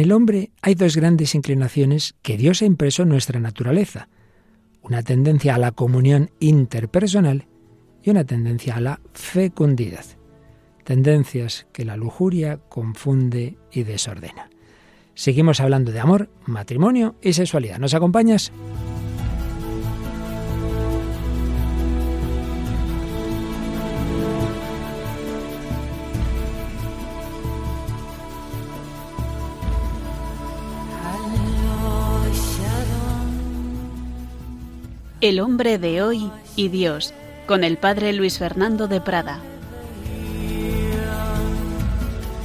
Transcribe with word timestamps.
el 0.00 0.12
hombre 0.12 0.50
hay 0.62 0.74
dos 0.74 0.96
grandes 0.96 1.34
inclinaciones 1.34 2.14
que 2.22 2.36
Dios 2.36 2.62
ha 2.62 2.64
impreso 2.64 3.02
en 3.02 3.10
nuestra 3.10 3.40
naturaleza. 3.40 4.08
Una 4.82 5.02
tendencia 5.02 5.54
a 5.54 5.58
la 5.58 5.72
comunión 5.72 6.30
interpersonal 6.40 7.46
y 8.02 8.10
una 8.10 8.24
tendencia 8.24 8.76
a 8.76 8.80
la 8.80 9.00
fecundidad. 9.12 10.04
Tendencias 10.84 11.66
que 11.72 11.84
la 11.84 11.96
lujuria 11.96 12.58
confunde 12.68 13.58
y 13.70 13.82
desordena. 13.82 14.50
Seguimos 15.14 15.60
hablando 15.60 15.92
de 15.92 16.00
amor, 16.00 16.30
matrimonio 16.46 17.16
y 17.20 17.34
sexualidad. 17.34 17.78
¿Nos 17.78 17.94
acompañas? 17.94 18.52
El 35.20 35.38
hombre 35.40 35.76
de 35.76 36.00
hoy 36.00 36.30
y 36.56 36.68
Dios, 36.68 37.12
con 37.46 37.62
el 37.62 37.76
padre 37.76 38.14
Luis 38.14 38.38
Fernando 38.38 38.88
de 38.88 39.02
Prada. 39.02 39.38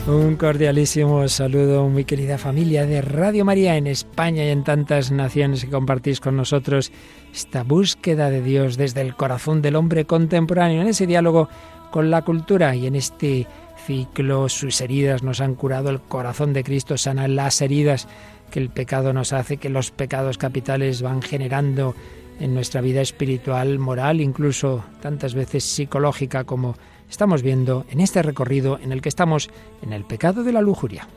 Un 0.07 0.35
cordialísimo 0.35 1.25
saludo, 1.29 1.87
muy 1.87 2.03
querida 2.03 2.37
familia 2.37 2.85
de 2.85 3.01
Radio 3.01 3.45
María 3.45 3.77
en 3.77 3.87
España 3.87 4.43
y 4.43 4.49
en 4.49 4.65
tantas 4.65 5.09
naciones 5.09 5.63
que 5.63 5.71
compartís 5.71 6.19
con 6.19 6.35
nosotros 6.35 6.91
esta 7.33 7.63
búsqueda 7.63 8.29
de 8.29 8.41
Dios 8.41 8.75
desde 8.75 8.99
el 8.99 9.15
corazón 9.15 9.61
del 9.61 9.77
hombre 9.77 10.03
contemporáneo, 10.03 10.81
en 10.81 10.89
ese 10.89 11.07
diálogo 11.07 11.47
con 11.91 12.11
la 12.11 12.23
cultura 12.23 12.75
y 12.75 12.87
en 12.87 12.97
este 12.97 13.47
ciclo 13.87 14.49
sus 14.49 14.81
heridas 14.81 15.23
nos 15.23 15.39
han 15.39 15.55
curado, 15.55 15.91
el 15.91 16.01
corazón 16.01 16.51
de 16.51 16.65
Cristo 16.65 16.97
sana 16.97 17.29
las 17.29 17.61
heridas 17.61 18.09
que 18.51 18.59
el 18.59 18.69
pecado 18.69 19.13
nos 19.13 19.31
hace, 19.31 19.55
que 19.55 19.69
los 19.69 19.91
pecados 19.91 20.37
capitales 20.37 21.01
van 21.01 21.21
generando 21.21 21.95
en 22.39 22.53
nuestra 22.53 22.81
vida 22.81 23.01
espiritual, 23.01 23.79
moral, 23.79 24.21
incluso 24.21 24.83
tantas 25.01 25.33
veces 25.33 25.63
psicológica 25.63 26.43
como 26.43 26.75
estamos 27.09 27.41
viendo 27.41 27.85
en 27.89 28.01
este 28.01 28.21
recorrido 28.21 28.79
en 28.79 28.91
el 28.91 29.01
que 29.01 29.09
estamos 29.09 29.49
en 29.81 29.93
el 29.93 30.03
pecado 30.03 30.43
de 30.43 30.51
la 30.51 30.61
lujuria. 30.61 31.07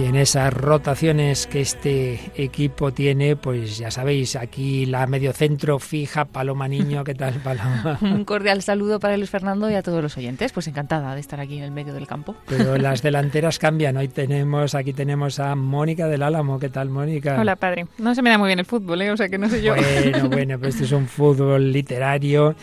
Y 0.00 0.06
en 0.06 0.16
esas 0.16 0.54
rotaciones 0.54 1.46
que 1.46 1.60
este 1.60 2.18
equipo 2.34 2.90
tiene, 2.90 3.36
pues 3.36 3.76
ya 3.76 3.90
sabéis, 3.90 4.34
aquí 4.34 4.86
la 4.86 5.06
mediocentro 5.06 5.78
fija, 5.78 6.24
Paloma 6.24 6.68
Niño, 6.68 7.04
¿qué 7.04 7.14
tal 7.14 7.34
Paloma? 7.44 7.98
Un 8.00 8.24
cordial 8.24 8.62
saludo 8.62 8.98
para 8.98 9.18
Luis 9.18 9.28
Fernando 9.28 9.70
y 9.70 9.74
a 9.74 9.82
todos 9.82 10.02
los 10.02 10.16
oyentes, 10.16 10.52
pues 10.52 10.66
encantada 10.68 11.14
de 11.14 11.20
estar 11.20 11.38
aquí 11.38 11.58
en 11.58 11.64
el 11.64 11.70
medio 11.70 11.92
del 11.92 12.06
campo. 12.06 12.34
Pero 12.46 12.78
las 12.78 13.02
delanteras 13.02 13.58
cambian, 13.58 13.98
hoy 13.98 14.08
tenemos, 14.08 14.74
aquí 14.74 14.94
tenemos 14.94 15.38
a 15.38 15.54
Mónica 15.54 16.08
del 16.08 16.22
Álamo, 16.22 16.58
¿qué 16.58 16.70
tal 16.70 16.88
Mónica? 16.88 17.38
Hola 17.38 17.56
padre, 17.56 17.86
no 17.98 18.14
se 18.14 18.22
me 18.22 18.30
da 18.30 18.38
muy 18.38 18.46
bien 18.46 18.60
el 18.60 18.66
fútbol, 18.66 19.02
¿eh? 19.02 19.10
o 19.10 19.18
sea 19.18 19.28
que 19.28 19.36
no 19.36 19.50
sé 19.50 19.60
yo. 19.60 19.74
Bueno, 19.74 20.28
bueno, 20.30 20.58
pues 20.58 20.76
este 20.76 20.86
es 20.86 20.92
un 20.92 21.08
fútbol 21.08 21.72
literario 21.72 22.54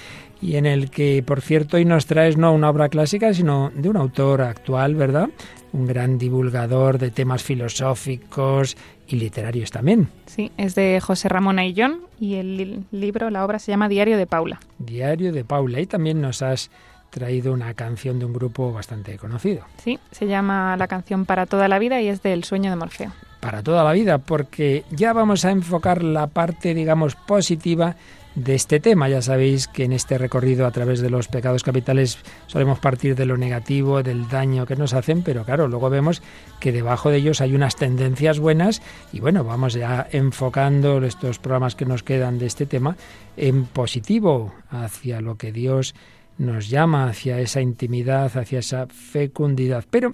y 0.41 0.55
en 0.55 0.65
el 0.65 0.89
que, 0.89 1.23
por 1.25 1.41
cierto, 1.41 1.77
hoy 1.77 1.85
nos 1.85 2.05
traes 2.05 2.37
no 2.37 2.53
una 2.53 2.69
obra 2.69 2.89
clásica, 2.89 3.33
sino 3.33 3.71
de 3.75 3.89
un 3.89 3.97
autor 3.97 4.41
actual, 4.41 4.95
¿verdad? 4.95 5.29
Un 5.73 5.87
gran 5.87 6.17
divulgador 6.17 6.97
de 6.97 7.11
temas 7.11 7.43
filosóficos 7.43 8.77
y 9.07 9.15
literarios 9.17 9.71
también. 9.71 10.09
Sí, 10.25 10.51
es 10.57 10.75
de 10.75 10.99
José 11.01 11.29
Ramón 11.29 11.59
Ayllón 11.59 12.01
y 12.19 12.35
el 12.35 12.85
libro, 12.91 13.29
la 13.29 13.45
obra 13.45 13.59
se 13.59 13.71
llama 13.71 13.89
Diario 13.89 14.17
de 14.17 14.27
Paula. 14.27 14.59
Diario 14.79 15.31
de 15.31 15.43
Paula. 15.43 15.79
Y 15.79 15.85
también 15.85 16.21
nos 16.21 16.41
has 16.41 16.69
traído 17.09 17.53
una 17.53 17.73
canción 17.73 18.19
de 18.19 18.25
un 18.25 18.33
grupo 18.33 18.71
bastante 18.71 19.17
conocido. 19.17 19.63
Sí, 19.77 19.99
se 20.11 20.27
llama 20.27 20.75
La 20.77 20.87
canción 20.87 21.25
para 21.25 21.45
toda 21.45 21.67
la 21.67 21.79
vida 21.79 22.01
y 22.01 22.07
es 22.07 22.21
del 22.21 22.43
sueño 22.43 22.69
de 22.69 22.75
Morfeo. 22.75 23.11
Para 23.39 23.63
toda 23.63 23.83
la 23.83 23.93
vida, 23.93 24.17
porque 24.17 24.83
ya 24.91 25.13
vamos 25.13 25.45
a 25.45 25.51
enfocar 25.51 26.03
la 26.03 26.27
parte, 26.27 26.73
digamos, 26.73 27.15
positiva 27.15 27.95
de 28.37 28.53
este 28.53 28.79
tema. 28.79 29.09
Ya 29.09 29.21
sabéis 29.21 29.67
que 29.67 29.83
en 29.83 29.93
este 29.93 30.17
recorrido 30.17 30.67
a 30.67 30.71
través 30.71 31.01
de 31.01 31.09
los 31.09 31.27
pecados 31.27 31.63
capitales 31.63 32.19
solemos 32.45 32.79
partir 32.79 33.15
de 33.15 33.25
lo 33.25 33.35
negativo, 33.35 34.03
del 34.03 34.29
daño 34.29 34.67
que 34.67 34.75
nos 34.75 34.93
hacen, 34.93 35.23
pero 35.23 35.43
claro, 35.43 35.67
luego 35.67 35.89
vemos 35.89 36.21
que 36.59 36.71
debajo 36.71 37.09
de 37.09 37.17
ellos 37.17 37.41
hay 37.41 37.55
unas 37.55 37.75
tendencias 37.75 38.39
buenas 38.39 38.81
y 39.11 39.21
bueno, 39.21 39.43
vamos 39.43 39.73
ya 39.73 40.07
enfocando 40.11 41.03
estos 41.03 41.39
programas 41.39 41.75
que 41.75 41.85
nos 41.85 42.03
quedan 42.03 42.37
de 42.37 42.45
este 42.45 42.67
tema 42.67 42.95
en 43.37 43.65
positivo 43.65 44.53
hacia 44.69 45.19
lo 45.19 45.35
que 45.35 45.51
Dios 45.51 45.95
nos 46.37 46.69
llama, 46.69 47.07
hacia 47.07 47.39
esa 47.39 47.61
intimidad, 47.61 48.37
hacia 48.37 48.59
esa 48.59 48.85
fecundidad. 48.85 49.83
Pero 49.89 50.13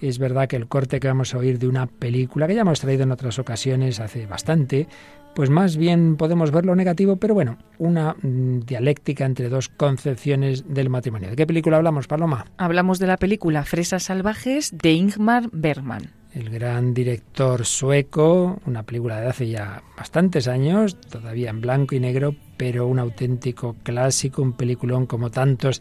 es 0.00 0.18
verdad 0.18 0.48
que 0.48 0.56
el 0.56 0.68
corte 0.68 1.00
que 1.00 1.08
vamos 1.08 1.34
a 1.34 1.38
oír 1.38 1.58
de 1.58 1.68
una 1.68 1.86
película 1.86 2.46
que 2.46 2.54
ya 2.54 2.62
hemos 2.62 2.80
traído 2.80 3.02
en 3.02 3.12
otras 3.12 3.38
ocasiones 3.38 4.00
hace 4.00 4.26
bastante, 4.26 4.86
pues 5.34 5.50
más 5.50 5.76
bien 5.76 6.16
podemos 6.16 6.50
ver 6.50 6.66
lo 6.66 6.74
negativo, 6.74 7.16
pero 7.16 7.34
bueno, 7.34 7.58
una 7.78 8.14
mm, 8.20 8.60
dialéctica 8.60 9.24
entre 9.24 9.48
dos 9.48 9.68
concepciones 9.68 10.64
del 10.68 10.90
matrimonio. 10.90 11.30
¿De 11.30 11.36
qué 11.36 11.46
película 11.46 11.76
hablamos, 11.76 12.06
Paloma? 12.06 12.46
Hablamos 12.56 12.98
de 12.98 13.06
la 13.06 13.16
película 13.16 13.64
Fresas 13.64 14.04
Salvajes 14.04 14.76
de 14.76 14.92
Ingmar 14.92 15.48
Bergman. 15.52 16.10
El 16.34 16.50
gran 16.50 16.92
director 16.92 17.64
sueco, 17.64 18.60
una 18.66 18.82
película 18.82 19.20
de 19.20 19.28
hace 19.28 19.48
ya 19.48 19.82
bastantes 19.96 20.46
años, 20.46 21.00
todavía 21.00 21.50
en 21.50 21.60
blanco 21.60 21.94
y 21.94 22.00
negro, 22.00 22.36
pero 22.56 22.86
un 22.86 22.98
auténtico 22.98 23.76
clásico, 23.82 24.42
un 24.42 24.52
peliculón 24.52 25.06
como 25.06 25.30
tantos 25.30 25.80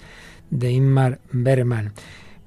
de 0.50 0.72
Ingmar 0.72 1.20
Bergman. 1.32 1.94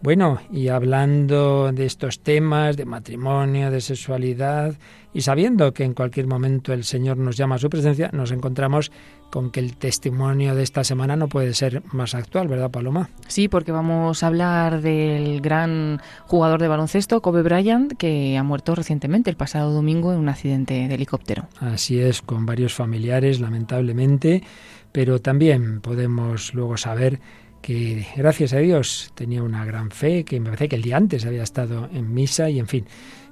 Bueno, 0.02 0.38
y 0.50 0.68
hablando 0.68 1.72
de 1.72 1.84
estos 1.84 2.20
temas, 2.20 2.78
de 2.78 2.86
matrimonio, 2.86 3.70
de 3.70 3.82
sexualidad, 3.82 4.78
y 5.12 5.20
sabiendo 5.20 5.74
que 5.74 5.84
en 5.84 5.92
cualquier 5.92 6.26
momento 6.26 6.72
el 6.72 6.84
Señor 6.84 7.18
nos 7.18 7.36
llama 7.36 7.56
a 7.56 7.58
su 7.58 7.68
presencia, 7.68 8.08
nos 8.14 8.32
encontramos 8.32 8.92
con 9.28 9.50
que 9.50 9.60
el 9.60 9.76
testimonio 9.76 10.54
de 10.54 10.62
esta 10.62 10.84
semana 10.84 11.16
no 11.16 11.28
puede 11.28 11.52
ser 11.52 11.82
más 11.92 12.14
actual, 12.14 12.48
¿verdad, 12.48 12.70
Paloma? 12.70 13.10
Sí, 13.28 13.48
porque 13.48 13.72
vamos 13.72 14.22
a 14.22 14.28
hablar 14.28 14.80
del 14.80 15.42
gran 15.42 16.00
jugador 16.24 16.62
de 16.62 16.68
baloncesto, 16.68 17.20
Kobe 17.20 17.42
Bryant, 17.42 17.92
que 17.98 18.38
ha 18.38 18.42
muerto 18.42 18.74
recientemente, 18.74 19.28
el 19.28 19.36
pasado 19.36 19.70
domingo, 19.70 20.14
en 20.14 20.18
un 20.18 20.30
accidente 20.30 20.88
de 20.88 20.94
helicóptero. 20.94 21.46
Así 21.58 22.00
es, 22.00 22.22
con 22.22 22.46
varios 22.46 22.72
familiares, 22.72 23.38
lamentablemente, 23.38 24.44
pero 24.92 25.20
también 25.20 25.82
podemos 25.82 26.54
luego 26.54 26.78
saber 26.78 27.20
que 27.60 28.06
gracias 28.16 28.52
a 28.52 28.58
Dios 28.58 29.12
tenía 29.14 29.42
una 29.42 29.64
gran 29.64 29.90
fe, 29.90 30.24
que 30.24 30.40
me 30.40 30.46
parece 30.46 30.68
que 30.68 30.76
el 30.76 30.82
día 30.82 30.96
antes 30.96 31.26
había 31.26 31.42
estado 31.42 31.88
en 31.92 32.12
misa 32.12 32.50
y 32.50 32.58
en 32.58 32.66
fin, 32.66 32.86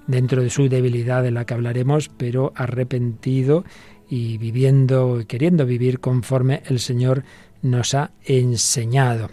dentro 0.06 0.42
de 0.42 0.50
su 0.50 0.68
debilidad 0.68 1.22
de 1.22 1.30
la 1.30 1.44
que 1.44 1.54
hablaremos, 1.54 2.08
pero 2.08 2.52
arrepentido 2.56 3.64
y 4.08 4.38
viviendo, 4.38 5.22
queriendo 5.26 5.66
vivir 5.66 6.00
conforme 6.00 6.62
el 6.66 6.80
Señor 6.80 7.24
nos 7.62 7.94
ha 7.94 8.12
enseñado. 8.24 9.30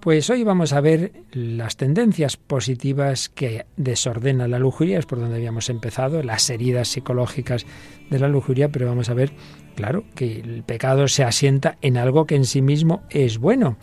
Pues 0.00 0.28
hoy 0.28 0.44
vamos 0.44 0.74
a 0.74 0.82
ver 0.82 1.12
las 1.32 1.78
tendencias 1.78 2.36
positivas 2.36 3.30
que 3.30 3.64
desordena 3.78 4.46
la 4.48 4.58
lujuria, 4.58 4.98
es 4.98 5.06
por 5.06 5.18
donde 5.18 5.36
habíamos 5.36 5.70
empezado, 5.70 6.22
las 6.22 6.50
heridas 6.50 6.88
psicológicas 6.88 7.64
de 8.10 8.18
la 8.18 8.28
lujuria, 8.28 8.68
pero 8.68 8.86
vamos 8.86 9.08
a 9.08 9.14
ver, 9.14 9.32
claro, 9.74 10.04
que 10.14 10.40
el 10.40 10.62
pecado 10.62 11.08
se 11.08 11.24
asienta 11.24 11.78
en 11.80 11.96
algo 11.96 12.26
que 12.26 12.36
en 12.36 12.44
sí 12.44 12.60
mismo 12.60 13.02
es 13.08 13.38
bueno 13.38 13.78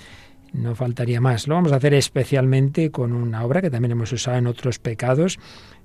no 0.53 0.75
faltaría 0.75 1.21
más. 1.21 1.47
Lo 1.47 1.55
vamos 1.55 1.71
a 1.71 1.77
hacer 1.77 1.93
especialmente 1.93 2.91
con 2.91 3.13
una 3.13 3.43
obra 3.43 3.61
que 3.61 3.69
también 3.69 3.93
hemos 3.93 4.11
usado 4.11 4.37
en 4.37 4.47
otros 4.47 4.79
pecados, 4.79 5.39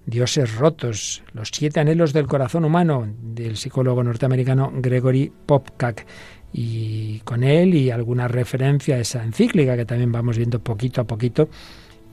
Dioses 0.06 0.54
rotos, 0.54 1.24
los 1.32 1.48
siete 1.52 1.80
anhelos 1.80 2.12
del 2.12 2.28
corazón 2.28 2.64
humano, 2.64 3.08
del 3.20 3.56
psicólogo 3.56 4.04
norteamericano 4.04 4.70
Gregory 4.72 5.32
Popcak. 5.46 6.06
Y 6.52 7.18
con 7.20 7.42
él 7.42 7.74
y 7.74 7.90
alguna 7.90 8.28
referencia 8.28 8.94
a 8.94 8.98
esa 9.00 9.24
encíclica 9.24 9.76
que 9.76 9.84
también 9.84 10.12
vamos 10.12 10.36
viendo 10.38 10.60
poquito 10.60 11.00
a 11.00 11.04
poquito 11.04 11.48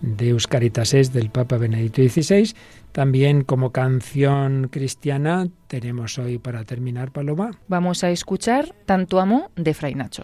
de 0.01 0.29
Euscaritas 0.29 0.93
es 0.93 1.13
del 1.13 1.29
Papa 1.29 1.57
Benedicto 1.57 2.01
XVI. 2.01 2.53
También 2.91 3.43
como 3.43 3.71
canción 3.71 4.67
cristiana 4.69 5.47
tenemos 5.67 6.17
hoy 6.17 6.39
para 6.39 6.65
terminar, 6.65 7.11
Paloma. 7.11 7.51
Vamos 7.67 8.03
a 8.03 8.09
escuchar 8.09 8.75
Tanto 8.85 9.19
amo 9.19 9.51
de 9.55 9.73
Fray 9.73 9.95
Nacho. 9.95 10.23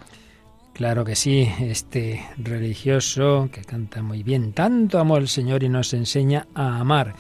Claro 0.80 1.04
que 1.04 1.18
sí, 1.18 1.46
este 1.60 2.26
religioso 2.38 3.50
que 3.52 3.66
canta 3.66 4.02
muy 4.02 4.24
bien, 4.24 4.54
tanto 4.54 4.98
amó 4.98 5.18
al 5.18 5.28
Señor 5.28 5.62
y 5.62 5.68
nos 5.68 5.94
enseña 5.94 6.48
a 6.56 6.80
amar. 6.80 7.16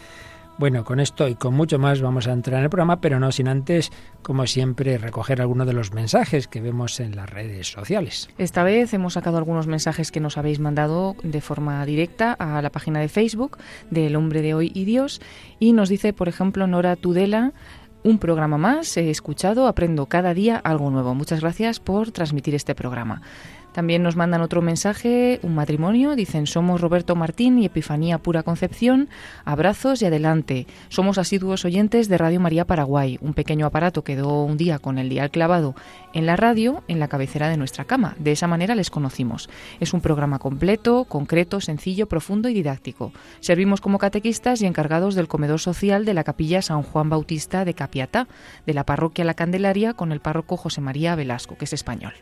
Bueno, 0.57 0.85
con 0.85 1.01
esto 1.01 1.27
y 1.27 1.35
con 1.35 1.55
mucho 1.55 1.77
más 1.77 2.01
vamos 2.01 2.27
a 2.27 2.31
entrar 2.31 2.59
en 2.59 2.63
el 2.63 2.69
programa, 2.69 3.01
pero 3.01 3.19
no 3.19 3.33
sin 3.33 3.49
antes, 3.49 3.91
como 4.21 4.47
siempre, 4.47 4.97
recoger 4.97 5.41
algunos 5.41 5.67
de 5.67 5.73
los 5.73 5.91
mensajes 5.91 6.47
que 6.47 6.61
vemos 6.61 7.01
en 7.01 7.17
las 7.17 7.29
redes 7.29 7.67
sociales. 7.67 8.29
Esta 8.37 8.63
vez 8.63 8.93
hemos 8.93 9.13
sacado 9.13 9.37
algunos 9.37 9.67
mensajes 9.67 10.09
que 10.09 10.21
nos 10.21 10.37
habéis 10.37 10.59
mandado 10.59 11.17
de 11.23 11.41
forma 11.41 11.85
directa 11.85 12.31
a 12.31 12.61
la 12.61 12.69
página 12.69 13.01
de 13.01 13.09
Facebook 13.09 13.57
del 13.89 14.15
Hombre 14.15 14.41
de 14.41 14.53
Hoy 14.53 14.71
y 14.73 14.85
Dios 14.85 15.21
y 15.59 15.73
nos 15.73 15.89
dice, 15.89 16.13
por 16.13 16.29
ejemplo, 16.29 16.65
Nora 16.65 16.95
Tudela, 16.95 17.51
un 18.09 18.17
programa 18.17 18.57
más, 18.57 18.97
he 18.97 19.09
escuchado, 19.09 19.67
aprendo 19.67 20.07
cada 20.07 20.33
día 20.33 20.57
algo 20.57 20.89
nuevo. 20.89 21.13
Muchas 21.13 21.41
gracias 21.41 21.79
por 21.79 22.11
transmitir 22.11 22.55
este 22.55 22.75
programa. 22.75 23.21
También 23.73 24.01
nos 24.01 24.15
mandan 24.15 24.41
otro 24.41 24.61
mensaje, 24.61 25.39
un 25.43 25.53
matrimonio, 25.53 26.15
dicen, 26.15 26.47
somos 26.47 26.81
Roberto 26.81 27.15
Martín 27.15 27.59
y 27.59 27.65
Epifanía 27.65 28.17
Pura 28.17 28.41
Concepción, 28.41 29.09
abrazos 29.45 30.01
y 30.01 30.05
adelante. 30.05 30.65
Somos 30.89 31.17
asiduos 31.19 31.65
oyentes 31.65 32.09
de 32.09 32.17
Radio 32.17 32.39
María 32.39 32.65
Paraguay. 32.65 33.19
Un 33.21 33.33
pequeño 33.33 33.67
aparato 33.67 34.03
quedó 34.03 34.43
un 34.43 34.57
día 34.57 34.79
con 34.79 34.97
el 34.97 35.09
dial 35.09 35.29
clavado 35.29 35.75
en 36.13 36.25
la 36.25 36.35
radio, 36.35 36.83
en 36.87 36.99
la 36.99 37.07
cabecera 37.07 37.47
de 37.47 37.57
nuestra 37.57 37.85
cama. 37.85 38.15
De 38.17 38.31
esa 38.31 38.47
manera 38.47 38.73
les 38.73 38.89
conocimos. 38.89 39.49
Es 39.79 39.93
un 39.93 40.01
programa 40.01 40.39
completo, 40.39 41.05
concreto, 41.05 41.61
sencillo, 41.61 42.07
profundo 42.07 42.49
y 42.49 42.53
didáctico. 42.55 43.13
Servimos 43.39 43.81
como 43.81 43.99
catequistas 43.99 44.61
y 44.61 44.65
encargados 44.65 45.13
del 45.13 45.27
comedor 45.27 45.59
social 45.59 46.05
de 46.05 46.15
la 46.15 46.23
capilla 46.23 46.63
San 46.63 46.81
Juan 46.81 47.09
Bautista 47.09 47.65
de 47.65 47.75
Capiatá, 47.75 48.27
de 48.65 48.73
la 48.73 48.85
parroquia 48.85 49.25
La 49.25 49.35
Candelaria, 49.35 49.93
con 49.93 50.11
el 50.11 50.21
párroco 50.21 50.57
José 50.57 50.81
María 50.81 51.15
Velasco, 51.15 51.55
que 51.55 51.65
es 51.65 51.73
español 51.73 52.13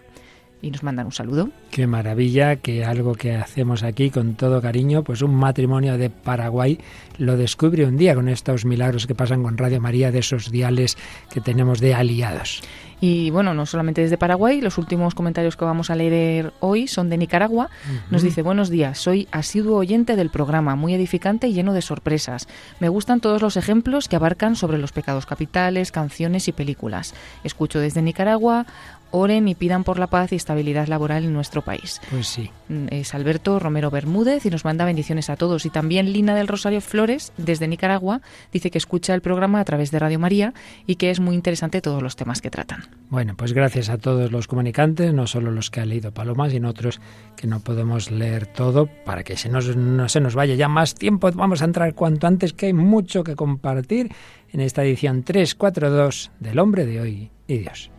y 0.61 0.71
nos 0.71 0.83
mandan 0.83 1.07
un 1.07 1.11
saludo. 1.11 1.49
Qué 1.71 1.87
maravilla 1.87 2.57
que 2.57 2.85
algo 2.85 3.15
que 3.15 3.35
hacemos 3.35 3.83
aquí 3.83 4.09
con 4.09 4.35
todo 4.35 4.61
cariño, 4.61 5.03
pues 5.03 5.21
un 5.21 5.35
matrimonio 5.35 5.97
de 5.97 6.09
Paraguay 6.09 6.79
lo 7.17 7.37
descubre 7.37 7.85
un 7.85 7.97
día 7.97 8.15
con 8.15 8.29
estos 8.29 8.65
milagros 8.65 9.07
que 9.07 9.15
pasan 9.15 9.43
con 9.43 9.57
Radio 9.57 9.81
María 9.81 10.11
de 10.11 10.19
esos 10.19 10.51
diales 10.51 10.97
que 11.31 11.41
tenemos 11.41 11.79
de 11.79 11.93
aliados. 11.93 12.61
Y 12.99 13.29
bueno, 13.29 13.53
no 13.53 13.67
solamente 13.67 14.01
desde 14.01 14.17
Paraguay, 14.17 14.59
los 14.59 14.79
últimos 14.79 15.13
comentarios 15.13 15.55
que 15.55 15.65
vamos 15.65 15.91
a 15.91 15.95
leer 15.95 16.53
hoy 16.61 16.87
son 16.87 17.09
de 17.09 17.17
Nicaragua. 17.17 17.69
Nos 18.09 18.23
dice, 18.23 18.41
buenos 18.41 18.69
días, 18.71 18.97
soy 18.97 19.27
asiduo 19.31 19.77
oyente 19.77 20.15
del 20.15 20.31
programa, 20.31 20.75
muy 20.75 20.95
edificante 20.95 21.47
y 21.47 21.53
lleno 21.53 21.73
de 21.73 21.83
sorpresas. 21.83 22.47
Me 22.79 22.89
gustan 22.89 23.19
todos 23.19 23.43
los 23.43 23.55
ejemplos 23.55 24.07
que 24.07 24.15
abarcan 24.15 24.55
sobre 24.55 24.79
los 24.79 24.93
pecados 24.93 25.27
capitales, 25.27 25.91
canciones 25.91 26.47
y 26.47 26.53
películas. 26.53 27.13
Escucho 27.43 27.79
desde 27.79 28.01
Nicaragua, 28.01 28.65
oren 29.11 29.47
y 29.47 29.55
pidan 29.55 29.83
por 29.83 29.99
la 29.99 30.07
paz 30.07 30.31
y 30.31 30.35
estabilidad 30.35 30.87
laboral 30.87 31.25
en 31.25 31.33
nuestro 31.33 31.61
país. 31.61 32.01
Pues 32.09 32.27
sí. 32.27 32.49
Mm, 32.69 32.87
es 32.91 33.13
Alberto 33.13 33.59
Romero 33.59 33.89
Bermúdez 33.89 34.45
y 34.45 34.49
nos 34.49 34.65
manda 34.65 34.85
bendiciones 34.85 35.29
a 35.29 35.35
todos. 35.35 35.65
Y 35.65 35.69
también 35.69 36.11
Lina 36.11 36.35
del 36.35 36.47
Rosario 36.47 36.81
Flores, 36.81 37.33
desde 37.37 37.67
Nicaragua, 37.67 38.21
dice 38.51 38.71
que 38.71 38.77
escucha 38.77 39.13
el 39.13 39.21
programa 39.21 39.59
a 39.59 39.65
través 39.65 39.91
de 39.91 39.99
Radio 39.99 40.19
María 40.19 40.53
y 40.85 40.95
que 40.95 41.09
es 41.09 41.19
muy 41.19 41.35
interesante 41.35 41.81
todos 41.81 42.01
los 42.01 42.15
temas 42.15 42.41
que 42.41 42.49
tratan. 42.49 42.83
Bueno, 43.09 43.35
pues 43.35 43.53
gracias 43.53 43.89
a 43.89 43.97
todos 43.97 44.31
los 44.31 44.47
comunicantes, 44.47 45.13
no 45.13 45.27
solo 45.27 45.51
los 45.51 45.71
que 45.71 45.81
han 45.81 45.89
leído 45.89 46.13
Paloma, 46.13 46.49
sino 46.49 46.69
otros 46.69 46.99
que 47.35 47.47
no 47.47 47.59
podemos 47.59 48.11
leer 48.11 48.47
todo 48.47 48.87
para 49.05 49.23
que 49.23 49.37
se 49.37 49.49
nos, 49.49 49.75
no 49.75 50.09
se 50.09 50.19
nos 50.19 50.35
vaya 50.35 50.55
ya 50.55 50.67
más 50.67 50.95
tiempo. 50.95 51.31
Vamos 51.31 51.61
a 51.61 51.65
entrar 51.65 51.93
cuanto 51.93 52.27
antes, 52.27 52.53
que 52.53 52.67
hay 52.67 52.73
mucho 52.73 53.23
que 53.23 53.35
compartir 53.35 54.11
en 54.51 54.61
esta 54.61 54.83
edición 54.83 55.23
342 55.23 56.31
del 56.39 56.59
Hombre 56.59 56.85
de 56.85 57.01
Hoy 57.01 57.31
y 57.47 57.57
Dios. 57.59 57.91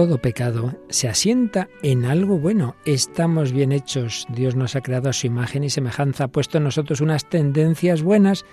Todo 0.00 0.16
pecado 0.18 0.74
se 0.88 1.08
asienta 1.08 1.68
en 1.82 2.06
algo 2.06 2.38
bueno. 2.38 2.74
Estamos 2.86 3.52
bien 3.52 3.70
hechos. 3.70 4.26
Dios 4.30 4.56
nos 4.56 4.74
ha 4.74 4.80
creado 4.80 5.10
a 5.10 5.12
su 5.12 5.26
imagen 5.26 5.62
y 5.62 5.68
semejanza, 5.68 6.24
ha 6.24 6.28
puesto 6.28 6.56
en 6.56 6.64
nosotros 6.64 7.02
unas 7.02 7.28
tendencias 7.28 8.00
buenas 8.00 8.46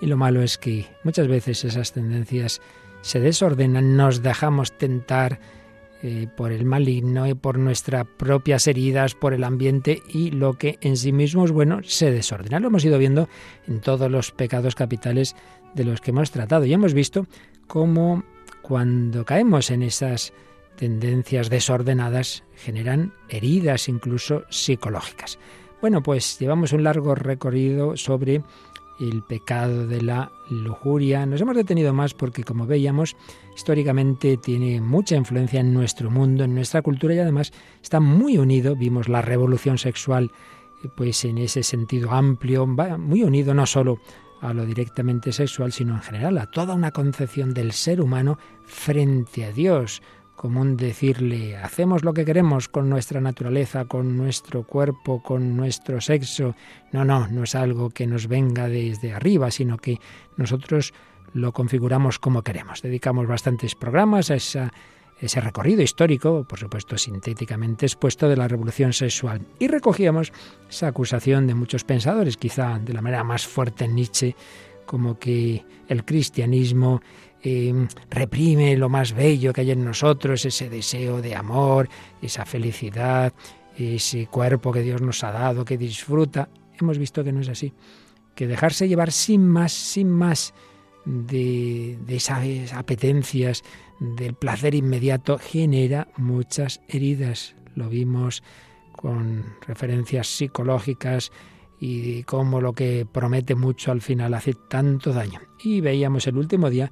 y 0.00 0.06
lo 0.06 0.16
malo 0.16 0.42
es 0.42 0.56
que 0.56 0.86
muchas 1.04 1.28
veces 1.28 1.64
esas 1.64 1.92
tendencias 1.92 2.62
se 3.02 3.20
desordenan, 3.20 3.96
nos 3.96 4.22
dejamos 4.22 4.78
tentar, 4.78 5.38
eh, 6.02 6.28
por 6.36 6.52
el 6.52 6.64
maligno 6.64 7.26
y 7.26 7.34
por 7.34 7.58
nuestras 7.58 8.06
propias 8.16 8.66
heridas, 8.66 9.14
por 9.14 9.32
el 9.32 9.44
ambiente 9.44 10.02
y 10.08 10.30
lo 10.30 10.54
que 10.54 10.78
en 10.82 10.96
sí 10.96 11.12
mismo 11.12 11.44
es 11.44 11.52
bueno 11.52 11.80
se 11.82 12.10
desordena. 12.10 12.60
Lo 12.60 12.68
hemos 12.68 12.84
ido 12.84 12.98
viendo 12.98 13.28
en 13.66 13.80
todos 13.80 14.10
los 14.10 14.30
pecados 14.30 14.74
capitales 14.74 15.34
de 15.74 15.84
los 15.84 16.00
que 16.00 16.10
hemos 16.10 16.30
tratado 16.30 16.64
y 16.64 16.72
hemos 16.72 16.94
visto 16.94 17.26
cómo 17.66 18.24
cuando 18.62 19.24
caemos 19.24 19.70
en 19.70 19.82
esas 19.82 20.32
tendencias 20.76 21.50
desordenadas 21.50 22.44
generan 22.54 23.14
heridas 23.28 23.88
incluso 23.88 24.44
psicológicas. 24.50 25.38
Bueno, 25.80 26.02
pues 26.02 26.38
llevamos 26.38 26.72
un 26.72 26.84
largo 26.84 27.14
recorrido 27.14 27.96
sobre 27.96 28.42
el 28.98 29.22
pecado 29.22 29.86
de 29.86 30.02
la 30.02 30.32
lujuria. 30.48 31.26
Nos 31.26 31.40
hemos 31.40 31.56
detenido 31.56 31.92
más 31.92 32.14
porque, 32.14 32.44
como 32.44 32.66
veíamos, 32.66 33.16
históricamente 33.54 34.36
tiene 34.36 34.80
mucha 34.80 35.16
influencia 35.16 35.60
en 35.60 35.72
nuestro 35.72 36.10
mundo, 36.10 36.44
en 36.44 36.54
nuestra 36.54 36.82
cultura 36.82 37.14
y 37.14 37.18
además 37.18 37.52
está 37.82 38.00
muy 38.00 38.38
unido. 38.38 38.76
Vimos 38.76 39.08
la 39.08 39.22
revolución 39.22 39.78
sexual, 39.78 40.30
eh, 40.82 40.88
pues 40.94 41.24
en 41.24 41.38
ese 41.38 41.62
sentido 41.62 42.12
amplio, 42.12 42.66
muy 42.66 43.22
unido 43.22 43.54
no 43.54 43.66
solo 43.66 43.98
a 44.40 44.52
lo 44.52 44.66
directamente 44.66 45.32
sexual, 45.32 45.72
sino 45.72 45.94
en 45.94 46.02
general 46.02 46.38
a 46.38 46.50
toda 46.50 46.74
una 46.74 46.92
concepción 46.92 47.54
del 47.54 47.72
ser 47.72 48.00
humano 48.00 48.38
frente 48.64 49.44
a 49.44 49.52
Dios, 49.52 50.02
común 50.46 50.76
decirle 50.76 51.56
hacemos 51.56 52.04
lo 52.04 52.14
que 52.14 52.24
queremos 52.24 52.68
con 52.68 52.88
nuestra 52.88 53.20
naturaleza, 53.20 53.86
con 53.86 54.16
nuestro 54.16 54.62
cuerpo, 54.62 55.20
con 55.20 55.56
nuestro 55.56 56.00
sexo. 56.00 56.54
No, 56.92 57.04
no, 57.04 57.26
no 57.26 57.42
es 57.42 57.56
algo 57.56 57.90
que 57.90 58.06
nos 58.06 58.28
venga 58.28 58.68
desde 58.68 59.12
arriba, 59.12 59.50
sino 59.50 59.76
que 59.76 59.98
nosotros 60.36 60.94
lo 61.32 61.50
configuramos 61.50 62.20
como 62.20 62.42
queremos. 62.42 62.80
Dedicamos 62.80 63.26
bastantes 63.26 63.74
programas 63.74 64.30
a 64.30 64.36
ese 64.36 65.40
recorrido 65.40 65.82
histórico, 65.82 66.44
por 66.44 66.60
supuesto 66.60 66.96
sintéticamente 66.96 67.84
expuesto 67.84 68.28
de 68.28 68.36
la 68.36 68.46
revolución 68.46 68.92
sexual. 68.92 69.44
Y 69.58 69.66
recogíamos 69.66 70.32
esa 70.70 70.86
acusación 70.86 71.48
de 71.48 71.56
muchos 71.56 71.82
pensadores, 71.82 72.36
quizá 72.36 72.78
de 72.78 72.92
la 72.92 73.02
manera 73.02 73.24
más 73.24 73.48
fuerte 73.48 73.86
en 73.86 73.96
Nietzsche, 73.96 74.36
como 74.84 75.18
que 75.18 75.64
el 75.88 76.04
cristianismo 76.04 77.02
eh, 77.48 77.72
reprime 78.10 78.76
lo 78.76 78.88
más 78.88 79.12
bello 79.12 79.52
que 79.52 79.60
hay 79.60 79.70
en 79.70 79.84
nosotros, 79.84 80.44
ese 80.44 80.68
deseo 80.68 81.22
de 81.22 81.36
amor, 81.36 81.88
esa 82.20 82.44
felicidad, 82.44 83.32
ese 83.78 84.26
cuerpo 84.26 84.72
que 84.72 84.82
Dios 84.82 85.00
nos 85.00 85.22
ha 85.22 85.30
dado, 85.30 85.64
que 85.64 85.78
disfruta. 85.78 86.48
Hemos 86.80 86.98
visto 86.98 87.22
que 87.22 87.30
no 87.30 87.40
es 87.40 87.48
así, 87.48 87.72
que 88.34 88.48
dejarse 88.48 88.88
llevar 88.88 89.12
sin 89.12 89.46
más, 89.46 89.70
sin 89.70 90.10
más 90.10 90.54
de, 91.04 91.96
de 92.04 92.16
esas 92.16 92.72
apetencias, 92.72 93.62
del 94.00 94.34
placer 94.34 94.74
inmediato, 94.74 95.38
genera 95.38 96.08
muchas 96.16 96.80
heridas. 96.88 97.54
Lo 97.76 97.88
vimos 97.88 98.42
con 98.90 99.44
referencias 99.68 100.26
psicológicas 100.26 101.30
y 101.78 102.24
cómo 102.24 102.60
lo 102.60 102.72
que 102.72 103.06
promete 103.10 103.54
mucho 103.54 103.92
al 103.92 104.00
final 104.00 104.34
hace 104.34 104.54
tanto 104.54 105.12
daño. 105.12 105.40
Y 105.62 105.80
veíamos 105.80 106.26
el 106.26 106.38
último 106.38 106.70
día 106.70 106.90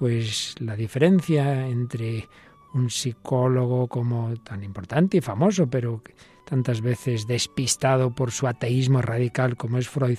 pues 0.00 0.54
la 0.60 0.76
diferencia 0.76 1.68
entre 1.68 2.26
un 2.72 2.88
psicólogo 2.88 3.86
como 3.86 4.34
tan 4.38 4.64
importante 4.64 5.18
y 5.18 5.20
famoso, 5.20 5.68
pero 5.68 6.02
tantas 6.46 6.80
veces 6.80 7.26
despistado 7.26 8.14
por 8.14 8.30
su 8.30 8.46
ateísmo 8.46 9.02
radical 9.02 9.58
como 9.58 9.76
es 9.76 9.90
Freud, 9.90 10.16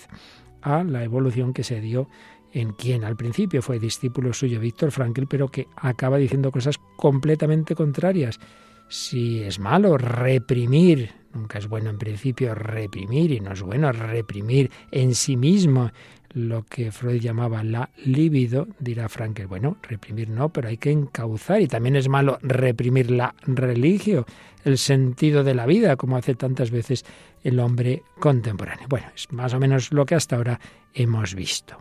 a 0.62 0.84
la 0.84 1.04
evolución 1.04 1.52
que 1.52 1.64
se 1.64 1.82
dio 1.82 2.08
en 2.54 2.74
quien 2.74 3.04
al 3.04 3.16
principio 3.16 3.64
fue 3.64 3.80
discípulo 3.80 4.34
suyo 4.34 4.60
Víctor 4.60 4.92
Frankl, 4.92 5.26
pero 5.28 5.50
que 5.50 5.68
acaba 5.76 6.20
diciendo 6.20 6.52
cosas 6.52 6.78
completamente 6.96 7.74
contrarias. 7.74 8.40
Si 8.88 9.42
es 9.42 9.58
malo 9.58 9.98
reprimir, 9.98 11.10
nunca 11.34 11.58
es 11.58 11.68
bueno 11.68 11.90
en 11.90 11.98
principio 11.98 12.54
reprimir, 12.54 13.32
y 13.32 13.40
no 13.40 13.54
es 13.54 13.64
bueno 13.64 13.92
reprimir 13.92 14.70
en 14.92 15.16
sí 15.16 15.38
mismo 15.38 15.90
lo 16.34 16.64
que 16.64 16.92
Freud 16.92 17.22
llamaba 17.22 17.64
la 17.64 17.90
libido, 18.06 18.68
dirá 18.80 19.10
Frankel, 19.10 19.48
bueno, 19.48 19.78
reprimir 19.82 20.30
no, 20.30 20.50
pero 20.50 20.70
hay 20.70 20.78
que 20.78 20.92
encauzar 20.92 21.62
y 21.62 21.68
también 21.68 21.96
es 21.96 22.10
malo 22.10 22.40
reprimir 22.42 23.12
la 23.12 23.36
religio, 23.46 24.26
el 24.64 24.78
sentido 24.78 25.44
de 25.44 25.56
la 25.56 25.66
vida, 25.66 25.96
como 25.96 26.18
hace 26.18 26.36
tantas 26.36 26.72
veces 26.72 27.06
el 27.44 27.60
hombre 27.60 28.04
contemporáneo. 28.20 28.88
Bueno, 28.90 29.08
es 29.16 29.32
más 29.32 29.54
o 29.54 29.60
menos 29.60 29.92
lo 29.92 30.06
que 30.06 30.16
hasta 30.16 30.36
ahora 30.36 30.60
hemos 30.94 31.36
visto. 31.36 31.78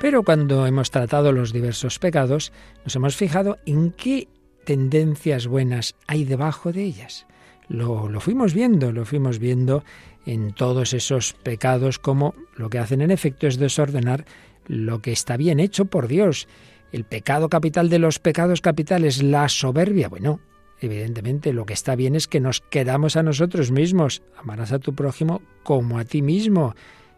Pero 0.00 0.24
cuando 0.24 0.66
hemos 0.66 0.90
tratado 0.90 1.30
los 1.30 1.52
diversos 1.52 2.00
pecados, 2.00 2.52
nos 2.84 2.96
hemos 2.96 3.14
fijado 3.14 3.58
en 3.66 3.92
qué 3.92 4.26
tendencias 4.64 5.46
buenas 5.46 5.94
hay 6.08 6.24
debajo 6.24 6.72
de 6.72 6.82
ellas 6.82 7.26
lo, 7.72 8.08
lo 8.08 8.20
fuimos 8.20 8.54
viendo, 8.54 8.92
lo 8.92 9.04
fuimos 9.04 9.38
viendo 9.38 9.82
en 10.26 10.52
todos 10.52 10.92
esos 10.92 11.32
pecados 11.32 11.98
como 11.98 12.34
lo 12.54 12.70
que 12.70 12.78
hacen 12.78 13.00
en 13.00 13.10
efecto 13.10 13.46
es 13.46 13.58
desordenar 13.58 14.24
lo 14.66 15.00
que 15.00 15.12
está 15.12 15.36
bien 15.36 15.58
hecho 15.58 15.86
por 15.86 16.06
Dios. 16.06 16.48
El 16.92 17.04
pecado 17.04 17.48
capital 17.48 17.88
de 17.88 17.98
los 17.98 18.18
pecados 18.18 18.60
capitales, 18.60 19.22
la 19.22 19.48
soberbia. 19.48 20.08
Bueno, 20.08 20.40
evidentemente 20.80 21.52
lo 21.52 21.64
que 21.64 21.72
está 21.72 21.96
bien 21.96 22.14
es 22.14 22.28
que 22.28 22.40
nos 22.40 22.60
quedamos 22.60 23.16
a 23.16 23.22
nosotros 23.22 23.70
mismos. 23.70 24.22
Amarás 24.36 24.72
a 24.72 24.78
tu 24.78 24.94
prójimo 24.94 25.40
como 25.62 25.98
a 25.98 26.04
ti 26.04 26.20
mismo. 26.20 26.74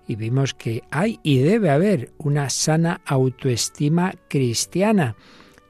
Y 0.07 0.15
vimos 0.15 0.55
que 0.55 0.85
hay 0.91 1.19
y 1.23 1.39
debe 1.39 1.71
haber 1.71 2.13
una 2.19 2.49
sana 2.49 3.01
autoestima 3.05 4.15
cristiana 4.29 5.17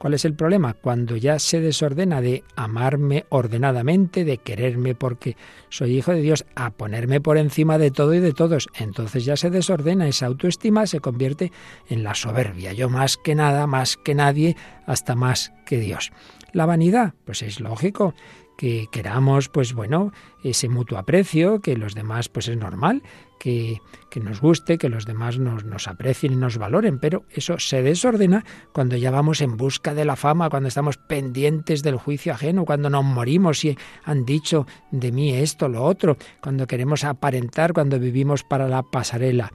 ¿Cuál 0.04 0.12
es 0.12 0.26
el 0.26 0.34
problema? 0.34 0.74
Cuando 0.74 1.16
ya 1.16 1.38
se 1.38 1.62
desordena 1.62 2.20
de 2.20 2.44
amarme 2.56 3.24
ordenadamente, 3.30 4.26
de 4.26 4.36
quererme 4.36 4.94
porque 4.94 5.34
soy 5.70 5.96
hijo 5.96 6.12
de 6.12 6.20
Dios, 6.20 6.44
a 6.54 6.72
ponerme 6.72 7.22
por 7.22 7.38
encima 7.38 7.78
de 7.78 7.90
todo 7.90 8.12
y 8.12 8.20
de 8.20 8.34
todos, 8.34 8.68
entonces 8.74 9.24
ya 9.24 9.34
se 9.38 9.48
desordena, 9.48 10.06
esa 10.06 10.26
autoestima 10.26 10.86
se 10.86 11.00
convierte 11.00 11.52
en 11.88 12.02
la 12.04 12.14
soberbia. 12.14 12.74
Yo 12.74 12.90
más 12.90 13.16
que 13.16 13.34
nada, 13.34 13.66
más 13.66 13.96
que 13.96 14.14
nadie, 14.14 14.58
hasta 14.84 15.14
más 15.14 15.54
que 15.64 15.78
Dios. 15.78 16.12
La 16.52 16.66
vanidad, 16.66 17.14
pues 17.24 17.40
es 17.40 17.58
lógico 17.60 18.12
que 18.58 18.88
queramos, 18.92 19.48
pues 19.48 19.72
bueno, 19.72 20.12
ese 20.42 20.68
mutuo 20.68 20.98
aprecio, 20.98 21.60
que 21.60 21.78
los 21.78 21.94
demás, 21.94 22.28
pues 22.28 22.48
es 22.48 22.58
normal, 22.58 23.02
que, 23.44 24.20
nos 24.22 24.40
guste, 24.40 24.78
que 24.78 24.88
los 24.88 25.04
demás 25.04 25.38
nos, 25.38 25.86
aprecien 25.86 26.32
y 26.32 26.36
nos 26.36 26.56
valoren, 26.56 26.98
pero 26.98 27.24
eso 27.30 27.58
se 27.58 27.82
desordena 27.82 28.42
cuando 28.72 28.96
ya 28.96 29.10
vamos 29.10 29.42
en 29.42 29.58
busca 29.58 29.92
de 29.92 30.06
la 30.06 30.16
fama, 30.16 30.48
cuando 30.48 30.68
estamos 30.68 30.96
pendientes 30.96 31.82
del 31.82 31.96
juicio 31.96 32.32
ajeno, 32.32 32.64
cuando 32.64 32.88
nos 32.88 33.04
morimos 33.04 33.62
y 33.66 33.76
han 34.04 34.24
dicho 34.24 34.66
de 34.90 35.12
mí 35.12 35.34
esto, 35.34 35.68
lo 35.68 35.84
otro, 35.84 36.16
cuando 36.40 36.66
queremos 36.66 37.04
aparentar, 37.04 37.74
cuando 37.74 37.98
vivimos 37.98 38.44
para 38.44 38.66
la 38.66 38.82
pasarela. 38.82 39.52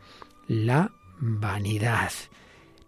La 0.48 0.92
vanidad. 1.20 2.12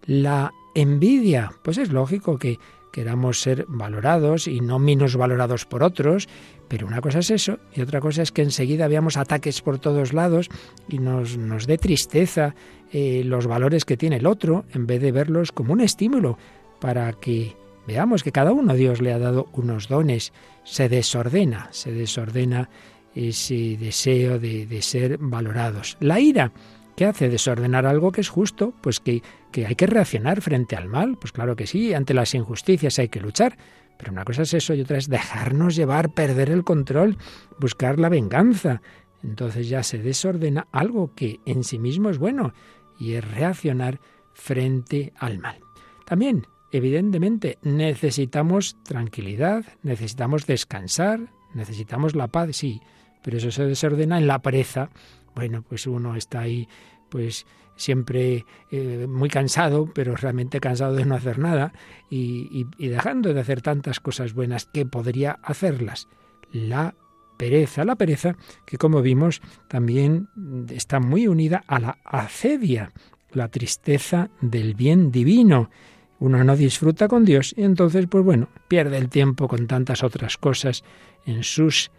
La 0.06 0.52
envidia, 0.76 1.52
pues 1.64 1.80
es 1.80 1.92
lógico 1.92 2.38
que 2.38 2.60
queramos 2.92 3.42
ser 3.42 3.66
valorados 3.68 4.48
y 4.48 4.60
no 4.60 4.80
menos 4.80 5.16
valorados 5.16 5.66
por 5.66 5.84
otros, 5.84 6.28
pero 6.68 6.88
una 6.88 7.02
cosa 7.02 7.20
es 7.20 7.32
eso 7.32 7.60
y 7.74 7.82
otra 7.82 8.00
cosa 8.02 8.22
es 8.22 8.32
que 8.32 8.42
enseguida 8.42 8.88
veamos 8.88 9.18
ataques 9.18 9.62
por 9.62 9.80
todos 9.80 10.14
lados 10.14 10.50
y 10.88 11.00
nos, 11.00 11.38
nos 11.38 11.68
dé 11.68 11.78
tristeza 11.78 12.56
eh, 12.92 13.24
los 13.26 13.48
valores 13.48 13.86
que 13.86 13.98
tiene 13.98 14.18
el 14.18 14.28
otro 14.28 14.66
en 14.74 14.86
vez 14.88 15.02
de 15.02 15.12
verlos 15.12 15.52
como 15.52 15.74
un 15.74 15.82
estímulo 15.82 16.38
para 16.80 17.14
que 17.14 17.56
veamos 17.88 18.24
que 18.24 18.32
cada 18.32 18.52
uno 18.52 18.74
Dios 18.74 19.02
le 19.02 19.14
ha 19.14 19.20
dado 19.20 19.48
unos 19.54 19.88
dones. 19.88 20.34
Se 20.64 20.90
desordena, 20.90 21.70
se 21.72 21.92
desordena 21.92 22.70
ese 23.16 23.78
deseo 23.78 24.40
de, 24.40 24.66
de 24.66 24.82
ser 24.82 25.18
valorados. 25.18 25.98
La 26.00 26.20
ira, 26.20 26.52
¿qué 26.96 27.06
hace? 27.06 27.30
Desordenar 27.30 27.86
algo 27.86 28.12
que 28.12 28.22
es 28.22 28.30
justo, 28.30 28.74
pues 28.82 29.00
que 29.00 29.22
que 29.52 29.66
hay 29.66 29.76
que 29.76 29.88
reaccionar 29.88 30.42
frente 30.42 30.76
al 30.76 30.88
mal, 30.88 31.18
pues 31.18 31.32
claro 31.32 31.56
que 31.56 31.68
sí, 31.68 31.94
ante 31.94 32.14
las 32.14 32.34
injusticias 32.34 32.98
hay 33.00 33.10
que 33.10 33.20
luchar, 33.20 33.58
pero 33.98 34.12
una 34.12 34.26
cosa 34.26 34.42
es 34.42 34.54
eso 34.54 34.74
y 34.74 34.82
otra 34.82 34.98
es 34.98 35.10
dejarnos 35.10 35.76
llevar, 35.76 36.14
perder 36.14 36.50
el 36.50 36.64
control, 36.64 37.18
buscar 37.60 38.00
la 38.00 38.10
venganza. 38.10 38.82
Entonces 39.24 39.70
ya 39.70 39.84
se 39.84 40.00
desordena 40.00 40.68
algo 40.72 41.14
que 41.14 41.40
en 41.46 41.64
sí 41.64 41.78
mismo 41.78 42.10
es 42.10 42.18
bueno 42.18 42.54
y 43.00 43.14
es 43.14 43.32
reaccionar 43.32 44.00
frente 44.34 45.14
al 45.18 45.38
mal. 45.38 45.60
También, 46.06 46.48
evidentemente, 46.72 47.60
necesitamos 47.62 48.76
tranquilidad, 48.84 49.66
necesitamos 49.84 50.48
descansar, 50.48 51.32
necesitamos 51.54 52.16
la 52.16 52.28
paz, 52.28 52.56
sí, 52.56 52.82
pero 53.24 53.38
eso 53.38 53.52
se 53.52 53.66
desordena 53.66 54.18
en 54.18 54.28
la 54.28 54.42
pereza. 54.42 54.90
Bueno, 55.36 55.62
pues 55.62 55.86
uno 55.88 56.16
está 56.16 56.42
ahí, 56.42 56.68
pues 57.10 57.46
siempre 57.82 58.46
eh, 58.70 59.08
muy 59.10 59.30
cansado, 59.30 59.90
pero 59.94 60.16
realmente 60.16 60.60
cansado 60.60 60.96
de 60.96 61.06
no 61.06 61.16
hacer 61.16 61.40
nada 61.40 61.74
y, 62.10 62.68
y 62.78 62.88
dejando 62.88 63.34
de 63.34 63.40
hacer 63.40 63.62
tantas 63.62 64.00
cosas 64.00 64.34
buenas 64.34 64.66
que 64.66 64.86
podría 64.86 65.40
hacerlas. 65.44 66.08
La 66.52 66.96
pereza, 67.42 67.84
la 67.86 67.96
pereza 67.96 68.36
que 68.68 68.78
como 68.78 69.02
vimos 69.02 69.42
también 69.68 70.30
está 70.70 71.00
muy 71.00 71.28
unida 71.28 71.64
a 71.66 71.80
la 71.80 71.98
acedia, 72.06 72.92
la 73.32 73.48
tristeza 73.48 74.30
del 74.42 74.76
bien 74.76 75.12
divino. 75.12 75.72
Uno 76.20 76.44
no 76.44 76.56
disfruta 76.56 77.08
con 77.08 77.26
Dios 77.26 77.56
y 77.58 77.64
entonces, 77.64 78.06
pues 78.08 78.24
bueno, 78.24 78.50
pierde 78.68 78.98
el 78.98 79.10
tiempo 79.10 79.48
con 79.48 79.66
tantas 79.66 80.04
otras 80.04 80.38
cosas 80.38 80.84
en 81.26 81.44
sus 81.44 81.90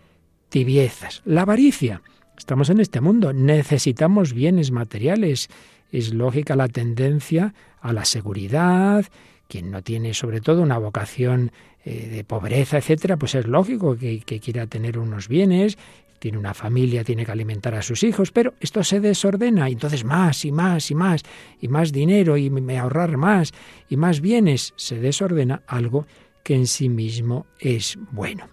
tibiezas. 0.48 1.22
La 1.24 1.42
avaricia, 1.42 2.02
Estamos 2.42 2.70
en 2.70 2.80
este 2.80 3.00
mundo, 3.00 3.32
necesitamos 3.32 4.32
bienes 4.32 4.72
materiales. 4.72 5.48
Es 5.92 6.12
lógica 6.12 6.56
la 6.56 6.66
tendencia 6.66 7.54
a 7.80 7.92
la 7.92 8.04
seguridad. 8.04 9.06
Quien 9.46 9.70
no 9.70 9.82
tiene 9.82 10.12
sobre 10.12 10.40
todo 10.40 10.60
una 10.60 10.76
vocación 10.76 11.52
eh, 11.84 12.08
de 12.08 12.24
pobreza, 12.24 12.78
etcétera, 12.78 13.16
pues 13.16 13.36
es 13.36 13.46
lógico 13.46 13.96
que, 13.96 14.22
que 14.22 14.40
quiera 14.40 14.66
tener 14.66 14.98
unos 14.98 15.28
bienes, 15.28 15.78
tiene 16.18 16.36
una 16.36 16.52
familia, 16.52 17.04
tiene 17.04 17.24
que 17.24 17.30
alimentar 17.30 17.76
a 17.76 17.82
sus 17.82 18.02
hijos, 18.02 18.32
pero 18.32 18.54
esto 18.58 18.82
se 18.82 18.98
desordena 18.98 19.70
y 19.70 19.74
entonces 19.74 20.02
más 20.02 20.44
y 20.44 20.50
más 20.50 20.90
y 20.90 20.96
más 20.96 21.22
y 21.60 21.68
más 21.68 21.92
dinero 21.92 22.36
y 22.36 22.50
me 22.50 22.76
ahorrar 22.76 23.18
más 23.18 23.52
y 23.88 23.96
más 23.96 24.20
bienes, 24.20 24.74
se 24.74 24.98
desordena 24.98 25.62
algo 25.68 26.08
que 26.42 26.56
en 26.56 26.66
sí 26.66 26.88
mismo 26.88 27.46
es 27.60 27.96
bueno. 28.10 28.48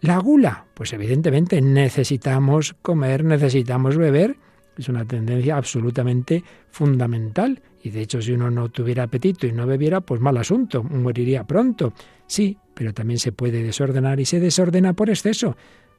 La 0.00 0.18
gula, 0.18 0.66
pues 0.74 0.92
evidentemente 0.92 1.60
necesitamos 1.62 2.74
comer, 2.82 3.24
necesitamos 3.24 3.96
beber, 3.96 4.36
es 4.76 4.88
una 4.88 5.04
tendencia 5.06 5.56
absolutamente 5.56 6.44
fundamental. 6.70 7.62
Y 7.82 7.90
de 7.90 8.02
hecho, 8.02 8.20
si 8.20 8.32
uno 8.32 8.50
no 8.50 8.68
tuviera 8.68 9.04
apetito 9.04 9.46
y 9.46 9.52
no 9.52 9.66
bebiera, 9.66 10.00
pues 10.00 10.20
mal 10.20 10.36
asunto, 10.36 10.82
moriría 10.82 11.44
pronto. 11.44 11.92
Sí, 12.26 12.58
pero 12.74 12.92
también 12.92 13.18
se 13.18 13.32
puede 13.32 13.62
desordenar 13.62 14.20
y 14.20 14.26
se 14.26 14.40
desordena 14.40 14.92
por 14.92 15.08
exceso. 15.08 15.56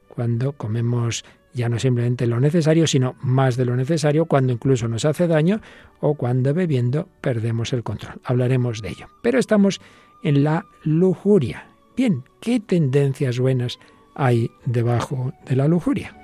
Cuando 0.08 0.52
comemos 0.52 1.24
ya 1.54 1.68
no 1.68 1.78
simplemente 1.78 2.26
lo 2.26 2.40
necesario, 2.40 2.86
sino 2.86 3.16
más 3.20 3.56
de 3.56 3.64
lo 3.64 3.74
necesario, 3.74 4.26
cuando 4.26 4.52
incluso 4.52 4.86
nos 4.86 5.04
hace 5.04 5.26
daño 5.26 5.60
o 6.00 6.14
cuando 6.14 6.54
bebiendo 6.54 7.08
perdemos 7.20 7.72
el 7.72 7.82
control. 7.82 8.20
Hablaremos 8.22 8.80
de 8.82 8.90
ello. 8.90 9.06
Pero 9.22 9.38
estamos 9.38 9.80
en 10.22 10.44
la 10.44 10.66
lujuria, 10.84 11.67
Bien, 11.98 12.22
¿qué 12.40 12.60
tendencias 12.60 13.40
buenas 13.40 13.80
hay 14.14 14.52
debajo 14.66 15.32
de 15.46 15.56
la 15.56 15.66
lujuria? 15.66 16.16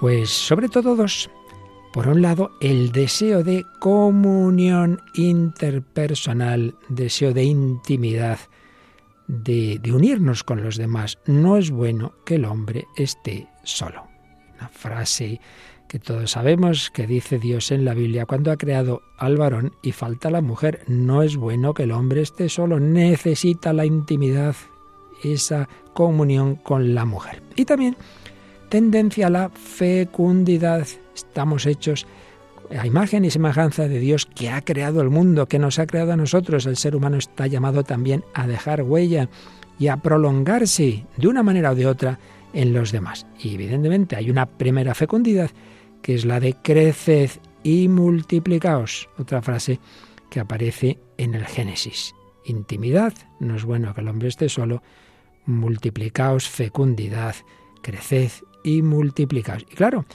Pues 0.00 0.30
sobre 0.30 0.70
todo 0.70 0.96
dos. 0.96 1.28
Por 1.92 2.08
un 2.08 2.22
lado, 2.22 2.52
el 2.62 2.90
deseo 2.90 3.44
de 3.44 3.66
comunión 3.80 5.02
interpersonal, 5.12 6.74
deseo 6.88 7.34
de 7.34 7.44
intimidad, 7.44 8.38
de, 9.26 9.78
de, 9.78 9.92
unirnos 9.92 10.42
con 10.42 10.62
los 10.62 10.78
demás. 10.78 11.18
No 11.26 11.58
es 11.58 11.70
bueno 11.70 12.14
que 12.24 12.36
el 12.36 12.46
hombre 12.46 12.86
esté 12.96 13.46
solo. 13.62 14.08
Una 14.56 14.68
frase 14.68 15.38
que 15.88 15.98
todos 15.98 16.32
sabemos 16.32 16.90
que 16.90 17.06
dice 17.06 17.38
Dios 17.38 17.72
en 17.72 17.84
la 17.84 17.94
Biblia 17.94 18.26
cuando 18.26 18.52
ha 18.52 18.56
creado 18.56 19.02
al 19.16 19.36
varón 19.36 19.72
y 19.82 19.92
falta 19.92 20.30
la 20.30 20.42
mujer. 20.42 20.82
No 20.86 21.22
es 21.22 21.36
bueno 21.36 21.74
que 21.74 21.84
el 21.84 21.92
hombre 21.92 22.20
esté 22.20 22.48
solo, 22.48 22.78
necesita 22.78 23.72
la 23.72 23.86
intimidad, 23.86 24.54
esa 25.24 25.68
comunión 25.94 26.56
con 26.56 26.94
la 26.94 27.06
mujer. 27.06 27.42
Y 27.56 27.64
también 27.64 27.96
tendencia 28.68 29.28
a 29.28 29.30
la 29.30 29.48
fecundidad. 29.48 30.86
Estamos 31.14 31.64
hechos 31.64 32.06
a 32.78 32.86
imagen 32.86 33.24
y 33.24 33.30
semejanza 33.30 33.88
de 33.88 33.98
Dios 33.98 34.26
que 34.26 34.50
ha 34.50 34.60
creado 34.60 35.00
el 35.00 35.08
mundo, 35.08 35.46
que 35.46 35.58
nos 35.58 35.78
ha 35.78 35.86
creado 35.86 36.12
a 36.12 36.16
nosotros. 36.16 36.66
El 36.66 36.76
ser 36.76 36.94
humano 36.94 37.16
está 37.16 37.46
llamado 37.46 37.82
también 37.82 38.24
a 38.34 38.46
dejar 38.46 38.82
huella 38.82 39.30
y 39.78 39.88
a 39.88 39.96
prolongarse 39.96 41.06
de 41.16 41.28
una 41.28 41.42
manera 41.42 41.70
o 41.70 41.74
de 41.74 41.86
otra 41.86 42.18
en 42.52 42.74
los 42.74 42.92
demás. 42.92 43.26
Y 43.40 43.54
evidentemente 43.54 44.16
hay 44.16 44.30
una 44.30 44.44
primera 44.44 44.94
fecundidad 44.94 45.50
que 46.02 46.14
es 46.14 46.24
la 46.24 46.40
de 46.40 46.54
creced 46.54 47.30
y 47.62 47.88
multiplicaos, 47.88 49.08
otra 49.18 49.42
frase 49.42 49.80
que 50.30 50.40
aparece 50.40 50.98
en 51.16 51.34
el 51.34 51.46
Génesis. 51.46 52.14
Intimidad, 52.44 53.12
no 53.40 53.56
es 53.56 53.64
bueno 53.64 53.94
que 53.94 54.00
el 54.00 54.08
hombre 54.08 54.28
esté 54.28 54.48
solo, 54.48 54.82
multiplicaos, 55.46 56.48
fecundidad, 56.48 57.34
creced 57.82 58.30
y 58.62 58.82
multiplicaos. 58.82 59.64
Y 59.70 59.74
claro, 59.74 60.06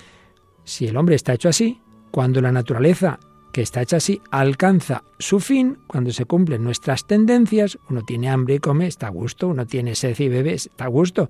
si 0.64 0.88
el 0.88 0.98
hombre 0.98 1.16
está 1.16 1.34
hecho 1.34 1.50
así, 1.50 1.80
cuando 2.12 2.42
la 2.42 2.52
naturaleza 2.52 3.20
que 3.52 3.62
está 3.62 3.82
hecha 3.82 3.98
así 3.98 4.22
alcanza 4.32 5.04
su 5.20 5.40
fin, 5.40 5.78
cuando 5.88 6.12
se 6.12 6.26
cumplen 6.26 6.64
nuestras 6.64 7.06
tendencias, 7.06 7.78
uno 7.90 8.02
tiene 8.02 8.30
hambre 8.30 8.56
y 8.56 8.60
come, 8.60 8.88
está 8.88 9.08
a 9.08 9.12
gusto, 9.12 9.48
uno 9.48 9.68
tiene 9.68 9.96
sed 9.96 10.20
y 10.20 10.28
bebe, 10.28 10.56
está 10.56 10.86
a 10.86 10.90
gusto, 10.90 11.30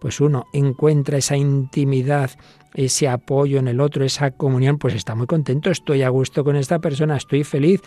pues 0.00 0.20
uno 0.20 0.46
encuentra 0.52 1.18
esa 1.18 1.36
intimidad, 1.36 2.30
ese 2.74 3.08
apoyo 3.08 3.58
en 3.58 3.68
el 3.68 3.80
otro, 3.80 4.04
esa 4.04 4.30
comunión, 4.30 4.78
pues 4.78 4.94
está 4.94 5.14
muy 5.14 5.26
contento, 5.26 5.70
estoy 5.70 6.02
a 6.02 6.08
gusto 6.08 6.42
con 6.42 6.56
esta 6.56 6.78
persona, 6.78 7.16
estoy 7.16 7.44
feliz. 7.44 7.82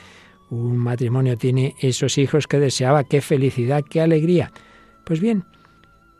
Un 0.50 0.78
matrimonio 0.78 1.38
tiene 1.38 1.76
esos 1.80 2.18
hijos 2.18 2.48
que 2.48 2.60
deseaba, 2.60 3.04
qué 3.04 3.22
felicidad, 3.22 3.84
qué 3.90 4.02
alegría. 4.02 4.52
Pues 5.06 5.20
bien, 5.20 5.46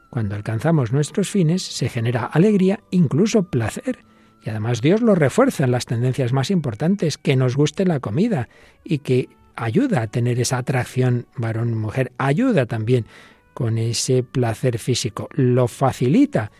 cuando 0.10 0.36
alcanzamos 0.36 0.92
nuestros 0.92 1.30
fines 1.30 1.62
se 1.62 1.90
genera 1.90 2.26
alegría, 2.26 2.80
incluso 2.90 3.44
placer. 3.44 4.00
Y 4.44 4.50
además 4.50 4.82
Dios 4.82 5.02
lo 5.02 5.16
refuerza 5.16 5.64
en 5.64 5.72
las 5.72 5.86
tendencias 5.86 6.34
más 6.34 6.52
importantes, 6.52 7.18
que 7.18 7.36
nos 7.36 7.56
guste 7.56 7.86
la 7.86 8.00
comida 8.00 8.50
y 8.84 9.00
que 9.00 9.30
ayuda 9.56 10.02
a 10.02 10.08
tener 10.08 10.40
esa 10.40 10.58
atracción 10.58 11.28
varón-mujer, 11.38 12.12
ayuda 12.18 12.66
también 12.66 13.06
con 13.54 13.78
ese 13.78 14.24
placer 14.24 14.80
físico, 14.80 15.30
lo 15.34 15.68
facilita. 15.68 16.52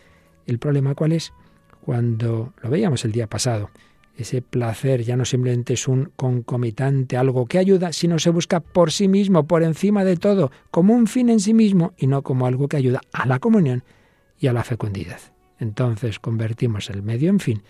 ¿El 0.46 0.58
problema 0.58 0.94
cuál 0.94 1.12
es? 1.12 1.32
Cuando 1.80 2.54
lo 2.62 2.70
veíamos 2.70 3.04
el 3.04 3.12
día 3.12 3.26
pasado, 3.26 3.70
ese 4.16 4.42
placer 4.42 5.02
ya 5.02 5.16
no 5.16 5.24
simplemente 5.24 5.74
es 5.74 5.88
un 5.88 6.12
concomitante, 6.16 7.16
algo 7.16 7.46
que 7.46 7.58
ayuda, 7.58 7.92
sino 7.92 8.18
se 8.18 8.30
busca 8.30 8.60
por 8.60 8.92
sí 8.92 9.08
mismo, 9.08 9.46
por 9.46 9.62
encima 9.62 10.04
de 10.04 10.16
todo, 10.16 10.52
como 10.70 10.94
un 10.94 11.06
fin 11.06 11.30
en 11.30 11.40
sí 11.40 11.52
mismo 11.52 11.94
y 11.96 12.06
no 12.06 12.22
como 12.22 12.46
algo 12.46 12.68
que 12.68 12.76
ayuda 12.76 13.00
a 13.12 13.26
la 13.26 13.40
comunión 13.40 13.82
y 14.38 14.46
a 14.46 14.52
la 14.52 14.62
fecundidad. 14.62 15.20
Entonces 15.58 16.20
convertimos 16.20 16.90
el 16.90 17.02
medio 17.02 17.30
en 17.30 17.40
fin 17.40 17.62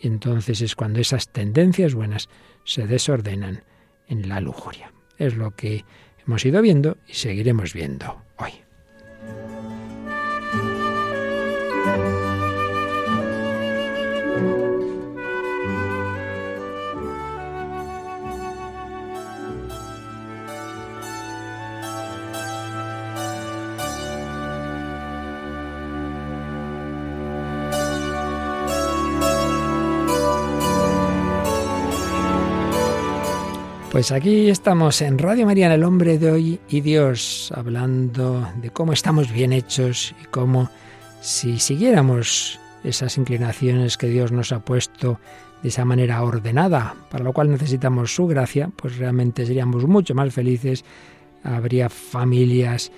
y 0.00 0.08
entonces 0.08 0.60
es 0.60 0.74
cuando 0.74 1.00
esas 1.00 1.28
tendencias 1.28 1.94
buenas 1.94 2.28
se 2.64 2.86
desordenan 2.86 3.62
en 4.08 4.28
la 4.28 4.40
lujuria. 4.40 4.92
Es 5.18 5.36
lo 5.36 5.52
que 5.52 5.84
hemos 6.26 6.44
ido 6.44 6.60
viendo 6.62 6.96
y 7.06 7.14
seguiremos 7.14 7.72
viendo 7.72 8.22
hoy. 8.38 8.52
thank 9.22 9.46
you 14.42 14.71
Pues 33.92 34.10
aquí 34.10 34.48
estamos 34.48 35.02
en 35.02 35.18
Radio 35.18 35.44
María, 35.44 35.66
en 35.66 35.72
el 35.72 35.84
hombre 35.84 36.16
de 36.16 36.30
hoy 36.30 36.60
y 36.70 36.80
Dios, 36.80 37.52
hablando 37.54 38.48
de 38.62 38.70
cómo 38.70 38.94
estamos 38.94 39.30
bien 39.30 39.52
hechos 39.52 40.14
y 40.22 40.24
cómo 40.28 40.70
si 41.20 41.58
siguiéramos 41.58 42.58
esas 42.84 43.18
inclinaciones 43.18 43.98
que 43.98 44.06
Dios 44.06 44.32
nos 44.32 44.50
ha 44.52 44.64
puesto 44.64 45.20
de 45.62 45.68
esa 45.68 45.84
manera 45.84 46.22
ordenada, 46.22 46.94
para 47.10 47.22
lo 47.22 47.34
cual 47.34 47.50
necesitamos 47.50 48.14
su 48.14 48.26
gracia, 48.26 48.70
pues 48.74 48.96
realmente 48.96 49.44
seríamos 49.44 49.84
mucho 49.84 50.14
más 50.14 50.32
felices, 50.32 50.86
habría 51.44 51.90
familias 51.90 52.90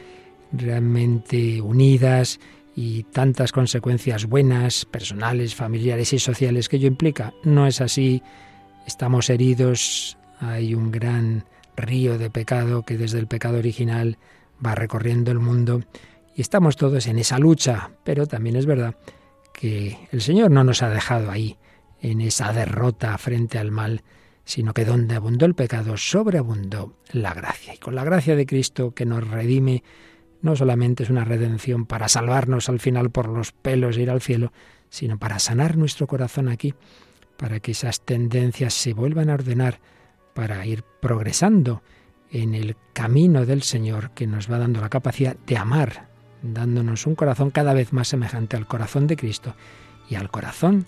realmente 0.52 1.60
unidas 1.60 2.38
y 2.76 3.02
tantas 3.02 3.50
consecuencias 3.50 4.26
buenas, 4.26 4.84
personales, 4.84 5.56
familiares 5.56 6.12
y 6.12 6.20
sociales 6.20 6.68
que 6.68 6.76
ello 6.76 6.86
implica. 6.86 7.34
No 7.42 7.66
es 7.66 7.80
así, 7.80 8.22
estamos 8.86 9.28
heridos, 9.28 10.16
hay 10.50 10.74
un 10.74 10.90
gran 10.90 11.44
río 11.76 12.18
de 12.18 12.30
pecado 12.30 12.82
que 12.82 12.96
desde 12.96 13.18
el 13.18 13.26
pecado 13.26 13.58
original 13.58 14.18
va 14.64 14.74
recorriendo 14.74 15.30
el 15.30 15.38
mundo 15.38 15.82
y 16.34 16.40
estamos 16.40 16.76
todos 16.76 17.06
en 17.06 17.18
esa 17.18 17.38
lucha, 17.38 17.90
pero 18.04 18.26
también 18.26 18.56
es 18.56 18.66
verdad 18.66 18.96
que 19.52 20.08
el 20.10 20.20
Señor 20.20 20.50
no 20.50 20.64
nos 20.64 20.82
ha 20.82 20.88
dejado 20.88 21.30
ahí, 21.30 21.56
en 22.00 22.20
esa 22.20 22.52
derrota 22.52 23.16
frente 23.16 23.58
al 23.58 23.70
mal, 23.70 24.02
sino 24.44 24.74
que 24.74 24.84
donde 24.84 25.14
abundó 25.14 25.46
el 25.46 25.54
pecado, 25.54 25.96
sobreabundó 25.96 26.98
la 27.12 27.32
gracia. 27.32 27.74
Y 27.74 27.78
con 27.78 27.94
la 27.94 28.04
gracia 28.04 28.36
de 28.36 28.44
Cristo 28.44 28.94
que 28.94 29.06
nos 29.06 29.26
redime, 29.26 29.82
no 30.42 30.54
solamente 30.54 31.04
es 31.04 31.10
una 31.10 31.24
redención 31.24 31.86
para 31.86 32.08
salvarnos 32.08 32.68
al 32.68 32.78
final 32.78 33.10
por 33.10 33.28
los 33.28 33.52
pelos 33.52 33.96
e 33.96 34.02
ir 34.02 34.10
al 34.10 34.20
cielo, 34.20 34.52
sino 34.90 35.18
para 35.18 35.38
sanar 35.38 35.78
nuestro 35.78 36.06
corazón 36.06 36.48
aquí, 36.48 36.74
para 37.38 37.60
que 37.60 37.70
esas 37.70 38.02
tendencias 38.02 38.74
se 38.74 38.92
vuelvan 38.92 39.30
a 39.30 39.34
ordenar, 39.34 39.80
para 40.35 40.67
ir 40.67 40.85
progresando 41.00 41.83
en 42.31 42.55
el 42.55 42.76
camino 42.93 43.47
del 43.47 43.62
Señor 43.62 44.11
que 44.11 44.26
nos 44.26 44.50
va 44.50 44.59
dando 44.59 44.81
la 44.81 44.88
capacidad 44.88 45.37
de 45.47 45.57
amar, 45.57 46.09
dándonos 46.43 47.07
un 47.07 47.14
corazón 47.14 47.50
cada 47.50 47.73
vez 47.75 47.93
más 47.93 48.09
semejante 48.09 48.57
al 48.57 48.67
corazón 48.67 49.07
de 49.07 49.17
Cristo 49.17 49.55
y 50.11 50.17
al 50.17 50.31
corazón 50.31 50.87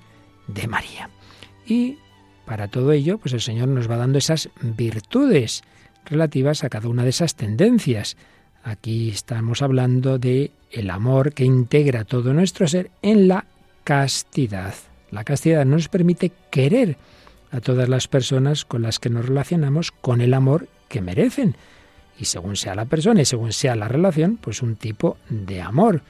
de 0.49 0.67
María. 0.67 1.09
Y 1.65 1.99
para 2.45 2.69
todo 2.69 2.93
ello, 2.93 3.19
pues 3.19 3.33
el 3.33 3.41
Señor 3.41 3.69
nos 3.69 3.91
va 3.91 3.97
dando 3.97 4.19
esas 4.19 4.51
virtudes 4.61 5.63
relativas 6.05 6.65
a 6.65 6.69
cada 6.69 6.89
una 6.89 7.05
de 7.05 7.11
esas 7.11 7.35
tendencias. 7.35 8.17
Aquí 8.63 9.11
estamos 9.11 9.63
hablando 9.63 10.19
de 10.19 10.53
el 10.71 10.91
amor 10.91 11.33
que 11.33 11.45
integra 11.45 12.05
todo 12.05 12.33
nuestro 12.35 12.67
ser 12.67 12.91
en 13.03 13.29
la 13.29 13.47
castidad. 13.85 14.75
La 15.11 15.25
castidad 15.25 15.65
nos 15.65 15.89
permite 15.89 16.33
querer 16.51 16.97
a 17.51 17.61
todas 17.61 17.89
las 17.89 18.09
personas 18.09 18.65
con 18.65 18.83
las 18.83 18.99
que 18.99 19.11
nos 19.11 19.27
relacionamos 19.27 19.93
con 19.93 20.21
el 20.21 20.35
amor 20.35 20.69
que 20.89 21.01
merecen. 21.01 21.57
Y 22.19 22.25
según 22.25 22.57
sea 22.57 22.75
la 22.75 22.87
persona 22.87 23.23
y 23.23 23.25
según 23.25 23.53
sea 23.53 23.77
la 23.77 23.89
relación, 23.89 24.39
pues 24.39 24.63
un 24.63 24.77
tipo 24.77 25.19
de 25.29 25.61
amor. 25.61 26.03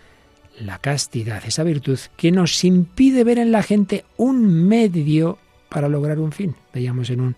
La 0.61 0.79
castidad, 0.79 1.43
esa 1.47 1.65
virtud 1.65 1.99
que 2.17 2.33
nos 2.33 2.65
impide 2.65 3.25
ver 3.25 3.39
en 3.39 3.53
la 3.53 3.63
gente 3.63 4.05
un 4.17 4.67
medio 4.67 5.39
para 5.69 5.89
lograr 5.89 6.19
un 6.19 6.33
fin. 6.33 6.55
Veíamos 6.73 7.11
en 7.11 7.21
un 7.21 7.37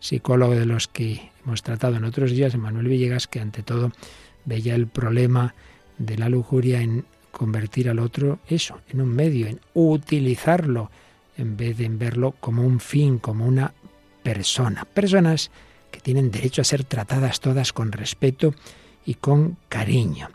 psicólogo 0.00 0.54
de 0.54 0.66
los 0.66 0.88
que 0.88 1.30
hemos 1.44 1.62
tratado 1.62 1.96
en 1.96 2.04
otros 2.04 2.32
días, 2.32 2.56
Manuel 2.56 2.88
Villegas, 2.88 3.26
que 3.28 3.40
ante 3.40 3.62
todo 3.62 3.92
veía 4.44 4.74
el 4.74 4.86
problema 4.86 5.54
de 5.98 6.16
la 6.16 6.28
lujuria 6.28 6.80
en 6.80 7.04
convertir 7.30 7.90
al 7.90 7.98
otro 7.98 8.38
eso, 8.48 8.80
en 8.88 9.00
un 9.00 9.10
medio, 9.10 9.46
en 9.46 9.60
utilizarlo 9.74 10.90
en 11.36 11.56
vez 11.56 11.78
de 11.78 11.88
verlo 11.88 12.34
como 12.40 12.62
un 12.62 12.80
fin, 12.80 13.18
como 13.18 13.46
una 13.46 13.74
persona. 14.22 14.84
Personas 14.84 15.50
que 15.90 16.00
tienen 16.00 16.30
derecho 16.30 16.62
a 16.62 16.64
ser 16.64 16.84
tratadas 16.84 17.40
todas 17.40 17.72
con 17.72 17.92
respeto 17.92 18.54
y 19.04 19.14
con 19.14 19.56
cariño. 19.68 20.28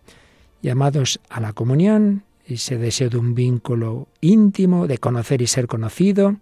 Llamados 0.61 1.19
a 1.29 1.39
la 1.39 1.53
comunión, 1.53 2.23
ese 2.45 2.77
deseo 2.77 3.09
de 3.09 3.17
un 3.17 3.35
vínculo 3.35 4.07
íntimo, 4.21 4.87
de 4.87 4.97
conocer 4.97 5.41
y 5.41 5.47
ser 5.47 5.67
conocido, 5.67 6.37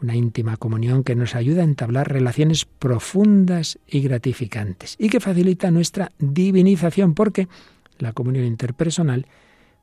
una 0.00 0.16
íntima 0.16 0.56
comunión 0.56 1.04
que 1.04 1.14
nos 1.14 1.34
ayuda 1.34 1.62
a 1.62 1.64
entablar 1.64 2.12
relaciones 2.12 2.64
profundas 2.64 3.78
y 3.86 4.00
gratificantes 4.00 4.96
y 4.98 5.08
que 5.08 5.20
facilita 5.20 5.70
nuestra 5.70 6.10
divinización 6.18 7.14
porque 7.14 7.48
la 7.98 8.12
comunión 8.12 8.44
interpersonal 8.44 9.26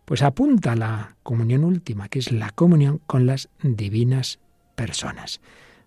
pues 0.09 0.23
apunta 0.23 0.71
a 0.71 0.75
la 0.75 1.17
comunión 1.21 1.63
última, 1.63 2.09
que 2.09 2.17
es 2.17 2.31
la 2.31 2.49
comunión 2.49 2.99
con 3.05 3.27
las 3.27 3.47
divinas 3.61 4.39
personas. 4.73 5.39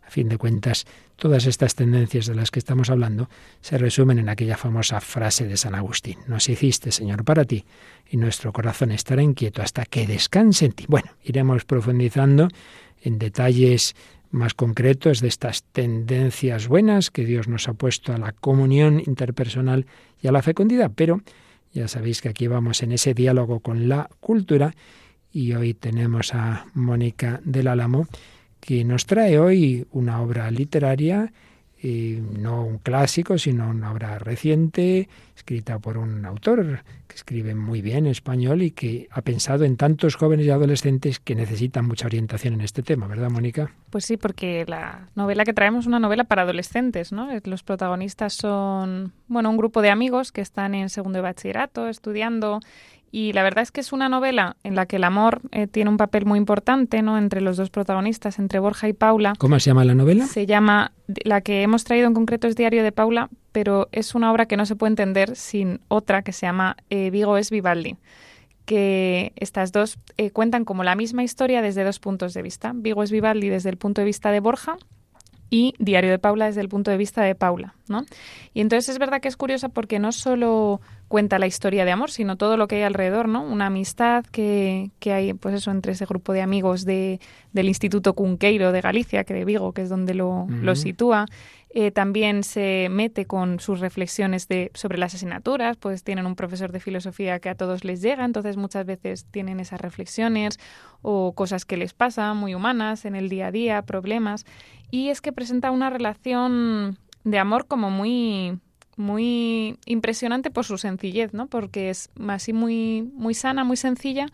A 0.07 0.11
fin 0.11 0.29
de 0.29 0.39
cuentas, 0.39 0.87
todas 1.17 1.45
estas 1.47 1.75
tendencias 1.75 2.27
de 2.27 2.37
las 2.37 2.53
que 2.53 2.61
estamos 2.61 2.89
hablando 2.89 3.29
se 3.63 3.79
resumen 3.79 4.21
en 4.21 4.29
aquella 4.29 4.57
famosa 4.57 5.01
frase 5.01 5.49
de 5.49 5.57
San 5.57 5.75
Agustín, 5.75 6.19
nos 6.29 6.49
hiciste, 6.49 6.93
Señor, 6.93 7.25
para 7.25 7.45
ti, 7.45 7.65
y 8.09 8.17
nuestro 8.17 8.53
corazón 8.53 8.93
estará 8.93 9.25
inquieto 9.25 9.61
hasta 9.61 9.87
que 9.87 10.07
descanse 10.07 10.67
en 10.67 10.73
ti. 10.73 10.85
Bueno, 10.87 11.11
iremos 11.25 11.65
profundizando 11.65 12.47
en 13.03 13.19
detalles 13.19 13.97
más 14.31 14.55
concretos 14.55 15.21
de 15.21 15.27
estas 15.27 15.65
tendencias 15.65 16.69
buenas 16.69 17.11
que 17.11 17.25
Dios 17.25 17.49
nos 17.49 17.67
ha 17.67 17.75
puesto 17.75 18.13
a 18.13 18.19
la 18.19 18.31
comunión 18.31 19.03
interpersonal 19.05 19.87
y 20.21 20.29
a 20.29 20.33
la 20.33 20.43
fecundidad, 20.43 20.93
pero 20.95 21.23
ya 21.73 21.89
sabéis 21.89 22.21
que 22.21 22.29
aquí 22.29 22.47
vamos 22.47 22.83
en 22.83 22.93
ese 22.93 23.15
diálogo 23.15 23.61
con 23.61 23.89
la 23.89 24.09
cultura 24.21 24.75
y 25.33 25.55
hoy 25.55 25.75
tenemos 25.75 26.35
a 26.35 26.67
Mónica 26.75 27.41
del 27.45 27.69
Álamo 27.69 28.07
que 28.61 28.85
nos 28.85 29.07
trae 29.07 29.39
hoy 29.39 29.87
una 29.91 30.21
obra 30.21 30.51
literaria 30.51 31.33
no 31.83 32.65
un 32.65 32.79
clásico, 32.79 33.39
sino 33.39 33.69
una 33.69 33.91
obra 33.91 34.19
reciente, 34.19 35.09
escrita 35.37 35.79
por 35.79 35.99
un 35.99 36.25
autor 36.25 36.85
que 37.09 37.17
escribe 37.17 37.55
muy 37.55 37.83
bien 37.83 38.07
español 38.07 38.63
y 38.63 38.71
que 38.71 39.09
ha 39.11 39.23
pensado 39.23 39.65
en 39.65 39.77
tantos 39.77 40.15
jóvenes 40.15 40.47
y 40.47 40.51
adolescentes 40.51 41.19
que 41.19 41.35
necesitan 41.35 41.87
mucha 41.87 42.07
orientación 42.07 42.55
en 42.55 42.61
este 42.61 42.83
tema, 42.83 43.07
¿verdad, 43.07 43.31
Mónica? 43.31 43.73
Pues 43.91 44.05
sí, 44.05 44.17
porque 44.17 44.65
la 44.67 45.09
novela 45.15 45.45
que 45.45 45.53
traemos 45.53 45.85
es 45.85 45.87
una 45.89 45.99
novela 45.99 46.25
para 46.25 46.43
adolescentes, 46.43 47.13
¿no? 47.13 47.29
Los 47.45 47.63
protagonistas 47.63 48.35
son, 48.35 49.13
bueno, 49.27 49.51
un 49.51 49.57
grupo 49.57 49.83
de 49.83 49.91
amigos 49.91 50.33
que 50.33 50.41
están 50.41 50.75
en 50.75 50.89
segundo 50.89 51.19
de 51.19 51.23
bachillerato 51.23 51.89
estudiando 51.89 52.61
y 53.15 53.35
la 53.35 53.43
verdad 53.43 53.63
es 53.63 53.71
que 53.71 53.83
es 53.83 53.93
una 53.93 54.09
novela 54.09 54.57
en 54.65 54.75
la 54.75 54.87
que 54.87 54.97
el 54.97 55.05
amor 55.05 55.43
eh, 55.53 55.67
tiene 55.67 55.91
un 55.91 55.99
papel 55.99 56.25
muy 56.25 56.39
importante, 56.39 57.03
¿no? 57.03 57.19
Entre 57.19 57.43
los 57.43 57.59
dos 57.59 57.69
protagonistas, 57.69 58.39
entre 58.39 58.59
Borja 58.59 58.89
y 58.89 58.95
Paula. 58.95 59.35
¿Cómo 59.39 59.61
se 59.61 59.69
llama 59.69 59.85
la 59.85 59.95
novela? 59.95 60.27
Se 60.27 60.47
llama, 60.47 60.93
la 61.23 61.43
que 61.43 61.63
hemos 61.63 61.85
traído 61.85 62.07
en 62.07 62.15
concreto 62.15 62.49
es 62.49 62.57
Diario 62.57 62.83
de 62.83 62.91
Paula, 62.91 63.29
pero 63.53 63.89
es 63.93 64.15
una 64.15 64.33
obra 64.33 64.47
que 64.47 64.57
no 64.57 64.65
se 64.65 64.77
puede 64.77 64.93
entender 64.93 65.37
sin 65.37 65.81
otra 65.89 66.23
que 66.23 66.33
se 66.33 66.47
llama 66.47 66.79
eh, 66.89 67.11
Vigo 67.11 67.37
es 67.37 67.51
Vivaldi 67.51 67.97
que 68.65 69.33
estas 69.35 69.73
dos 69.73 69.99
eh, 70.17 70.31
cuentan 70.31 70.65
como 70.65 70.85
la 70.85 70.95
misma 70.95 71.25
historia 71.25 71.63
desde 71.63 71.83
dos 71.83 71.99
puntos 71.99 72.33
de 72.33 72.43
vista. 72.43 72.73
Vigo 72.75 73.03
es 73.03 73.11
Vivaldi 73.11 73.49
desde 73.49 73.69
el 73.71 73.77
punto 73.77 74.01
de 74.01 74.05
vista 74.05 74.31
de 74.31 74.39
Borja 74.39 74.77
y 75.53 75.75
Diario 75.79 76.11
de 76.11 76.19
Paula 76.19 76.47
desde 76.47 76.63
el 76.63 76.69
punto 76.71 76.91
de 76.91 76.97
vista 76.97 77.23
de 77.23 77.35
Paula, 77.35 77.75
¿no? 77.87 78.07
Y 78.55 78.63
entonces 78.63 78.89
es 78.89 78.99
verdad 78.99 79.21
que 79.21 79.29
es 79.29 79.37
curiosa 79.37 79.69
porque 79.69 79.99
no 79.99 80.11
solo 80.13 80.81
cuenta 81.13 81.39
la 81.39 81.47
historia 81.47 81.85
de 81.85 81.91
amor, 81.91 82.11
sino 82.11 82.39
todo 82.39 82.57
lo 82.57 82.67
que 82.67 82.77
hay 82.77 82.83
alrededor, 82.85 83.29
¿no? 83.29 83.43
Una 83.43 83.67
amistad 83.67 84.25
que, 84.25 84.93
que 84.99 85.13
hay, 85.13 85.35
pues 85.35 85.55
eso, 85.55 85.71
entre 85.71 85.93
ese 85.93 86.07
grupo 86.07 86.33
de 86.33 86.41
amigos 86.41 86.87
de, 86.87 87.21
del 87.53 87.69
Instituto 87.69 88.15
Cunqueiro 88.15 88.73
de 88.73 88.81
Galicia, 88.81 89.23
que 89.25 89.35
de 89.35 89.45
Vigo, 89.45 89.73
que 89.73 89.83
es 89.83 89.91
donde 89.91 90.15
lo, 90.15 90.47
lo 90.49 90.75
sitúa. 90.75 91.27
Eh, 91.69 91.91
también 91.91 92.45
se 92.45 92.89
mete 92.91 93.27
con 93.27 93.61
sus 93.61 93.81
reflexiones 93.81 94.49
de, 94.49 94.71
sobre 94.73 94.97
las 94.97 95.15
asignaturas, 95.15 95.77
pues 95.77 96.03
tienen 96.03 96.25
un 96.25 96.35
profesor 96.35 96.73
de 96.73 96.81
filosofía 96.81 97.41
que 97.41 97.51
a 97.51 97.57
todos 97.57 97.85
les 97.85 98.01
llega, 98.01 98.25
entonces 98.25 98.57
muchas 98.57 98.87
veces 98.87 99.27
tienen 99.31 99.61
esas 99.61 99.83
reflexiones 99.83 100.59
o 101.03 101.35
cosas 101.35 101.67
que 101.67 101.77
les 101.77 101.93
pasan 101.93 102.39
muy 102.39 102.55
humanas 102.55 103.05
en 103.05 103.17
el 103.17 103.29
día 103.29 103.49
a 103.49 103.53
día, 103.53 103.83
problemas. 103.83 104.47
Y 104.91 105.11
es 105.11 105.21
que 105.21 105.31
presenta 105.31 105.73
una 105.73 105.91
relación 105.91 106.97
de 107.25 107.39
amor 107.39 107.67
como 107.67 107.91
muy 107.91 108.59
muy 108.97 109.79
impresionante 109.87 110.51
por 110.51 110.65
su 110.65 110.79
sencillez, 110.79 111.33
¿no? 111.33 111.47
Porque 111.47 111.91
es 111.91 112.11
así 112.29 112.53
muy, 112.53 113.11
muy 113.15 113.35
sana, 113.35 113.65
muy 113.65 113.77
sencilla, 113.77 114.27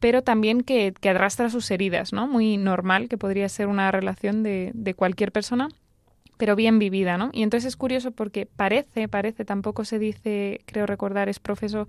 pero 0.00 0.22
también 0.22 0.62
que, 0.62 0.94
que, 1.00 1.10
arrastra 1.10 1.50
sus 1.50 1.70
heridas, 1.70 2.12
¿no? 2.12 2.26
Muy 2.26 2.56
normal, 2.56 3.08
que 3.08 3.18
podría 3.18 3.48
ser 3.48 3.68
una 3.68 3.90
relación 3.90 4.42
de, 4.42 4.72
de, 4.74 4.94
cualquier 4.94 5.32
persona, 5.32 5.68
pero 6.36 6.56
bien 6.56 6.78
vivida, 6.78 7.16
¿no? 7.16 7.30
Y 7.32 7.42
entonces 7.42 7.68
es 7.68 7.76
curioso 7.76 8.10
porque 8.10 8.46
parece, 8.46 9.08
parece, 9.08 9.44
tampoco 9.44 9.84
se 9.84 9.98
dice, 9.98 10.60
creo 10.66 10.86
recordar, 10.86 11.28
es 11.28 11.38
profesor, 11.38 11.88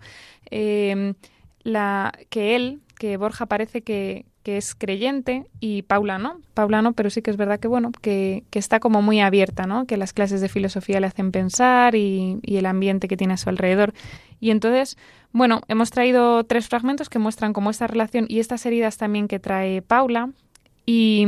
eh, 0.52 1.16
la, 1.64 2.14
que 2.30 2.56
él, 2.56 2.82
que 3.00 3.18
Borja 3.18 3.48
parece 3.48 3.82
que, 3.82 4.26
que 4.44 4.58
es 4.58 4.76
creyente 4.76 5.46
y 5.60 5.84
Paula 5.84 6.20
no. 6.20 6.42
Paula 6.54 6.82
no, 6.82 6.94
pero 6.94 7.10
sí 7.10 7.22
que 7.22 7.32
es 7.32 7.38
verdad 7.38 7.60
que 7.60 7.68
bueno, 7.68 7.92
que, 8.02 8.44
que 8.50 8.60
está 8.60 8.80
como 8.80 9.02
muy 9.02 9.22
abierta, 9.22 9.66
¿no? 9.66 9.86
Que 9.86 9.98
las 9.98 10.14
clases 10.14 10.42
de 10.42 10.50
filosofía 10.50 11.00
le 11.00 11.08
hacen 11.08 11.32
pensar 11.32 11.96
y, 11.96 12.40
y, 12.42 12.58
el 12.58 12.66
ambiente 12.66 13.08
que 13.08 13.18
tiene 13.18 13.34
a 13.34 13.38
su 13.38 13.50
alrededor. 13.50 13.94
Y 14.40 14.52
entonces, 14.52 14.98
bueno, 15.32 15.62
hemos 15.70 15.90
traído 15.90 16.44
tres 16.44 16.68
fragmentos 16.68 17.10
que 17.10 17.20
muestran 17.20 17.54
como 17.54 17.70
esta 17.70 17.88
relación 17.88 18.26
y 18.28 18.40
estas 18.40 18.66
heridas 18.66 18.98
también 18.98 19.28
que 19.28 19.40
trae 19.40 19.82
Paula 19.82 20.30
y, 20.86 21.26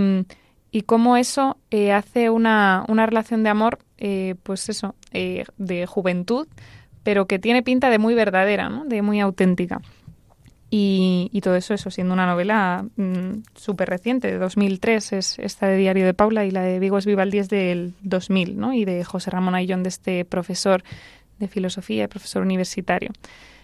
y 0.72 0.82
cómo 0.82 1.16
eso 1.16 1.58
eh, 1.72 1.94
hace 1.94 2.30
una, 2.30 2.84
una, 2.90 3.06
relación 3.06 3.44
de 3.44 3.50
amor, 3.50 3.80
eh, 3.98 4.36
pues 4.44 4.68
eso, 4.68 4.96
eh, 5.14 5.46
de 5.58 5.86
juventud, 5.86 6.48
pero 7.04 7.28
que 7.28 7.40
tiene 7.40 7.64
pinta 7.64 7.90
de 7.90 7.98
muy 7.98 8.14
verdadera, 8.14 8.68
¿no? 8.68 8.84
De 8.84 9.02
muy 9.02 9.22
auténtica. 9.22 9.82
Y, 10.70 11.40
todo 11.44 11.56
eso, 11.56 11.74
eso 11.74 11.92
siendo 11.92 12.14
una 12.14 12.26
novela 12.26 12.86
mm, 12.96 13.44
súper 13.56 13.88
reciente, 13.88 14.30
de 14.30 14.38
2003 14.38 15.14
es 15.14 15.40
esta 15.40 15.68
de 15.68 15.78
Diario 15.78 16.06
de 16.06 16.14
Paula 16.14 16.46
y 16.46 16.52
la 16.52 16.64
de 16.64 16.80
Vigo 16.80 16.98
es 16.98 17.06
Vivaldi 17.06 17.38
es 17.38 17.50
del 17.50 17.94
2000, 18.02 18.58
¿no? 18.58 18.74
Y 18.74 18.84
de 18.84 19.04
José 19.04 19.32
Ramón 19.32 19.56
Ayllón, 19.56 19.84
de 19.84 19.90
este 19.90 20.26
profesor 20.26 20.84
de 21.40 21.48
filosofía, 21.48 22.08
profesor 22.08 22.42
universitario. 22.42 23.12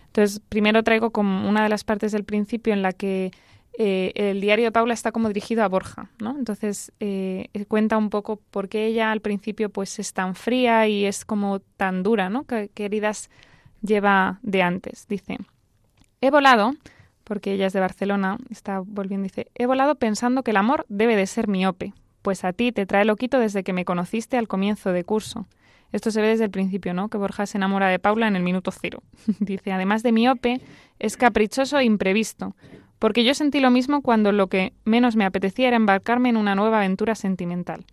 Entonces, 0.07 0.41
primero 0.47 0.83
traigo 0.83 1.11
como 1.11 1.49
una 1.49 1.63
de 1.63 1.69
las 1.69 1.83
partes 1.83 2.11
del 2.11 2.23
principio 2.23 2.73
en 2.73 2.81
la 2.81 2.91
que 2.91 3.31
eh, 3.77 4.11
el 4.15 4.41
diario 4.41 4.65
de 4.65 4.71
Paula 4.71 4.93
está 4.93 5.11
como 5.11 5.29
dirigido 5.29 5.63
a 5.63 5.69
Borja, 5.69 6.09
¿no? 6.19 6.37
Entonces 6.37 6.91
eh, 6.99 7.47
cuenta 7.67 7.97
un 7.97 8.09
poco 8.09 8.35
por 8.51 8.67
qué 8.67 8.85
ella 8.85 9.11
al 9.11 9.21
principio 9.21 9.69
pues 9.69 9.97
es 9.99 10.11
tan 10.13 10.35
fría 10.35 10.87
y 10.87 11.05
es 11.05 11.23
como 11.23 11.61
tan 11.77 12.03
dura, 12.03 12.29
¿no? 12.29 12.43
¿Qué, 12.43 12.69
qué 12.73 12.85
heridas 12.85 13.29
lleva 13.81 14.39
de 14.43 14.61
antes? 14.61 15.07
Dice, 15.07 15.37
he 16.21 16.31
volado 16.31 16.73
porque 17.23 17.53
ella 17.53 17.67
es 17.67 17.73
de 17.73 17.79
Barcelona, 17.79 18.37
está 18.49 18.79
volviendo, 18.79 19.23
dice, 19.23 19.47
he 19.55 19.65
volado 19.65 19.95
pensando 19.95 20.43
que 20.43 20.51
el 20.51 20.57
amor 20.57 20.85
debe 20.89 21.15
de 21.15 21.27
ser 21.27 21.47
miope, 21.47 21.93
pues 22.21 22.43
a 22.43 22.53
ti 22.53 22.71
te 22.71 22.85
trae 22.85 23.05
loquito 23.05 23.39
desde 23.39 23.63
que 23.63 23.73
me 23.73 23.85
conociste 23.85 24.37
al 24.37 24.47
comienzo 24.47 24.91
de 24.91 25.03
curso. 25.03 25.47
Esto 25.91 26.11
se 26.11 26.21
ve 26.21 26.27
desde 26.27 26.45
el 26.45 26.51
principio, 26.51 26.93
¿no? 26.93 27.09
Que 27.09 27.17
Borja 27.17 27.45
se 27.45 27.57
enamora 27.57 27.87
de 27.87 27.99
Paula 27.99 28.27
en 28.27 28.35
el 28.35 28.43
minuto 28.43 28.71
cero. 28.71 29.03
dice, 29.39 29.71
además 29.71 30.03
de 30.03 30.11
miope, 30.11 30.61
es 30.99 31.17
caprichoso 31.17 31.79
e 31.79 31.85
imprevisto, 31.85 32.55
porque 32.99 33.23
yo 33.23 33.33
sentí 33.33 33.59
lo 33.59 33.71
mismo 33.71 34.01
cuando 34.01 34.31
lo 34.31 34.47
que 34.47 34.73
menos 34.85 35.15
me 35.15 35.25
apetecía 35.25 35.67
era 35.67 35.77
embarcarme 35.77 36.29
en 36.29 36.37
una 36.37 36.55
nueva 36.55 36.77
aventura 36.77 37.15
sentimental. 37.15 37.85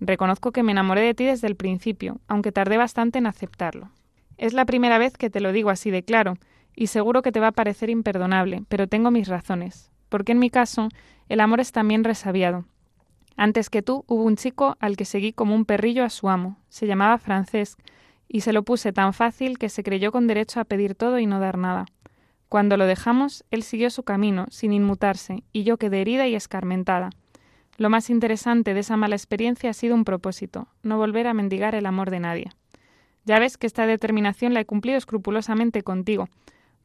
Reconozco 0.00 0.52
que 0.52 0.62
me 0.62 0.72
enamoré 0.72 1.02
de 1.02 1.14
ti 1.14 1.24
desde 1.24 1.46
el 1.46 1.56
principio, 1.56 2.20
aunque 2.28 2.52
tardé 2.52 2.76
bastante 2.76 3.18
en 3.18 3.26
aceptarlo. 3.26 3.90
Es 4.36 4.52
la 4.52 4.64
primera 4.64 4.98
vez 4.98 5.16
que 5.16 5.30
te 5.30 5.40
lo 5.40 5.52
digo 5.52 5.70
así 5.70 5.90
de 5.90 6.02
claro, 6.02 6.36
y 6.76 6.88
seguro 6.88 7.22
que 7.22 7.32
te 7.32 7.40
va 7.40 7.48
a 7.48 7.52
parecer 7.52 7.90
imperdonable, 7.90 8.64
pero 8.68 8.86
tengo 8.86 9.10
mis 9.10 9.28
razones, 9.28 9.90
porque 10.08 10.32
en 10.32 10.38
mi 10.38 10.50
caso 10.50 10.88
el 11.28 11.40
amor 11.40 11.60
es 11.60 11.72
también 11.72 12.04
resabiado. 12.04 12.64
Antes 13.36 13.70
que 13.70 13.82
tú 13.82 14.04
hubo 14.06 14.22
un 14.22 14.36
chico 14.36 14.76
al 14.80 14.96
que 14.96 15.04
seguí 15.04 15.32
como 15.32 15.54
un 15.54 15.64
perrillo 15.64 16.04
a 16.04 16.10
su 16.10 16.28
amo, 16.28 16.58
se 16.68 16.86
llamaba 16.86 17.18
Francesc, 17.18 17.78
y 18.28 18.40
se 18.40 18.52
lo 18.52 18.62
puse 18.62 18.92
tan 18.92 19.12
fácil 19.12 19.58
que 19.58 19.68
se 19.68 19.82
creyó 19.82 20.10
con 20.10 20.26
derecho 20.26 20.60
a 20.60 20.64
pedir 20.64 20.94
todo 20.94 21.18
y 21.18 21.26
no 21.26 21.40
dar 21.40 21.58
nada. 21.58 21.86
Cuando 22.48 22.76
lo 22.76 22.86
dejamos, 22.86 23.44
él 23.50 23.62
siguió 23.62 23.90
su 23.90 24.02
camino, 24.02 24.46
sin 24.50 24.72
inmutarse, 24.72 25.42
y 25.52 25.64
yo 25.64 25.76
quedé 25.76 26.00
herida 26.00 26.26
y 26.26 26.34
escarmentada. 26.34 27.10
Lo 27.76 27.90
más 27.90 28.10
interesante 28.10 28.74
de 28.74 28.80
esa 28.80 28.96
mala 28.96 29.16
experiencia 29.16 29.70
ha 29.70 29.74
sido 29.74 29.94
un 29.94 30.04
propósito, 30.04 30.68
no 30.82 30.96
volver 30.96 31.26
a 31.26 31.34
mendigar 31.34 31.74
el 31.74 31.86
amor 31.86 32.10
de 32.10 32.20
nadie. 32.20 32.50
Ya 33.24 33.38
ves 33.38 33.56
que 33.56 33.66
esta 33.66 33.86
determinación 33.86 34.54
la 34.54 34.60
he 34.60 34.66
cumplido 34.66 34.96
escrupulosamente 34.98 35.82
contigo, 35.82 36.28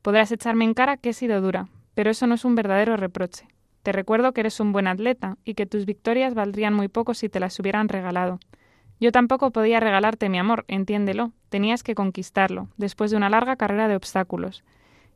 Podrás 0.02 0.32
echarme 0.32 0.66
en 0.66 0.74
cara 0.74 0.98
que 0.98 1.10
he 1.10 1.14
sido 1.14 1.42
dura, 1.42 1.68
pero 1.94 2.10
eso 2.10 2.28
no 2.28 2.36
es 2.36 2.46
un 2.46 2.56
verdadero 2.56 2.96
reproche. 2.98 3.48
Te 3.84 3.92
recuerdo 3.92 4.34
que 4.34 4.42
eres 4.42 4.60
un 4.60 4.72
buen 4.72 4.88
atleta 4.88 5.38
y 5.44 5.54
que 5.54 5.66
tus 5.66 5.86
victorias 5.86 6.34
valdrían 6.34 6.74
muy 6.74 6.88
poco 6.88 7.14
si 7.14 7.30
te 7.30 7.40
las 7.40 7.60
hubieran 7.60 7.90
regalado. 7.90 8.40
Yo 9.00 9.12
tampoco 9.12 9.52
podía 9.52 9.80
regalarte 9.80 10.30
mi 10.30 10.38
amor, 10.38 10.66
entiéndelo. 10.68 11.32
Tenías 11.50 11.84
que 11.84 11.96
conquistarlo, 11.96 12.68
después 12.78 13.12
de 13.12 13.18
una 13.18 13.30
larga 13.30 13.56
carrera 13.56 13.88
de 13.88 13.96
obstáculos. 13.96 14.64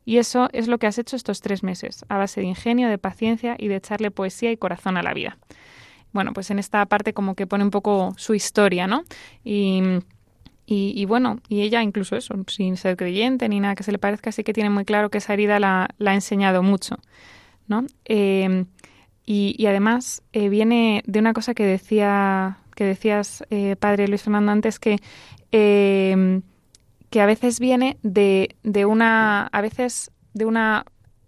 Y 0.06 0.18
eso 0.18 0.50
es 0.54 0.68
lo 0.68 0.78
que 0.78 0.88
has 0.88 0.98
hecho 0.98 1.16
estos 1.16 1.42
tres 1.42 1.64
meses, 1.64 2.06
a 2.10 2.18
base 2.18 2.42
de 2.42 2.48
ingenio, 2.48 2.90
de 2.90 2.98
paciencia 2.98 3.56
y 3.58 3.68
de 3.68 3.78
echarle 3.78 4.12
poesía 4.12 4.52
y 4.52 4.58
corazón 4.58 4.98
a 4.98 5.04
la 5.04 5.14
vida. 5.14 5.38
Bueno, 6.12 6.34
pues 6.34 6.52
en 6.52 6.60
esta 6.60 6.86
parte 6.86 7.14
como 7.14 7.36
que 7.36 7.48
pone 7.48 7.64
un 7.64 7.72
poco 7.72 8.14
su 8.18 8.34
historia, 8.34 8.88
¿no? 8.88 9.04
Y 9.44 9.82
y, 10.66 11.06
bueno, 11.06 11.40
y 11.50 11.62
ella 11.62 11.84
incluso 11.84 12.16
eso, 12.16 12.36
sin 12.48 12.78
ser 12.78 12.96
creyente 12.96 13.50
ni 13.50 13.60
nada 13.60 13.76
que 13.76 13.84
se 13.84 13.92
le 13.92 14.00
parezca, 14.00 14.32
sí 14.32 14.44
que 14.44 14.54
tiene 14.54 14.70
muy 14.70 14.86
claro 14.86 15.10
que 15.10 15.18
esa 15.18 15.34
herida 15.34 15.60
la, 15.60 15.90
la 15.98 16.12
ha 16.12 16.14
enseñado 16.16 16.64
mucho, 16.64 16.96
¿no? 17.68 17.86
Eh, 18.06 18.66
y, 19.26 19.56
y, 19.58 19.66
además 19.68 20.24
eh, 20.34 20.50
viene 20.50 21.04
de 21.06 21.20
una 21.20 21.34
cosa 21.34 21.54
que 21.54 21.66
decía 21.66 22.58
que 22.76 22.86
decías, 22.86 23.44
eh, 23.50 23.76
padre 23.76 24.08
Luis 24.08 24.24
Fernando, 24.24 24.52
antes 24.52 24.80
que 24.80 24.98
eh, 25.52 26.42
que 27.10 27.22
a 27.22 27.28
veces 27.28 27.60
viene 27.60 27.98
de, 28.02 28.56
de 28.64 28.86
una 28.86 29.46
a 29.46 29.62
veces 29.62 30.12
de 30.34 30.46
una 30.46 30.84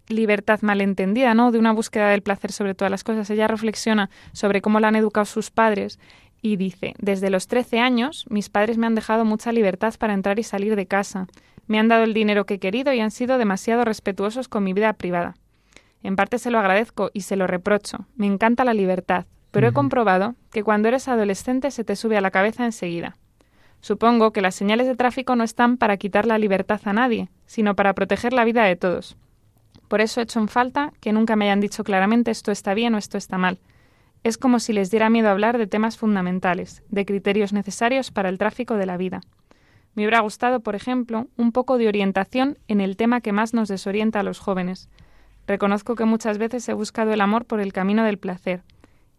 libertad 0.08 0.60
malentendida, 0.62 1.36
¿no? 1.36 1.52
De 1.52 1.60
una 1.60 1.74
búsqueda 1.74 2.10
del 2.10 2.24
placer 2.24 2.52
sobre 2.52 2.74
todas 2.74 2.89
las 2.89 3.04
cosas. 3.04 3.30
Ella 3.30 3.48
reflexiona 3.48 4.10
sobre 4.34 4.62
cómo 4.62 4.80
la 4.80 4.88
han 4.88 4.95
educado 4.95 5.26
sus 5.26 5.52
padres 5.52 6.00
y 6.45 6.58
dice, 6.58 6.93
desde 6.99 7.31
los 7.31 7.47
13 7.47 7.79
años 7.79 8.25
mis 8.29 8.49
padres 8.49 8.77
me 8.77 8.86
han 8.86 8.93
dejado 8.93 9.25
mucha 9.25 9.51
libertad 9.51 9.95
para 9.97 10.13
entrar 10.13 10.38
y 10.38 10.43
salir 10.43 10.75
de 10.75 10.86
casa, 10.86 11.25
me 11.65 11.79
han 11.79 11.88
dado 11.88 12.03
el 12.03 12.13
dinero 12.13 12.45
que 12.45 12.55
he 12.55 12.60
querido 12.60 12.93
y 12.93 12.99
han 12.99 13.10
sido 13.10 13.39
demasiado 13.39 13.84
respetuosos 13.84 14.47
con 14.47 14.63
mi 14.63 14.73
vida 14.73 14.93
privada. 14.93 15.34
En 16.03 16.15
parte 16.15 16.38
se 16.38 16.51
lo 16.51 16.60
agradezco 16.60 17.10
y 17.13 17.21
se 17.21 17.36
lo 17.36 17.47
reprocho, 17.47 18.05
me 18.15 18.27
encanta 18.27 18.63
la 18.63 18.75
libertad, 18.75 19.25
pero 19.49 19.67
he 19.67 19.73
comprobado 19.73 20.36
que 20.51 20.63
cuando 20.63 20.88
eres 20.88 21.08
adolescente 21.08 21.71
se 21.71 21.84
te 21.84 21.95
sube 21.95 22.15
a 22.15 22.21
la 22.21 22.29
cabeza 22.29 22.63
enseguida. 22.63 23.17
Supongo 23.81 24.31
que 24.31 24.41
las 24.41 24.53
señales 24.53 24.86
de 24.86 24.95
tráfico 24.95 25.36
no 25.36 25.43
están 25.43 25.77
para 25.77 25.97
quitar 25.97 26.27
la 26.27 26.38
libertad 26.38 26.79
a 26.86 26.93
nadie, 26.93 27.29
sino 27.47 27.75
para 27.75 27.93
proteger 27.93 28.34
la 28.34 28.45
vida 28.45 28.65
de 28.65 28.75
todos. 28.75 29.17
Por 29.88 29.99
eso 29.99 30.19
he 30.19 30.23
hecho 30.23 30.39
en 30.39 30.47
falta 30.47 30.93
que 30.99 31.12
nunca 31.12 31.36
me 31.36 31.45
hayan 31.45 31.60
dicho 31.60 31.84
claramente 31.84 32.29
esto 32.29 32.51
está 32.51 32.75
bien 32.75 32.93
o 32.93 32.99
esto 32.99 33.17
está 33.17 33.39
mal, 33.39 33.58
es 34.26 34.40
como 34.40 34.60
si 34.60 34.74
les 34.74 34.90
diera 34.90 35.12
miedo 35.12 35.30
hablar 35.30 35.60
de 35.60 35.68
temas 35.68 36.00
fundamentales, 36.00 36.82
de 36.90 37.06
criterios 37.06 37.54
necesarios 37.54 38.10
para 38.10 38.28
el 38.28 38.40
tráfico 38.40 38.74
de 38.74 38.88
la 38.88 38.98
vida. 38.98 39.22
Me 39.94 40.02
hubiera 40.02 40.22
gustado, 40.22 40.62
por 40.62 40.74
ejemplo, 40.74 41.28
un 41.38 41.52
poco 41.52 41.78
de 41.78 41.88
orientación 41.88 42.58
en 42.68 42.82
el 42.82 42.98
tema 42.98 43.22
que 43.22 43.34
más 43.34 43.54
nos 43.54 43.70
desorienta 43.70 44.22
a 44.22 44.24
los 44.24 44.40
jóvenes. 44.40 44.90
Reconozco 45.46 45.94
que 45.94 46.06
muchas 46.06 46.40
veces 46.40 46.68
he 46.68 46.74
buscado 46.74 47.14
el 47.14 47.22
amor 47.22 47.46
por 47.46 47.60
el 47.60 47.72
camino 47.72 48.04
del 48.04 48.18
placer. 48.18 48.64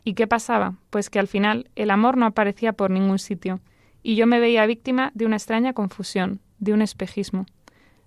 ¿Y 0.03 0.15
qué 0.15 0.27
pasaba? 0.27 0.75
Pues 0.91 1.09
que 1.09 1.21
al 1.21 1.29
final 1.29 1.71
el 1.77 1.93
amor 1.93 2.17
no 2.17 2.27
aparecía 2.27 2.73
por 2.73 2.91
ningún 2.91 3.21
sitio, 3.21 3.61
y 4.03 4.17
yo 4.17 4.27
me 4.27 4.41
veía 4.41 4.67
víctima 4.67 5.13
de 5.15 5.25
una 5.25 5.37
extraña 5.37 5.73
confusión, 5.73 6.41
de 6.59 6.73
un 6.73 6.83
espejismo. 6.83 7.47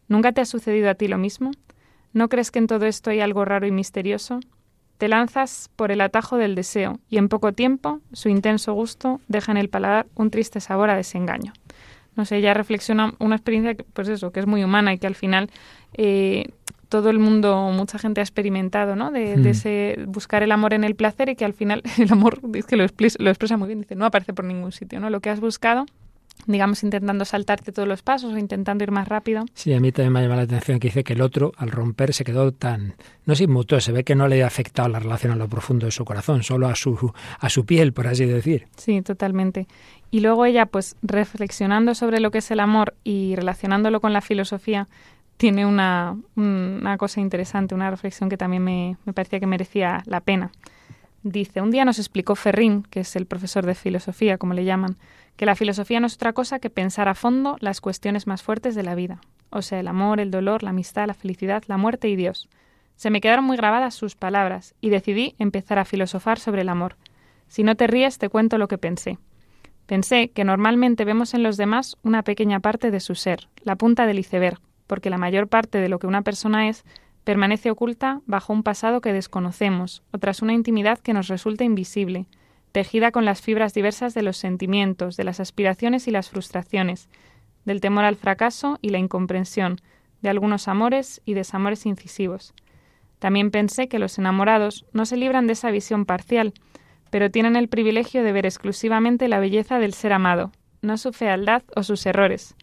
¿Nunca 0.10 0.34
te 0.34 0.42
ha 0.42 0.46
sucedido 0.46 0.90
a 0.90 0.96
ti 0.96 1.08
lo 1.08 1.18
mismo? 1.18 1.52
¿No 2.12 2.28
crees 2.28 2.52
que 2.52 2.60
en 2.60 2.68
todo 2.68 2.86
esto 2.88 3.10
hay 3.10 3.22
algo 3.22 3.46
raro 3.46 3.66
y 3.66 3.72
misterioso? 3.72 4.42
Te 5.00 5.08
lanzas 5.08 5.70
por 5.78 5.94
el 5.94 6.02
atajo 6.02 6.36
del 6.36 6.56
deseo 6.56 7.00
y 7.10 7.20
en 7.20 7.30
poco 7.30 7.54
tiempo 7.54 8.02
su 8.12 8.28
intenso 8.28 8.74
gusto 8.74 9.22
deja 9.30 9.54
en 9.54 9.58
el 9.58 9.70
paladar 9.70 10.08
un 10.16 10.30
triste 10.30 10.60
sabor 10.60 10.90
a 10.90 10.98
desengaño. 10.98 11.54
No 12.18 12.26
sé, 12.26 12.36
ella 12.36 12.54
reflexiona 12.54 13.14
una 13.18 13.38
experiencia 13.38 13.76
que, 13.76 13.86
pues 13.86 14.10
eso, 14.10 14.32
que 14.34 14.42
es 14.42 14.46
muy 14.46 14.62
humana 14.62 14.92
y 14.92 14.98
que 14.98 15.08
al 15.08 15.16
final 15.16 15.50
eh, 15.94 16.50
todo 16.90 17.10
el 17.10 17.18
mundo, 17.18 17.72
mucha 17.72 17.98
gente 17.98 18.20
ha 18.20 18.24
experimentado, 18.24 18.98
¿no? 18.98 19.10
De, 19.10 19.38
de, 19.38 19.38
hmm. 19.38 19.48
ese 19.48 19.96
buscar 20.06 20.44
el 20.44 20.52
amor 20.52 20.74
en 20.74 20.84
el 20.84 20.96
placer 20.96 21.30
y 21.30 21.38
que 21.38 21.46
al 21.46 21.54
final 21.54 21.82
el 21.98 22.12
amor, 22.12 22.42
es 22.54 22.66
que 22.66 22.76
lo, 22.76 22.84
expresa, 22.84 23.16
lo 23.22 23.30
expresa 23.30 23.56
muy 23.56 23.68
bien, 23.68 23.80
dice, 23.80 23.96
no 23.96 24.04
aparece 24.04 24.34
por 24.34 24.44
ningún 24.44 24.74
sitio, 24.74 25.00
¿no? 25.00 25.10
Lo 25.10 25.22
que 25.22 25.30
has 25.30 25.40
buscado 25.40 25.86
digamos, 26.46 26.84
intentando 26.84 27.26
saltarte 27.26 27.72
todos 27.72 27.88
los 27.88 28.02
pasos 28.02 28.34
o 28.34 28.38
intentando 28.38 28.84
ir 28.84 28.92
más 28.92 29.08
rápido. 29.08 29.46
Sí, 29.54 29.74
a 29.74 29.80
mí 29.80 29.92
también 29.92 30.14
me 30.14 30.22
llama 30.22 30.36
la 30.36 30.44
atención 30.44 30.80
que 30.80 30.88
dice 30.88 31.04
que 31.04 31.14
el 31.14 31.22
otro, 31.22 31.52
al 31.58 31.72
romper, 31.72 32.14
se 32.14 32.24
quedó 32.24 32.52
tan... 32.52 32.96
No 33.26 33.36
se 33.36 33.44
inmutó, 33.44 33.80
se 33.80 33.92
ve 33.92 34.04
que 34.04 34.16
no 34.16 34.28
le 34.28 34.44
ha 34.44 34.48
afectado 34.48 34.90
la 34.90 35.00
relación 35.00 35.32
a 35.32 35.36
lo 35.36 35.48
profundo 35.48 35.86
de 35.86 35.92
su 35.92 36.06
corazón, 36.06 36.44
solo 36.44 36.68
a 36.68 36.76
su, 36.76 37.14
a 37.40 37.50
su 37.50 37.66
piel, 37.66 37.94
por 37.94 38.08
así 38.08 38.26
decir. 38.26 38.68
Sí, 38.78 39.02
totalmente. 39.02 39.68
Y 40.12 40.22
luego 40.22 40.46
ella, 40.46 40.66
pues, 40.66 40.96
reflexionando 41.04 41.94
sobre 41.94 42.20
lo 42.20 42.32
que 42.32 42.40
es 42.40 42.50
el 42.52 42.60
amor 42.60 42.96
y 43.04 43.36
relacionándolo 43.36 44.02
con 44.02 44.14
la 44.14 44.22
filosofía, 44.22 44.88
tiene 45.38 45.66
una, 45.66 46.18
una 46.36 46.98
cosa 46.98 47.22
interesante, 47.22 47.76
una 47.76 47.90
reflexión 47.92 48.30
que 48.30 48.38
también 48.38 48.64
me, 48.64 48.98
me 49.06 49.14
parecía 49.14 49.40
que 49.40 49.48
merecía 49.48 50.04
la 50.06 50.20
pena. 50.20 50.52
Dice, 51.22 51.62
un 51.62 51.70
día 51.70 51.86
nos 51.86 52.00
explicó 52.00 52.36
Ferrín, 52.36 52.84
que 52.90 53.02
es 53.02 53.16
el 53.16 53.26
profesor 53.26 53.66
de 53.66 53.76
filosofía, 53.76 54.38
como 54.38 54.54
le 54.54 54.66
llaman, 54.66 54.98
que 55.40 55.46
la 55.46 55.56
filosofía 55.56 56.02
no 56.02 56.08
es 56.08 56.16
otra 56.16 56.34
cosa 56.34 56.60
que 56.60 56.70
pensar 56.70 57.08
a 57.08 57.16
fondo 57.16 57.56
las 57.62 57.80
cuestiones 57.80 58.28
más 58.28 58.44
fuertes 58.44 58.76
de 58.76 58.84
la 58.84 58.94
vida, 58.94 59.22
o 59.52 59.62
sea, 59.62 59.80
el 59.80 59.88
amor, 59.88 60.20
el 60.20 60.32
dolor, 60.32 60.64
la 60.64 60.72
amistad, 60.72 61.08
la 61.08 61.14
felicidad, 61.14 61.64
la 61.68 61.78
muerte 61.78 62.10
y 62.10 62.18
Dios. 62.18 62.50
Se 62.98 63.10
me 63.10 63.22
quedaron 63.22 63.46
muy 63.46 63.56
grabadas 63.56 63.96
sus 63.96 64.18
palabras 64.18 64.76
y 64.82 64.90
decidí 64.90 65.36
empezar 65.40 65.80
a 65.80 65.86
filosofar 65.86 66.40
sobre 66.40 66.64
el 66.64 66.68
amor. 66.68 66.98
Si 67.48 67.64
no 67.64 67.76
te 67.76 67.88
ríes, 67.88 68.18
te 68.18 68.28
cuento 68.28 68.58
lo 68.58 68.68
que 68.68 68.78
pensé. 68.78 69.18
Pensé 69.86 70.30
que 70.32 70.44
normalmente 70.44 71.06
vemos 71.06 71.34
en 71.34 71.44
los 71.44 71.56
demás 71.56 71.96
una 72.04 72.24
pequeña 72.24 72.60
parte 72.60 72.92
de 72.92 73.00
su 73.00 73.16
ser, 73.16 73.48
la 73.64 73.78
punta 73.78 74.08
del 74.08 74.20
iceberg, 74.20 74.60
porque 74.88 75.10
la 75.10 75.18
mayor 75.18 75.48
parte 75.48 75.78
de 75.78 75.88
lo 75.88 76.00
que 76.00 76.08
una 76.08 76.22
persona 76.22 76.68
es 76.68 76.84
permanece 77.24 77.72
oculta 77.72 78.20
bajo 78.26 78.52
un 78.52 78.64
pasado 78.64 79.00
que 79.00 79.14
desconocemos 79.14 80.04
o 80.12 80.18
tras 80.18 80.42
una 80.42 80.52
intimidad 80.52 81.00
que 81.00 81.14
nos 81.14 81.30
resulta 81.30 81.64
invisible, 81.64 82.26
tejida 82.72 83.12
con 83.12 83.26
las 83.26 83.42
fibras 83.42 83.74
diversas 83.74 84.14
de 84.14 84.22
los 84.22 84.38
sentimientos, 84.38 85.18
de 85.18 85.24
las 85.24 85.40
aspiraciones 85.40 86.08
y 86.08 86.12
las 86.12 86.30
frustraciones, 86.30 87.10
del 87.66 87.82
temor 87.82 88.06
al 88.06 88.16
fracaso 88.16 88.78
y 88.82 88.90
la 88.90 89.00
incomprensión, 89.00 89.78
de 90.22 90.30
algunos 90.30 90.68
amores 90.68 91.22
y 91.26 91.34
desamores 91.34 91.86
incisivos. 91.86 92.54
También 93.20 93.52
pensé 93.52 93.88
que 93.88 94.00
los 94.00 94.18
enamorados 94.18 94.86
no 94.94 95.06
se 95.06 95.18
libran 95.18 95.48
de 95.48 95.54
esa 95.54 95.72
visión 95.72 96.06
parcial, 96.06 96.54
pero 97.10 97.32
tienen 97.32 97.56
el 97.56 97.68
privilegio 97.68 98.24
de 98.24 98.32
ver 98.32 98.46
exclusivamente 98.46 99.28
la 99.28 99.40
belleza 99.40 99.80
del 99.80 99.94
ser 99.94 100.14
amado, 100.14 100.52
no 100.82 100.98
su 100.98 101.12
fealdad 101.12 101.64
o 101.76 101.84
sus 101.84 102.06
errores. 102.06 102.56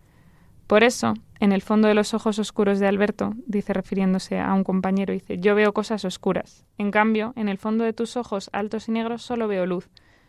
Por 0.67 0.83
eso, 0.83 1.15
en 1.39 1.53
el 1.53 1.63
fondo 1.63 1.87
de 1.87 1.95
los 1.95 2.13
ojos 2.13 2.39
oscuros 2.39 2.81
de 2.81 2.89
Alberto, 2.89 3.35
dice 3.47 3.73
refiriéndose 3.73 4.41
a 4.41 4.53
un 4.53 4.65
compañero, 4.65 5.13
dice, 5.13 5.39
yo 5.39 5.55
veo 5.55 5.73
cosas 5.73 6.05
oscuras. 6.05 6.65
En 6.77 6.91
cambio, 6.91 7.33
en 7.37 7.49
el 7.49 7.59
fondo 7.59 7.85
de 7.85 7.93
tus 7.93 8.17
ojos 8.17 8.51
altos 8.53 8.89
y 8.89 8.93
negros 8.93 9.23
solo 9.23 9.47
veo 9.47 9.65
luz. 9.67 9.89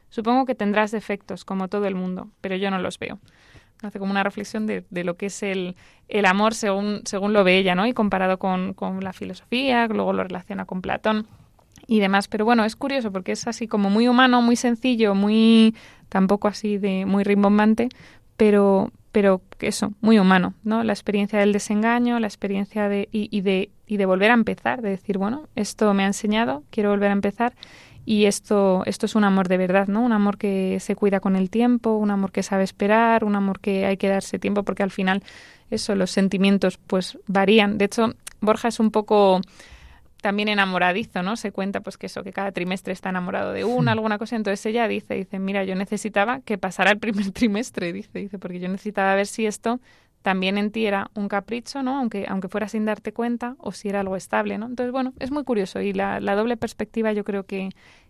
Supongo 0.10 0.46
que 0.46 0.56
tendrás 0.56 0.92
defectos, 0.92 1.44
como 1.44 1.68
todo 1.68 1.86
el 1.86 1.96
mundo, 1.96 2.30
pero 2.40 2.56
yo 2.56 2.70
no 2.70 2.80
los 2.80 3.00
veo. 3.00 3.20
Hace 3.82 4.00
como 4.00 4.12
una 4.12 4.24
reflexión 4.24 4.66
de, 4.66 4.86
lo 4.92 5.18
que 5.18 5.28
es 5.28 5.44
el, 5.44 5.76
amor 6.26 6.54
según, 6.54 7.02
según 7.06 7.34
lo 7.34 7.44
ve 7.44 7.58
ella, 7.58 7.76
¿no? 7.76 7.86
Y 7.86 7.94
comparado 7.94 8.40
con, 8.40 8.74
con 8.74 9.04
la 9.04 9.14
filosofía, 9.14 9.88
luego 9.88 10.14
lo 10.14 10.24
relaciona 10.24 10.66
con 10.66 10.82
Platón 10.82 11.28
y 11.88 12.00
demás. 12.00 12.28
Pero 12.28 12.46
bueno, 12.46 12.64
es 12.64 12.76
curioso 12.76 13.12
porque 13.12 13.32
es 13.32 13.48
así 13.48 13.68
como 13.68 13.90
muy 13.90 14.08
humano, 14.08 14.42
muy 14.42 14.56
sencillo, 14.56 15.14
muy 15.14 15.76
tampoco 16.10 16.48
así 16.48 16.78
de 16.78 17.06
muy 17.06 17.24
rimbombante, 17.24 17.90
pero, 18.38 18.92
pero 19.12 19.42
eso, 19.60 19.94
muy 20.02 20.20
humano, 20.20 20.54
¿no? 20.64 20.84
La 20.84 20.94
experiencia 20.94 21.40
del 21.40 21.54
desengaño, 21.54 22.20
la 22.20 22.28
experiencia 22.28 22.90
de 22.90 23.10
y, 23.12 23.28
y, 23.36 23.42
de 23.42 23.70
y 23.88 23.98
de 23.98 24.06
volver 24.06 24.32
a 24.32 24.34
empezar, 24.34 24.82
de 24.82 24.90
decir, 24.90 25.18
bueno, 25.18 25.48
esto 25.56 25.94
me 25.94 26.04
ha 26.04 26.08
enseñado, 26.08 26.64
quiero 26.70 26.90
volver 26.90 27.10
a 27.10 27.14
empezar 27.14 27.54
y 28.06 28.26
esto 28.26 28.84
esto 28.86 29.06
es 29.06 29.16
un 29.16 29.24
amor 29.24 29.48
de 29.48 29.58
verdad, 29.58 29.88
¿no? 29.88 30.02
Un 30.02 30.14
amor 30.14 30.38
que 30.38 30.80
se 30.80 30.96
cuida 30.96 31.20
con 31.20 31.36
el 31.36 31.50
tiempo, 31.50 31.98
un 31.98 32.12
amor 32.12 32.32
que 32.32 32.44
sabe 32.44 32.64
esperar, 32.64 33.24
un 33.24 33.36
amor 33.36 33.60
que 33.60 33.86
hay 33.86 33.98
que 33.98 34.08
darse 34.08 34.40
tiempo 34.40 34.64
porque 34.64 34.84
al 34.84 34.92
final 34.92 35.24
eso 35.72 35.96
los 35.96 36.12
sentimientos 36.12 36.78
pues 36.78 37.18
varían. 37.28 37.78
De 37.78 37.86
hecho, 37.86 38.14
Borja 38.40 38.70
es 38.70 38.80
un 38.80 38.92
poco 38.92 39.42
también 40.22 40.50
enamoradizo, 40.50 41.24
¿no? 41.24 41.36
Se 41.36 41.52
cuenta 41.52 41.82
pues 41.82 41.98
que 41.98 42.08
eso, 42.08 42.24
que 42.24 42.34
cada 42.34 42.52
trimestre 42.52 42.94
está 42.94 43.10
enamorado 43.10 43.54
de 43.54 43.64
una, 43.64 43.92
hmm. 43.92 43.98
alguna 43.98 44.18
cosa. 44.18 44.36
Entonces 44.36 44.66
ella 44.66 44.88
dice, 44.88 45.16
dice, 45.16 45.40
mira, 45.40 45.64
yo 45.64 45.76
necesitaba 45.76 46.42
que 46.42 46.58
pasara 46.58 46.92
el 46.92 47.00
primer 47.00 47.32
trimestre, 47.34 47.94
dice, 47.94 48.20
dice, 48.20 48.40
porque 48.40 48.60
yo 48.60 48.68
necesitaba 48.68 49.16
ver 49.16 49.28
si 49.28 49.46
esto 49.46 49.80
también 50.22 50.58
en 50.58 50.72
ti 50.72 50.86
era 50.86 51.10
un 51.14 51.30
capricho, 51.30 51.84
¿no? 51.84 51.98
Aunque, 51.98 52.26
aunque 52.28 52.50
fuera 52.50 52.68
sin 52.68 52.86
darte 52.86 53.14
cuenta, 53.14 53.56
o 53.60 53.72
si 53.72 53.88
era 53.88 54.02
algo 54.02 54.16
estable, 54.16 54.58
¿no? 54.58 54.66
Entonces, 54.66 54.92
bueno, 54.92 55.14
es 55.20 55.32
muy 55.32 55.44
curioso 55.44 55.80
y 55.80 55.94
la, 55.94 56.20
la 56.20 56.36
doble 56.36 56.58
perspectiva 56.58 57.14
yo 57.14 57.24
creo 57.24 57.46
que, 57.46 57.70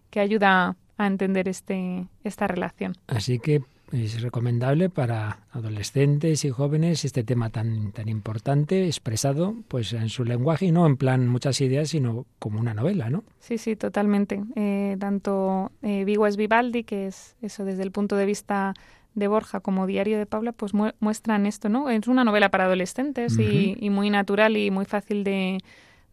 que 0.10 0.20
ayuda 0.20 0.78
a 0.98 1.08
entender 1.08 1.48
este, 1.48 2.08
esta 2.24 2.48
relación. 2.48 2.96
Así 3.08 3.38
que 3.38 3.62
es 3.92 4.22
recomendable 4.22 4.90
para 4.90 5.40
adolescentes 5.52 6.44
y 6.44 6.50
jóvenes 6.50 7.06
este 7.06 7.24
tema 7.24 7.50
tan, 7.50 7.92
tan 7.92 8.10
importante 8.10 8.86
expresado 8.86 9.56
pues 9.68 9.94
en 9.94 10.10
su 10.10 10.26
lenguaje 10.26 10.66
y 10.66 10.72
no 10.72 10.86
en 10.86 10.98
plan 10.98 11.28
muchas 11.28 11.62
ideas 11.62 11.90
sino 11.90 12.26
como 12.40 12.60
una 12.60 12.74
novela 12.74 13.10
¿no? 13.10 13.24
Sí, 13.40 13.58
sí, 13.58 13.76
totalmente. 13.76 14.44
Eh, 14.56 14.98
tanto 15.00 15.72
eh, 15.82 16.04
Vigo 16.04 16.28
es 16.28 16.36
Vivaldi, 16.36 16.84
que 16.84 17.08
es 17.08 17.36
eso 17.42 17.64
desde 17.64 17.84
el 17.84 17.92
punto 17.92 18.16
de 18.18 18.26
vista 18.26 18.74
de 19.16 19.28
Borja 19.28 19.62
como 19.62 19.88
Diario 19.88 20.18
de 20.18 20.26
Paula, 20.26 20.52
pues 20.52 20.74
muestran 21.00 21.46
esto, 21.48 21.70
¿no? 21.70 21.90
Es 21.90 22.08
una 22.08 22.24
novela 22.24 22.50
para 22.50 22.66
adolescentes 22.66 23.40
y, 23.40 23.76
y, 23.80 23.90
muy 23.90 24.12
natural 24.12 24.58
y 24.58 24.70
muy 24.70 24.86
fácil 24.86 25.24
de, 25.24 25.58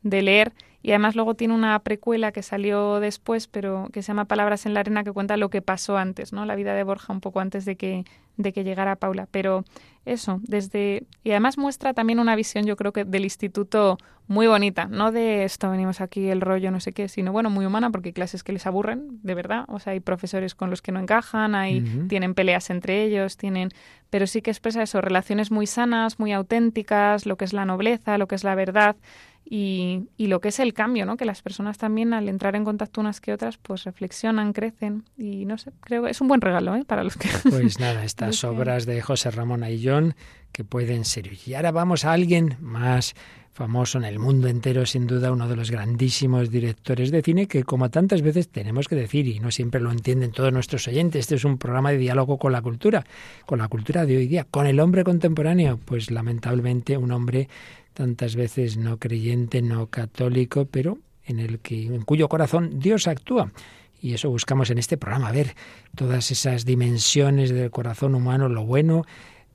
de 0.02 0.22
leer 0.22 0.54
y 0.84 0.90
además 0.90 1.16
luego 1.16 1.34
tiene 1.34 1.54
una 1.54 1.78
precuela 1.78 2.30
que 2.30 2.42
salió 2.42 3.00
después, 3.00 3.48
pero 3.48 3.88
que 3.90 4.02
se 4.02 4.08
llama 4.08 4.26
Palabras 4.26 4.66
en 4.66 4.74
la 4.74 4.80
arena, 4.80 5.02
que 5.02 5.12
cuenta 5.12 5.38
lo 5.38 5.48
que 5.48 5.62
pasó 5.62 5.96
antes, 5.96 6.34
¿no? 6.34 6.44
La 6.44 6.56
vida 6.56 6.74
de 6.74 6.82
Borja 6.82 7.10
un 7.10 7.22
poco 7.22 7.40
antes 7.40 7.64
de 7.64 7.76
que, 7.76 8.04
de 8.36 8.52
que 8.52 8.64
llegara 8.64 8.94
Paula. 8.96 9.26
Pero 9.30 9.64
eso, 10.04 10.40
desde... 10.42 11.04
Y 11.22 11.30
además 11.30 11.56
muestra 11.56 11.94
también 11.94 12.18
una 12.18 12.36
visión, 12.36 12.66
yo 12.66 12.76
creo 12.76 12.92
que 12.92 13.06
del 13.06 13.24
instituto 13.24 13.96
muy 14.26 14.46
bonita, 14.46 14.84
no 14.84 15.10
de 15.10 15.44
esto 15.44 15.70
venimos 15.70 16.02
aquí 16.02 16.28
el 16.28 16.42
rollo, 16.42 16.70
no 16.70 16.80
sé 16.80 16.92
qué, 16.92 17.08
sino 17.08 17.32
bueno, 17.32 17.48
muy 17.48 17.64
humana, 17.64 17.90
porque 17.90 18.10
hay 18.10 18.12
clases 18.12 18.42
que 18.42 18.52
les 18.52 18.66
aburren, 18.66 19.20
de 19.22 19.34
verdad. 19.34 19.64
O 19.68 19.78
sea, 19.78 19.94
hay 19.94 20.00
profesores 20.00 20.54
con 20.54 20.68
los 20.68 20.82
que 20.82 20.92
no 20.92 21.00
encajan, 21.00 21.54
hay, 21.54 21.80
tienen 22.10 22.34
peleas 22.34 22.68
entre 22.68 23.04
ellos, 23.04 23.38
tienen... 23.38 23.70
Pero 24.10 24.26
sí 24.26 24.42
que 24.42 24.50
expresa 24.50 24.82
eso, 24.82 25.00
relaciones 25.00 25.50
muy 25.50 25.66
sanas, 25.66 26.18
muy 26.18 26.32
auténticas, 26.32 27.24
lo 27.24 27.36
que 27.36 27.46
es 27.46 27.54
la 27.54 27.64
nobleza, 27.64 28.18
lo 28.18 28.28
que 28.28 28.34
es 28.34 28.44
la 28.44 28.54
verdad 28.54 28.96
y, 29.44 30.08
y, 30.16 30.28
lo 30.28 30.40
que 30.40 30.48
es 30.48 30.58
el 30.58 30.72
cambio, 30.72 31.04
¿no? 31.04 31.16
Que 31.16 31.24
las 31.24 31.42
personas 31.42 31.76
también 31.76 32.14
al 32.14 32.28
entrar 32.28 32.56
en 32.56 32.64
contacto 32.64 33.00
unas 33.00 33.20
que 33.20 33.32
otras, 33.32 33.58
pues 33.58 33.84
reflexionan, 33.84 34.52
crecen 34.52 35.04
y 35.18 35.44
no 35.44 35.58
sé, 35.58 35.72
creo 35.80 36.04
que 36.04 36.10
es 36.10 36.20
un 36.20 36.28
buen 36.28 36.40
regalo, 36.40 36.74
¿eh? 36.76 36.84
Para 36.84 37.04
los 37.04 37.16
que... 37.16 37.28
Pues 37.50 37.78
nada, 37.78 38.04
estas 38.04 38.42
obras 38.44 38.86
de 38.86 39.02
José 39.02 39.30
Ramón 39.30 39.62
Ayllón 39.62 40.14
que 40.52 40.64
pueden 40.64 41.04
servir. 41.04 41.38
Y 41.46 41.54
ahora 41.54 41.72
vamos 41.72 42.04
a 42.04 42.12
alguien 42.12 42.56
más 42.60 43.14
famoso 43.54 43.98
en 43.98 44.04
el 44.04 44.18
mundo 44.18 44.48
entero, 44.48 44.84
sin 44.84 45.06
duda 45.06 45.30
uno 45.30 45.48
de 45.48 45.54
los 45.54 45.70
grandísimos 45.70 46.50
directores 46.50 47.12
de 47.12 47.22
cine 47.22 47.46
que 47.46 47.62
como 47.62 47.88
tantas 47.88 48.20
veces 48.20 48.48
tenemos 48.48 48.88
que 48.88 48.96
decir 48.96 49.28
y 49.28 49.38
no 49.38 49.52
siempre 49.52 49.80
lo 49.80 49.92
entienden 49.92 50.32
todos 50.32 50.52
nuestros 50.52 50.88
oyentes, 50.88 51.20
este 51.20 51.36
es 51.36 51.44
un 51.44 51.56
programa 51.56 51.92
de 51.92 51.98
diálogo 51.98 52.36
con 52.36 52.50
la 52.50 52.62
cultura, 52.62 53.04
con 53.46 53.60
la 53.60 53.68
cultura 53.68 54.06
de 54.06 54.16
hoy 54.16 54.26
día, 54.26 54.44
con 54.50 54.66
el 54.66 54.80
hombre 54.80 55.04
contemporáneo, 55.04 55.78
pues 55.84 56.10
lamentablemente 56.10 56.96
un 56.98 57.12
hombre 57.12 57.48
tantas 57.94 58.36
veces 58.36 58.76
no 58.76 58.98
creyente, 58.98 59.62
no 59.62 59.86
católico, 59.86 60.66
pero 60.66 60.98
en 61.24 61.40
el 61.40 61.60
que 61.60 61.86
en 61.86 62.02
cuyo 62.02 62.28
corazón 62.28 62.78
Dios 62.78 63.08
actúa. 63.08 63.52
Y 64.00 64.12
eso 64.12 64.28
buscamos 64.28 64.68
en 64.68 64.76
este 64.76 64.98
programa, 64.98 65.32
ver 65.32 65.54
todas 65.96 66.30
esas 66.30 66.66
dimensiones 66.66 67.50
del 67.50 67.70
corazón 67.70 68.14
humano, 68.14 68.50
lo 68.50 68.66
bueno, 68.66 69.06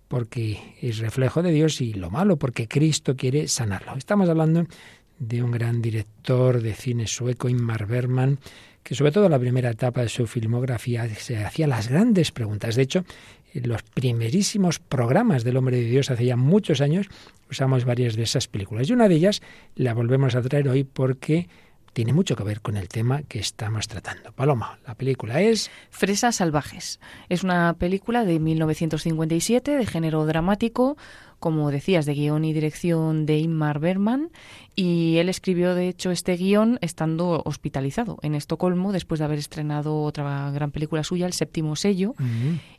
porque 0.08 0.76
es 0.82 0.98
reflejo 0.98 1.44
de 1.44 1.52
Dios, 1.52 1.82
y 1.82 1.94
lo 1.94 2.10
malo, 2.10 2.38
porque 2.38 2.68
Cristo 2.68 3.16
quiere 3.16 3.48
sanarlo. 3.48 3.96
Estamos 3.96 4.28
hablando 4.28 4.66
de 5.20 5.44
un 5.44 5.52
gran 5.52 5.84
director 5.84 6.62
de 6.64 6.74
cine 6.74 7.06
sueco, 7.06 7.48
Ingmar 7.48 7.86
Bergman, 7.86 8.40
que 8.82 8.96
sobre 8.96 9.12
todo 9.12 9.26
en 9.26 9.32
la 9.32 9.40
primera 9.40 9.70
etapa 9.70 10.02
de 10.02 10.10
su 10.10 10.26
filmografía 10.26 11.08
se 11.14 11.38
hacía 11.44 11.68
las 11.68 11.90
grandes 11.90 12.32
preguntas. 12.32 12.76
De 12.76 12.82
hecho, 12.82 13.06
los 13.54 13.84
primerísimos 13.84 14.80
programas 14.80 15.44
del 15.44 15.58
Hombre 15.58 15.78
de 15.78 15.86
Dios 15.86 16.12
hace 16.12 16.26
ya 16.26 16.36
muchos 16.36 16.82
años 16.82 17.08
usamos 17.50 17.86
varias 17.86 18.16
de 18.16 18.24
esas 18.24 18.48
películas. 18.48 18.90
Y 18.90 18.94
una 18.94 19.08
de 19.08 19.16
ellas 19.16 19.42
la 19.76 19.94
volvemos 19.94 20.36
a 20.36 20.42
traer 20.42 20.68
hoy 20.70 20.84
porque 20.84 21.50
tiene 21.94 22.14
mucho 22.14 22.36
que 22.36 22.44
ver 22.44 22.62
con 22.62 22.78
el 22.78 22.88
tema 22.88 23.24
que 23.24 23.40
estamos 23.40 23.88
tratando. 23.88 24.32
Paloma, 24.32 24.80
la 24.88 24.96
película 24.96 25.42
es... 25.42 25.72
Fresas 25.90 26.38
Salvajes. 26.38 27.00
Es 27.28 27.44
una 27.44 27.74
película 27.74 28.24
de 28.24 28.40
1957 28.40 29.76
de 29.76 29.86
género 29.86 30.26
dramático 30.26 30.98
como 31.40 31.72
decías, 31.72 32.06
de 32.06 32.14
guion 32.14 32.46
y 32.46 32.54
dirección 32.54 33.26
de 33.26 33.40
Inmar 33.40 33.80
Berman 33.80 34.30
y 34.82 35.18
él 35.18 35.28
escribió, 35.28 35.76
de 35.76 35.90
hecho, 35.90 36.10
este 36.10 36.38
guion 36.38 36.80
estando 36.80 37.42
hospitalizado 37.44 38.18
en 38.22 38.34
Estocolmo 38.34 38.94
después 38.94 39.20
de 39.20 39.26
haber 39.26 39.38
estrenado 39.38 40.04
otra 40.04 40.50
gran 40.52 40.72
película 40.72 41.04
suya, 41.04 41.26
El 41.26 41.34
séptimo 41.34 41.76
sello. 41.76 42.16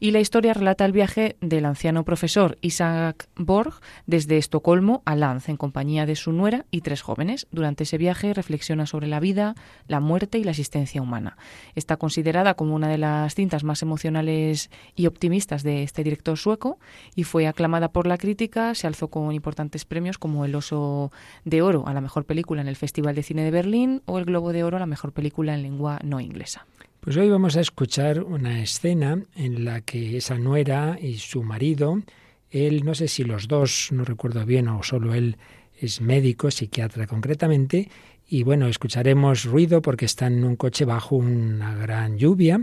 Y 0.01 0.11
la 0.13 0.21
historia 0.21 0.55
relata 0.55 0.87
el 0.87 0.93
viaje 0.93 1.37
del 1.43 1.67
anciano 1.67 2.03
profesor 2.07 2.57
Isaac 2.63 3.29
Borg 3.37 3.75
desde 4.07 4.39
Estocolmo 4.39 5.03
a 5.05 5.15
Lanz 5.15 5.51
en 5.51 5.59
compañía 5.59 6.07
de 6.07 6.17
su 6.17 6.33
nuera 6.33 6.65
y 6.71 6.81
tres 6.81 7.03
jóvenes. 7.03 7.47
Durante 7.51 7.85
ese 7.85 7.99
viaje 7.99 8.33
reflexiona 8.33 8.87
sobre 8.87 9.07
la 9.07 9.21
vida, 9.21 9.55
la 9.87 10.01
muerte 10.01 10.39
y 10.39 10.45
la 10.45 10.53
existencia 10.53 11.03
humana. 11.03 11.37
Está 11.75 11.99
considerada 11.99 12.55
como 12.55 12.75
una 12.75 12.89
de 12.89 12.97
las 12.97 13.35
cintas 13.35 13.63
más 13.63 13.83
emocionales 13.83 14.71
y 14.97 15.07
optimistas 15.07 15.63
de 15.63 15.83
este 15.83 16.03
director 16.03 16.39
sueco 16.39 16.79
y 17.15 17.25
fue 17.25 17.47
aclamada 17.47 17.93
por 17.93 18.07
la 18.07 18.17
crítica. 18.17 18.50
Se 18.75 18.87
alzó 18.87 19.09
con 19.09 19.33
importantes 19.33 19.85
premios 19.85 20.19
como 20.19 20.45
el 20.45 20.55
Oso 20.55 21.13
de 21.45 21.63
Oro 21.63 21.87
a 21.87 21.95
la 21.95 22.01
mejor 22.01 22.25
película 22.25 22.61
en 22.61 22.69
el 22.69 22.77
Festival 22.77 23.15
de 23.15 23.23
Cine 23.23 23.45
de 23.45 23.51
Berlín 23.51 24.03
o 24.07 24.19
el 24.19 24.25
Globo 24.25 24.53
de 24.53 24.65
Oro 24.65 24.77
a 24.77 24.81
la 24.81 24.87
mejor 24.87 25.13
película 25.13 25.55
en 25.55 25.63
lengua 25.63 25.99
no 26.03 26.21
inglesa. 26.21 26.67
Pues 27.01 27.17
hoy 27.17 27.31
vamos 27.31 27.57
a 27.57 27.61
escuchar 27.61 28.23
una 28.23 28.63
escena 28.63 29.23
en 29.35 29.65
la 29.65 29.81
que 29.81 30.19
esa 30.19 30.37
nuera 30.37 30.99
y 31.01 31.17
su 31.17 31.43
marido, 31.43 32.03
él, 32.51 32.85
no 32.85 32.95
sé 32.95 33.09
si 33.09 33.25
los 33.25 33.49
dos, 33.49 33.89
no 33.91 34.05
recuerdo 34.05 34.45
bien, 34.45 34.69
o 34.69 34.83
solo 34.83 35.15
él 35.15 35.39
es 35.79 36.03
médico, 36.03 36.51
psiquiatra 36.51 37.07
concretamente, 37.07 37.89
y 38.29 38.43
bueno, 38.43 38.69
escucharemos 38.69 39.45
ruido 39.45 39.83
porque 39.83 40.05
está 40.05 40.27
en 40.27 40.45
un 40.45 40.57
coche 40.57 40.85
bajo 40.85 41.17
una 41.17 41.75
gran 41.75 42.19
lluvia 42.19 42.61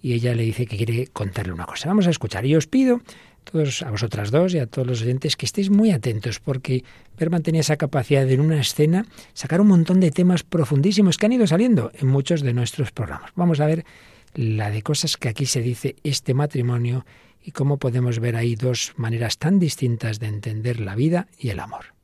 y 0.00 0.12
ella 0.12 0.34
le 0.34 0.44
dice 0.44 0.66
que 0.66 0.76
quiere 0.76 1.08
contarle 1.08 1.52
una 1.52 1.66
cosa. 1.66 1.88
Vamos 1.88 2.06
a 2.06 2.10
escuchar. 2.10 2.46
Y 2.46 2.54
os 2.54 2.66
pido 2.66 3.00
todos, 3.44 3.82
a 3.82 3.90
vosotras 3.90 4.30
dos 4.30 4.54
y 4.54 4.58
a 4.58 4.66
todos 4.66 4.86
los 4.86 5.02
oyentes 5.02 5.36
que 5.36 5.46
estéis 5.46 5.70
muy 5.70 5.90
atentos 5.90 6.40
porque 6.40 6.84
Berman 7.18 7.42
tenía 7.42 7.60
esa 7.60 7.76
capacidad 7.76 8.26
de 8.26 8.34
en 8.34 8.40
una 8.40 8.60
escena 8.60 9.04
sacar 9.32 9.60
un 9.60 9.68
montón 9.68 10.00
de 10.00 10.10
temas 10.10 10.42
profundísimos 10.42 11.16
que 11.16 11.26
han 11.26 11.32
ido 11.32 11.46
saliendo 11.46 11.90
en 11.94 12.08
muchos 12.08 12.42
de 12.42 12.52
nuestros 12.52 12.92
programas. 12.92 13.30
Vamos 13.34 13.60
a 13.60 13.66
ver 13.66 13.84
la 14.34 14.70
de 14.70 14.82
cosas 14.82 15.16
que 15.16 15.28
aquí 15.28 15.46
se 15.46 15.62
dice 15.62 15.96
este 16.04 16.34
matrimonio 16.34 17.04
y 17.42 17.52
cómo 17.52 17.78
podemos 17.78 18.18
ver 18.18 18.36
ahí 18.36 18.54
dos 18.54 18.92
maneras 18.96 19.38
tan 19.38 19.58
distintas 19.58 20.18
de 20.18 20.26
entender 20.26 20.80
la 20.80 20.94
vida 20.94 21.28
y 21.38 21.50
el 21.50 21.60
amor. 21.60 21.94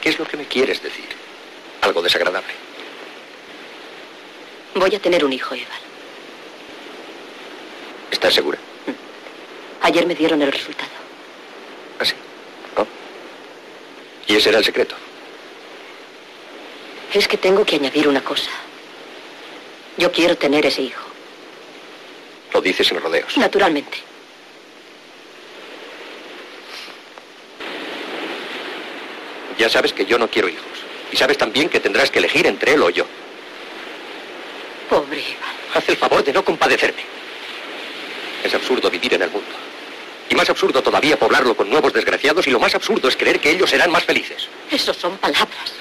¿Qué 0.00 0.10
es 0.10 0.18
lo 0.18 0.26
que 0.26 0.36
me 0.36 0.46
quieres 0.46 0.82
decir? 0.82 1.06
Algo 1.82 2.02
desagradable. 2.02 2.52
Voy 4.74 4.94
a 4.94 5.00
tener 5.00 5.24
un 5.24 5.32
hijo, 5.32 5.54
Eva. 5.54 5.74
¿Estás 8.10 8.34
segura? 8.34 8.58
Ayer 9.86 10.04
me 10.04 10.16
dieron 10.16 10.42
el 10.42 10.50
resultado. 10.50 10.90
¿Ah, 12.00 12.04
sí? 12.04 12.14
¿No? 12.76 12.84
¿Y 14.26 14.34
ese 14.34 14.48
era 14.48 14.58
el 14.58 14.64
secreto? 14.64 14.96
Es 17.14 17.28
que 17.28 17.36
tengo 17.36 17.64
que 17.64 17.76
añadir 17.76 18.08
una 18.08 18.20
cosa. 18.20 18.50
Yo 19.96 20.10
quiero 20.10 20.36
tener 20.36 20.66
ese 20.66 20.82
hijo. 20.82 21.04
Lo 22.52 22.60
dices 22.60 22.90
en 22.90 23.00
rodeos. 23.00 23.36
Naturalmente. 23.36 23.98
Ya 29.56 29.68
sabes 29.68 29.92
que 29.92 30.04
yo 30.04 30.18
no 30.18 30.28
quiero 30.28 30.48
hijos. 30.48 30.66
Y 31.12 31.16
sabes 31.16 31.38
también 31.38 31.68
que 31.68 31.78
tendrás 31.78 32.10
que 32.10 32.18
elegir 32.18 32.48
entre 32.48 32.72
él 32.72 32.82
o 32.82 32.90
yo. 32.90 33.06
Pobre 34.90 35.20
Eva. 35.20 35.46
Haz 35.74 35.88
el 35.88 35.96
favor 35.96 36.24
de 36.24 36.32
no 36.32 36.44
compadecerme. 36.44 37.04
Es 38.42 38.52
absurdo 38.52 38.90
vivir 38.90 39.14
en 39.14 39.22
el 39.22 39.30
mundo. 39.30 39.54
Y 40.28 40.34
más 40.34 40.50
absurdo 40.50 40.82
todavía 40.82 41.18
poblarlo 41.18 41.56
con 41.56 41.70
nuevos 41.70 41.92
desgraciados 41.92 42.46
y 42.46 42.50
lo 42.50 42.58
más 42.58 42.74
absurdo 42.74 43.08
es 43.08 43.16
creer 43.16 43.40
que 43.40 43.50
ellos 43.50 43.70
serán 43.70 43.90
más 43.90 44.04
felices. 44.04 44.48
Eso 44.70 44.92
son 44.92 45.16
palabras. 45.18 45.72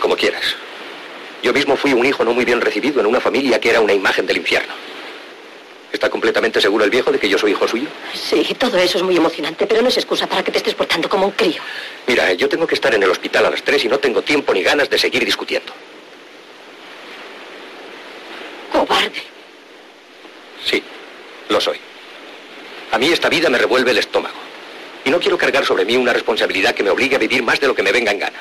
Como 0.00 0.16
quieras. 0.16 0.56
Yo 1.42 1.52
mismo 1.52 1.76
fui 1.76 1.92
un 1.92 2.04
hijo 2.04 2.24
no 2.24 2.32
muy 2.32 2.44
bien 2.44 2.60
recibido 2.60 3.00
en 3.00 3.06
una 3.06 3.20
familia 3.20 3.60
que 3.60 3.70
era 3.70 3.80
una 3.80 3.92
imagen 3.92 4.26
del 4.26 4.38
infierno. 4.38 4.74
¿Está 5.92 6.10
completamente 6.10 6.60
seguro 6.60 6.84
el 6.84 6.90
viejo 6.90 7.12
de 7.12 7.18
que 7.18 7.28
yo 7.28 7.38
soy 7.38 7.52
hijo 7.52 7.66
suyo? 7.68 7.88
Sí, 8.12 8.44
todo 8.58 8.76
eso 8.76 8.98
es 8.98 9.04
muy 9.04 9.16
emocionante, 9.16 9.66
pero 9.66 9.80
no 9.80 9.88
es 9.88 9.96
excusa 9.96 10.26
para 10.26 10.42
que 10.42 10.50
te 10.50 10.58
estés 10.58 10.74
portando 10.74 11.08
como 11.08 11.26
un 11.26 11.32
crío. 11.32 11.62
Mira, 12.06 12.32
yo 12.32 12.48
tengo 12.48 12.66
que 12.66 12.74
estar 12.74 12.92
en 12.94 13.02
el 13.02 13.10
hospital 13.10 13.46
a 13.46 13.50
las 13.50 13.62
tres 13.62 13.84
y 13.84 13.88
no 13.88 13.98
tengo 13.98 14.20
tiempo 14.22 14.52
ni 14.52 14.62
ganas 14.62 14.90
de 14.90 14.98
seguir 14.98 15.24
discutiendo. 15.24 15.72
Cobarde. 18.72 19.22
Sí, 20.64 20.82
lo 21.48 21.60
soy. 21.60 21.78
A 22.96 22.98
mí 22.98 23.08
esta 23.12 23.28
vida 23.28 23.50
me 23.50 23.58
revuelve 23.58 23.90
el 23.90 23.98
estómago. 23.98 24.38
Y 25.04 25.10
no 25.10 25.20
quiero 25.20 25.36
cargar 25.36 25.66
sobre 25.66 25.84
mí 25.84 25.98
una 25.98 26.14
responsabilidad 26.14 26.74
que 26.74 26.82
me 26.82 26.88
obligue 26.88 27.16
a 27.16 27.18
vivir 27.18 27.42
más 27.42 27.60
de 27.60 27.66
lo 27.66 27.74
que 27.74 27.82
me 27.82 27.92
venga 27.92 28.10
en 28.10 28.18
gana. 28.18 28.38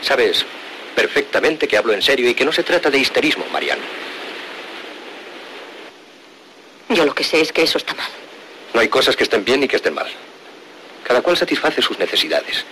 Sabes 0.00 0.46
perfectamente 0.94 1.68
que 1.68 1.76
hablo 1.76 1.92
en 1.92 2.00
serio 2.00 2.30
y 2.30 2.34
que 2.34 2.46
no 2.46 2.52
se 2.52 2.62
trata 2.62 2.88
de 2.88 2.96
histerismo, 2.96 3.44
Mariano. 3.52 3.82
Yo 6.88 7.04
lo 7.04 7.14
que 7.14 7.24
sé 7.24 7.42
es 7.42 7.52
que 7.52 7.64
eso 7.64 7.76
está 7.76 7.92
mal. 7.92 8.08
No 8.72 8.80
hay 8.80 8.88
cosas 8.88 9.16
que 9.16 9.24
estén 9.24 9.44
bien 9.44 9.60
ni 9.60 9.68
que 9.68 9.76
estén 9.76 9.92
mal. 9.92 10.08
Cada 11.04 11.20
cual 11.20 11.36
satisface 11.36 11.82
sus 11.82 11.98
necesidades. 11.98 12.64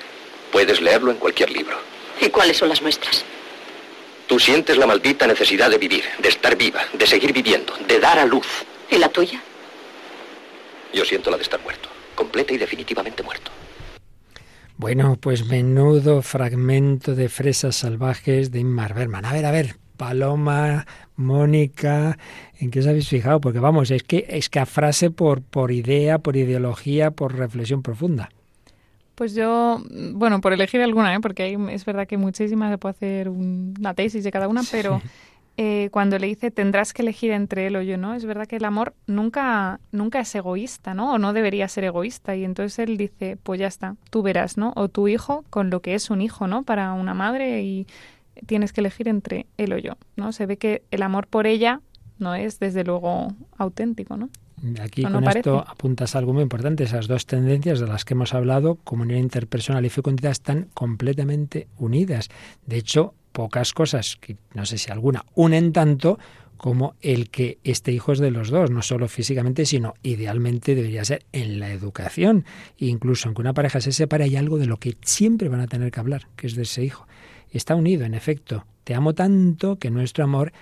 Puedes 0.51 0.81
leerlo 0.81 1.11
en 1.11 1.19
cualquier 1.19 1.51
libro. 1.51 1.79
¿Y 2.23 2.31
cuáles 2.31 2.57
son 2.57 2.71
las 2.71 2.81
nuestras? 2.81 3.23
Tú 4.27 4.41
sientes 4.41 4.79
la 4.79 4.87
maldita 4.87 5.27
necesidad 5.27 5.69
de 5.69 5.77
vivir, 5.77 6.07
de 6.17 6.31
estar 6.31 6.57
viva, 6.57 6.87
de 6.95 7.07
seguir 7.07 7.35
viviendo, 7.35 7.77
de 7.87 8.01
dar 8.01 8.19
a 8.19 8.25
luz. 8.25 8.47
¿Y 8.89 8.97
la 8.97 9.11
tuya? 9.11 9.43
Yo 10.93 11.05
siento 11.05 11.31
la 11.31 11.37
de 11.37 11.43
estar 11.43 11.61
muerto, 11.63 11.89
completa 12.15 12.53
y 12.53 12.59
definitivamente 12.59 13.23
muerto. 13.23 13.51
Bueno, 14.77 15.17
pues 15.21 15.47
menudo 15.47 16.23
fragmento 16.23 17.15
de 17.15 17.29
Fresas 17.29 17.77
Salvajes 17.77 18.51
de 18.51 18.61
Inmar 18.61 18.95
Berman. 18.95 19.25
A 19.27 19.33
ver, 19.33 19.45
a 19.45 19.51
ver, 19.51 19.77
Paloma, 19.97 20.87
Mónica, 21.17 22.17
¿en 22.59 22.71
qué 22.71 22.81
os 22.81 22.87
habéis 22.87 23.09
fijado? 23.09 23.41
Porque 23.43 23.59
vamos, 23.59 23.91
es 23.91 24.03
que 24.03 24.25
es 24.31 24.49
que 24.49 24.59
a 24.59 24.65
frase 24.65 25.11
por, 25.11 25.43
por 25.43 25.71
idea, 25.71 26.19
por 26.19 26.37
ideología, 26.37 27.11
por 27.11 27.37
reflexión 27.37 27.83
profunda. 27.83 28.31
Pues 29.15 29.35
yo, 29.35 29.83
bueno, 30.15 30.41
por 30.41 30.55
elegir 30.55 30.81
alguna, 30.81 31.15
¿eh? 31.15 31.21
porque 31.21 31.43
hay, 31.43 31.59
es 31.69 31.85
verdad 31.85 32.09
que 32.09 32.17
muchísimas, 32.17 32.71
se 32.71 32.79
puede 32.79 32.93
hacer 32.93 33.29
una 33.29 33.93
tesis 33.93 34.25
de 34.25 34.31
cada 34.31 34.49
una, 34.49 34.63
pero 34.71 35.03
eh, 35.57 35.89
cuando 35.91 36.19
le 36.19 36.27
dice 36.27 36.51
tendrás 36.51 36.93
que 36.93 37.03
elegir 37.03 37.33
entre 37.33 37.67
él 37.67 37.77
o 37.77 37.83
yo, 37.83 37.99
¿no? 37.99 38.15
Es 38.15 38.25
verdad 38.25 38.47
que 38.47 38.57
el 38.57 38.65
amor 38.65 38.95
nunca, 39.07 39.81
nunca 39.93 40.21
es 40.21 40.35
egoísta, 40.35 40.95
¿no? 40.95 41.15
O 41.15 41.19
no 41.19 41.33
debería 41.33 41.69
ser 41.69 41.85
egoísta. 41.85 42.37
Y 42.37 42.45
entonces 42.45 42.79
él 42.79 42.97
dice, 42.97 43.37
pues 43.43 43.61
ya 43.61 43.67
está, 43.67 43.97
tú 44.11 44.23
verás, 44.23 44.57
¿no? 44.57 44.73
O 44.77 44.89
tu 44.89 45.09
hijo 45.09 45.45
con 45.51 45.71
lo 45.71 45.81
que 45.81 45.95
es 45.95 46.11
un 46.11 46.23
hijo, 46.23 46.47
¿no? 46.47 46.63
Para 46.63 46.93
una 46.93 47.15
madre 47.15 47.63
y 47.63 47.87
tienes 48.47 48.73
que 48.73 48.81
elegir 48.81 49.09
entre 49.09 49.47
él 49.59 49.73
o 49.73 49.79
yo, 49.79 49.95
¿no? 50.17 50.33
Se 50.33 50.47
ve 50.47 50.57
que 50.57 50.83
el 50.91 51.03
amor 51.03 51.27
por 51.27 51.47
ella 51.47 51.81
no 52.19 52.35
es 52.35 52.59
desde 52.59 52.85
luego 52.85 53.29
auténtico, 53.59 54.17
¿no? 54.17 54.31
Aquí 54.83 55.03
con 55.03 55.25
esto 55.25 55.65
apuntas 55.67 56.15
algo 56.17 56.35
muy 56.35 56.43
importante. 56.43 56.85
Esas 56.85 57.09
dos 57.09 57.27
tendencias 57.27 57.81
de 57.81 57.87
las 57.87 58.05
que 58.05 58.13
hemos 58.15 58.35
hablado, 58.35 58.77
comunidad 58.77 59.19
interpersonal 59.19 59.87
y 59.87 59.89
fecundidad, 59.89 60.33
están 60.33 60.69
completamente 60.75 61.69
unidas. 61.79 62.29
De 62.67 62.77
hecho, 62.77 63.15
pocas 63.33 63.73
cosas, 63.73 64.17
que 64.21 64.37
no 64.55 64.67
sé 64.67 64.79
si 64.79 64.91
alguna, 64.91 65.25
unen 65.35 65.73
tanto 65.73 66.19
como 66.57 66.95
el 67.01 67.31
que 67.31 67.59
este 67.65 67.91
hijo 67.91 68.13
es 68.13 68.19
de 68.19 68.31
los 68.31 68.51
dos, 68.51 68.71
no 68.71 68.83
solo 68.83 69.09
físicamente, 69.09 69.65
sino 69.65 69.95
idealmente 70.03 70.75
debería 70.75 71.05
ser 71.07 71.25
en 71.33 71.59
la 71.59 71.71
educación. 71.73 72.45
E 72.79 72.87
incluso 72.87 73.29
aunque 73.29 73.41
una 73.41 73.55
pareja 73.55 73.81
se 73.81 73.93
separe, 73.93 74.25
hay 74.25 74.37
algo 74.37 74.59
de 74.59 74.67
lo 74.67 74.77
que 74.77 74.97
siempre 75.01 75.49
van 75.49 75.61
a 75.61 75.69
tener 75.69 75.91
que 75.91 76.01
hablar, 76.01 76.29
que 76.37 76.47
es 76.47 76.57
de 76.57 76.63
ese 76.63 76.85
hijo. 76.85 77.07
Está 77.51 77.75
unido, 77.75 78.05
en 78.05 78.13
efecto. 78.13 78.67
Te 78.85 78.95
amo 78.95 79.15
tanto 79.15 79.77
que 79.77 79.91
nuestro 79.91 80.23
amor 80.23 80.53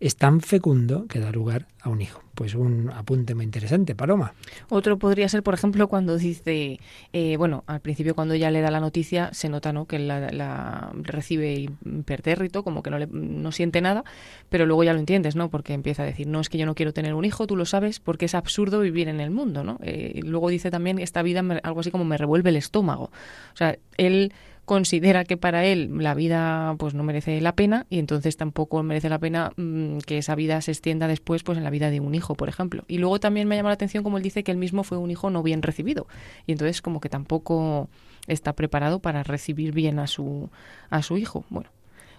es 0.00 0.16
tan 0.16 0.40
fecundo 0.40 1.06
que 1.06 1.20
da 1.20 1.30
lugar 1.30 1.66
a 1.80 1.88
un 1.88 2.00
hijo. 2.00 2.22
Pues 2.34 2.54
un 2.54 2.90
apunte 2.90 3.34
muy 3.36 3.44
interesante, 3.44 3.94
Paloma. 3.94 4.34
Otro 4.68 4.98
podría 4.98 5.28
ser, 5.28 5.44
por 5.44 5.54
ejemplo, 5.54 5.86
cuando 5.86 6.18
dice, 6.18 6.80
eh, 7.12 7.36
bueno, 7.36 7.62
al 7.68 7.80
principio 7.80 8.16
cuando 8.16 8.34
ella 8.34 8.50
le 8.50 8.60
da 8.60 8.72
la 8.72 8.80
noticia, 8.80 9.30
se 9.32 9.48
nota 9.48 9.72
¿no? 9.72 9.86
que 9.86 10.00
la, 10.00 10.32
la 10.32 10.90
recibe 10.94 11.68
impertérrito, 11.84 12.64
como 12.64 12.82
que 12.82 12.90
no, 12.90 12.98
le, 12.98 13.06
no 13.06 13.52
siente 13.52 13.80
nada, 13.80 14.02
pero 14.48 14.66
luego 14.66 14.82
ya 14.82 14.92
lo 14.92 14.98
entiendes, 14.98 15.36
¿no? 15.36 15.48
Porque 15.48 15.74
empieza 15.74 16.02
a 16.02 16.06
decir, 16.06 16.26
no 16.26 16.40
es 16.40 16.48
que 16.48 16.58
yo 16.58 16.66
no 16.66 16.74
quiero 16.74 16.92
tener 16.92 17.14
un 17.14 17.24
hijo, 17.24 17.46
tú 17.46 17.54
lo 17.54 17.64
sabes, 17.64 18.00
porque 18.00 18.24
es 18.24 18.34
absurdo 18.34 18.80
vivir 18.80 19.08
en 19.08 19.20
el 19.20 19.30
mundo, 19.30 19.62
¿no? 19.62 19.78
Eh, 19.82 20.20
luego 20.24 20.48
dice 20.48 20.72
también, 20.72 20.98
esta 20.98 21.22
vida, 21.22 21.40
algo 21.62 21.80
así 21.80 21.92
como 21.92 22.04
me 22.04 22.18
revuelve 22.18 22.50
el 22.50 22.56
estómago. 22.56 23.04
O 23.04 23.56
sea, 23.56 23.78
él 23.96 24.32
considera 24.64 25.24
que 25.24 25.36
para 25.36 25.64
él 25.64 25.90
la 25.98 26.14
vida 26.14 26.74
pues 26.78 26.94
no 26.94 27.02
merece 27.02 27.40
la 27.40 27.54
pena 27.54 27.86
y 27.90 27.98
entonces 27.98 28.36
tampoco 28.36 28.82
merece 28.82 29.08
la 29.08 29.18
pena 29.18 29.52
mmm, 29.56 29.98
que 29.98 30.18
esa 30.18 30.34
vida 30.34 30.60
se 30.60 30.70
extienda 30.70 31.06
después 31.08 31.42
pues 31.42 31.58
en 31.58 31.64
la 31.64 31.70
vida 31.70 31.90
de 31.90 32.00
un 32.00 32.14
hijo, 32.14 32.34
por 32.34 32.48
ejemplo. 32.48 32.84
Y 32.88 32.98
luego 32.98 33.20
también 33.20 33.48
me 33.48 33.56
llama 33.56 33.70
la 33.70 33.74
atención 33.74 34.04
como 34.04 34.16
él 34.16 34.22
dice 34.22 34.44
que 34.44 34.52
él 34.52 34.58
mismo 34.58 34.84
fue 34.84 34.98
un 34.98 35.10
hijo 35.10 35.30
no 35.30 35.42
bien 35.42 35.62
recibido 35.62 36.06
y 36.46 36.52
entonces 36.52 36.82
como 36.82 37.00
que 37.00 37.08
tampoco 37.08 37.88
está 38.26 38.54
preparado 38.54 39.00
para 39.00 39.22
recibir 39.22 39.72
bien 39.72 39.98
a 39.98 40.06
su 40.06 40.50
a 40.90 41.02
su 41.02 41.18
hijo. 41.18 41.44
Bueno, 41.50 41.70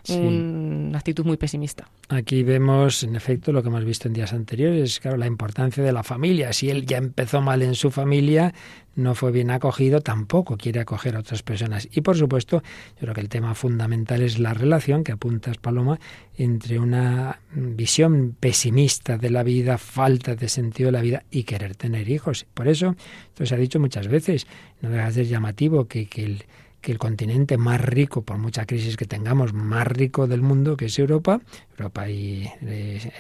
una 0.09 0.97
actitud 0.97 1.25
muy 1.25 1.37
pesimista. 1.37 1.87
Aquí 2.09 2.43
vemos, 2.43 3.03
en 3.03 3.15
efecto, 3.15 3.51
lo 3.51 3.61
que 3.61 3.69
hemos 3.69 3.83
visto 3.83 4.07
en 4.07 4.13
días 4.13 4.33
anteriores, 4.33 4.99
claro, 4.99 5.17
la 5.17 5.27
importancia 5.27 5.83
de 5.83 5.91
la 5.91 6.03
familia. 6.03 6.53
Si 6.53 6.69
él 6.69 6.85
ya 6.85 6.97
empezó 6.97 7.41
mal 7.41 7.61
en 7.61 7.75
su 7.75 7.91
familia, 7.91 8.53
no 8.95 9.13
fue 9.13 9.31
bien 9.31 9.51
acogido, 9.51 10.01
tampoco 10.01 10.57
quiere 10.57 10.79
acoger 10.79 11.15
a 11.15 11.19
otras 11.19 11.43
personas. 11.43 11.87
Y 11.91 12.01
por 12.01 12.17
supuesto, 12.17 12.61
yo 12.95 12.99
creo 12.99 13.13
que 13.13 13.21
el 13.21 13.29
tema 13.29 13.53
fundamental 13.55 14.21
es 14.21 14.39
la 14.39 14.53
relación 14.53 15.03
que 15.03 15.11
apuntas, 15.11 15.57
Paloma, 15.57 15.99
entre 16.37 16.79
una 16.79 17.39
visión 17.53 18.35
pesimista 18.39 19.17
de 19.17 19.29
la 19.29 19.43
vida, 19.43 19.77
falta 19.77 20.35
de 20.35 20.47
sentido 20.47 20.87
de 20.87 20.91
la 20.93 21.01
vida 21.01 21.23
y 21.29 21.43
querer 21.43 21.75
tener 21.75 22.09
hijos. 22.09 22.45
Por 22.53 22.67
eso, 22.67 22.95
esto 23.27 23.45
se 23.45 23.55
ha 23.55 23.57
dicho 23.57 23.79
muchas 23.79 24.07
veces, 24.07 24.47
no 24.81 24.89
deja 24.89 25.07
de 25.07 25.11
ser 25.11 25.25
llamativo 25.27 25.85
que, 25.85 26.07
que 26.07 26.23
el 26.23 26.45
que 26.85 26.91
el 26.91 26.99
continente 26.99 27.57
más 27.57 27.81
rico, 27.81 28.21
por 28.21 28.37
mucha 28.37 28.67
crisis 28.67 28.95
que 28.95 29.05
tengamos, 29.05 29.53
más 29.53 29.87
rico 29.87 30.27
del 30.27 30.43
mundo, 30.43 30.77
que 30.77 30.85
es 30.85 30.99
Europa, 30.99 31.41
Europa 31.71 32.07
y 32.07 32.47
eh, 32.61 33.11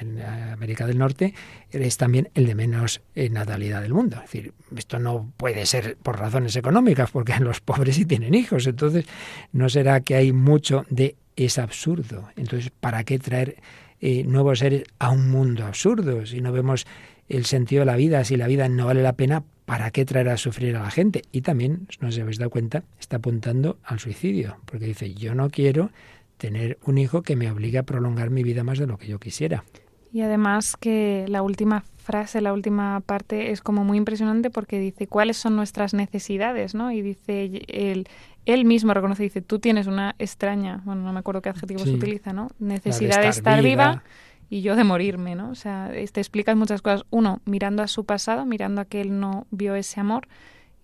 América 0.53 0.85
del 0.85 0.99
Norte, 0.99 1.33
es 1.71 1.97
también 1.97 2.29
el 2.35 2.45
de 2.45 2.53
menos 2.53 3.01
eh, 3.15 3.27
natalidad 3.31 3.81
del 3.81 3.91
mundo. 3.91 4.17
Es 4.17 4.31
decir, 4.31 4.53
esto 4.77 4.99
no 4.99 5.31
puede 5.35 5.65
ser 5.65 5.97
por 5.97 6.19
razones 6.19 6.55
económicas, 6.55 7.09
porque 7.09 7.33
los 7.39 7.59
pobres 7.59 7.95
sí 7.95 8.05
tienen 8.05 8.35
hijos, 8.35 8.67
entonces 8.67 9.05
no 9.51 9.67
será 9.67 10.01
que 10.01 10.13
hay 10.13 10.31
mucho 10.31 10.85
de 10.91 11.15
es 11.35 11.57
absurdo. 11.57 12.29
Entonces, 12.35 12.71
¿para 12.79 13.03
qué 13.03 13.17
traer 13.17 13.55
eh, 13.99 14.25
nuevos 14.25 14.59
seres 14.59 14.83
a 14.99 15.09
un 15.09 15.31
mundo 15.31 15.65
absurdo 15.65 16.23
si 16.27 16.39
no 16.39 16.51
vemos 16.51 16.85
el 17.29 17.45
sentido 17.45 17.79
de 17.79 17.87
la 17.87 17.95
vida, 17.95 18.23
si 18.25 18.37
la 18.37 18.45
vida 18.45 18.69
no 18.69 18.85
vale 18.85 19.01
la 19.01 19.13
pena, 19.13 19.43
¿para 19.65 19.91
qué 19.91 20.05
traer 20.05 20.29
a 20.29 20.37
sufrir 20.37 20.75
a 20.75 20.83
la 20.83 20.91
gente? 20.91 21.23
Y 21.31 21.41
también, 21.41 21.87
no 21.99 22.09
os 22.09 22.19
habéis 22.19 22.37
dado 22.37 22.49
cuenta, 22.49 22.83
está 22.99 23.17
apuntando 23.17 23.77
al 23.83 23.99
suicidio, 23.99 24.57
porque 24.65 24.85
dice, 24.85 25.13
yo 25.13 25.35
no 25.35 25.49
quiero 25.49 25.91
tener 26.37 26.77
un 26.85 26.97
hijo 26.97 27.21
que 27.21 27.35
me 27.35 27.49
obligue 27.49 27.77
a 27.77 27.83
prolongar 27.83 28.29
mi 28.29 28.43
vida 28.43 28.63
más 28.63 28.79
de 28.79 28.87
lo 28.87 28.97
que 28.97 29.07
yo 29.07 29.19
quisiera. 29.19 29.63
Y 30.11 30.21
además 30.21 30.77
que 30.77 31.25
la 31.27 31.41
última 31.41 31.83
frase, 31.97 32.39
la 32.39 32.53
última 32.53 33.01
parte 33.01 33.51
es 33.51 33.61
como 33.61 33.83
muy 33.83 33.97
impresionante 33.97 34.49
porque 34.49 34.79
dice 34.79 35.07
cuáles 35.07 35.37
son 35.37 35.55
nuestras 35.55 35.93
necesidades, 35.93 36.73
¿no? 36.75 36.91
Y 36.91 37.01
dice 37.01 37.63
él, 37.67 38.07
él 38.45 38.63
mismo 38.63 38.93
reconoce, 38.93 39.23
dice, 39.23 39.41
tú 39.41 39.59
tienes 39.59 39.87
una 39.87 40.15
extraña, 40.19 40.81
bueno, 40.85 41.01
no 41.01 41.11
me 41.11 41.19
acuerdo 41.19 41.41
qué 41.41 41.49
adjetivo 41.49 41.79
se 41.79 41.91
utiliza, 41.91 42.31
¿no? 42.31 42.49
Necesidad 42.59 43.21
de 43.21 43.27
estar, 43.29 43.61
viva 43.61 44.03
y 44.49 44.61
yo 44.61 44.75
de 44.75 44.83
morirme, 44.83 45.35
¿no? 45.35 45.49
O 45.49 45.55
sea, 45.55 45.91
te 45.91 46.21
explicas 46.21 46.55
muchas 46.55 46.81
cosas. 46.81 47.03
Uno, 47.09 47.41
mirando 47.45 47.83
a 47.83 47.87
su 47.87 48.05
pasado, 48.05 48.45
mirando 48.45 48.81
a 48.81 48.85
que 48.85 49.01
él 49.01 49.19
no 49.19 49.47
vio 49.51 49.75
ese 49.75 49.99
amor. 49.99 50.27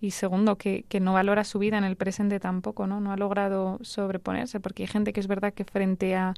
Y 0.00 0.10
segundo, 0.10 0.56
que, 0.56 0.84
que 0.88 0.98
no 0.98 1.12
valora 1.12 1.44
su 1.44 1.60
vida 1.60 1.78
en 1.78 1.84
el 1.84 1.94
presente 1.94 2.40
tampoco, 2.40 2.88
¿no? 2.88 3.00
No 3.00 3.12
ha 3.12 3.16
logrado 3.16 3.78
sobreponerse, 3.82 4.58
porque 4.58 4.82
hay 4.82 4.88
gente 4.88 5.12
que 5.12 5.20
es 5.20 5.28
verdad 5.28 5.54
que 5.54 5.64
frente 5.64 6.16
a 6.16 6.34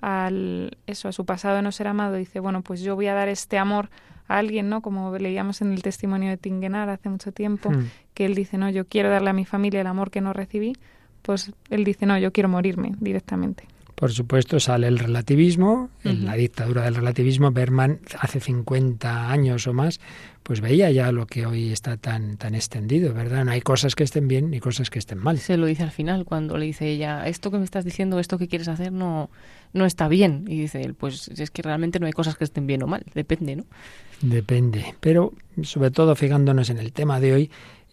al 0.00 0.76
eso 0.86 1.08
a 1.08 1.12
su 1.12 1.24
pasado 1.24 1.56
de 1.56 1.62
no 1.62 1.72
ser 1.72 1.88
amado 1.88 2.16
dice 2.16 2.40
bueno 2.40 2.62
pues 2.62 2.80
yo 2.82 2.94
voy 2.96 3.06
a 3.06 3.14
dar 3.14 3.28
este 3.28 3.58
amor 3.58 3.88
a 4.28 4.38
alguien 4.38 4.68
no 4.68 4.82
como 4.82 5.16
leíamos 5.16 5.62
en 5.62 5.72
el 5.72 5.82
testimonio 5.82 6.28
de 6.28 6.36
Tingenar 6.36 6.88
hace 6.90 7.08
mucho 7.08 7.32
tiempo 7.32 7.70
hmm. 7.70 7.88
que 8.14 8.26
él 8.26 8.34
dice 8.34 8.58
no 8.58 8.68
yo 8.68 8.86
quiero 8.86 9.08
darle 9.08 9.30
a 9.30 9.32
mi 9.32 9.44
familia 9.44 9.80
el 9.80 9.86
amor 9.86 10.10
que 10.10 10.20
no 10.20 10.32
recibí 10.32 10.74
pues 11.22 11.52
él 11.70 11.84
dice 11.84 12.06
no 12.06 12.18
yo 12.18 12.32
quiero 12.32 12.48
morirme 12.48 12.92
directamente 13.00 13.66
por 13.96 14.12
supuesto, 14.12 14.60
sale 14.60 14.88
el 14.88 14.98
relativismo, 14.98 15.88
en 16.04 16.26
la 16.26 16.34
dictadura 16.34 16.82
del 16.82 16.94
relativismo. 16.94 17.50
Berman, 17.50 18.00
hace 18.20 18.40
50 18.40 19.30
años 19.30 19.66
o 19.66 19.72
más, 19.72 20.00
pues 20.42 20.60
veía 20.60 20.90
ya 20.90 21.10
lo 21.12 21.26
que 21.26 21.46
hoy 21.46 21.72
está 21.72 21.96
tan, 21.96 22.36
tan 22.36 22.54
extendido, 22.54 23.14
¿verdad? 23.14 23.46
No 23.46 23.52
hay 23.52 23.62
cosas 23.62 23.94
que 23.94 24.04
estén 24.04 24.28
bien 24.28 24.50
ni 24.50 24.60
cosas 24.60 24.90
que 24.90 24.98
estén 24.98 25.16
mal. 25.16 25.38
Se 25.38 25.56
lo 25.56 25.64
dice 25.64 25.82
al 25.82 25.92
final, 25.92 26.26
cuando 26.26 26.58
le 26.58 26.66
dice 26.66 26.86
ella, 26.90 27.26
esto 27.26 27.50
que 27.50 27.56
me 27.56 27.64
estás 27.64 27.86
diciendo, 27.86 28.20
esto 28.20 28.36
que 28.36 28.48
quieres 28.48 28.68
hacer, 28.68 28.92
no, 28.92 29.30
no 29.72 29.86
está 29.86 30.08
bien. 30.08 30.44
Y 30.46 30.60
dice 30.60 30.82
él, 30.82 30.92
pues 30.92 31.28
es 31.28 31.50
que 31.50 31.62
realmente 31.62 31.98
no 31.98 32.04
hay 32.04 32.12
cosas 32.12 32.36
que 32.36 32.44
estén 32.44 32.66
bien 32.66 32.82
o 32.82 32.86
mal, 32.86 33.02
depende, 33.14 33.56
¿no? 33.56 33.64
Depende. 34.20 34.94
Pero, 35.00 35.32
sobre 35.62 35.90
todo, 35.90 36.14
fijándonos 36.16 36.68
en 36.68 36.78
el 36.78 36.92
tema 36.92 37.18
de 37.18 37.32
hoy, 37.32 37.50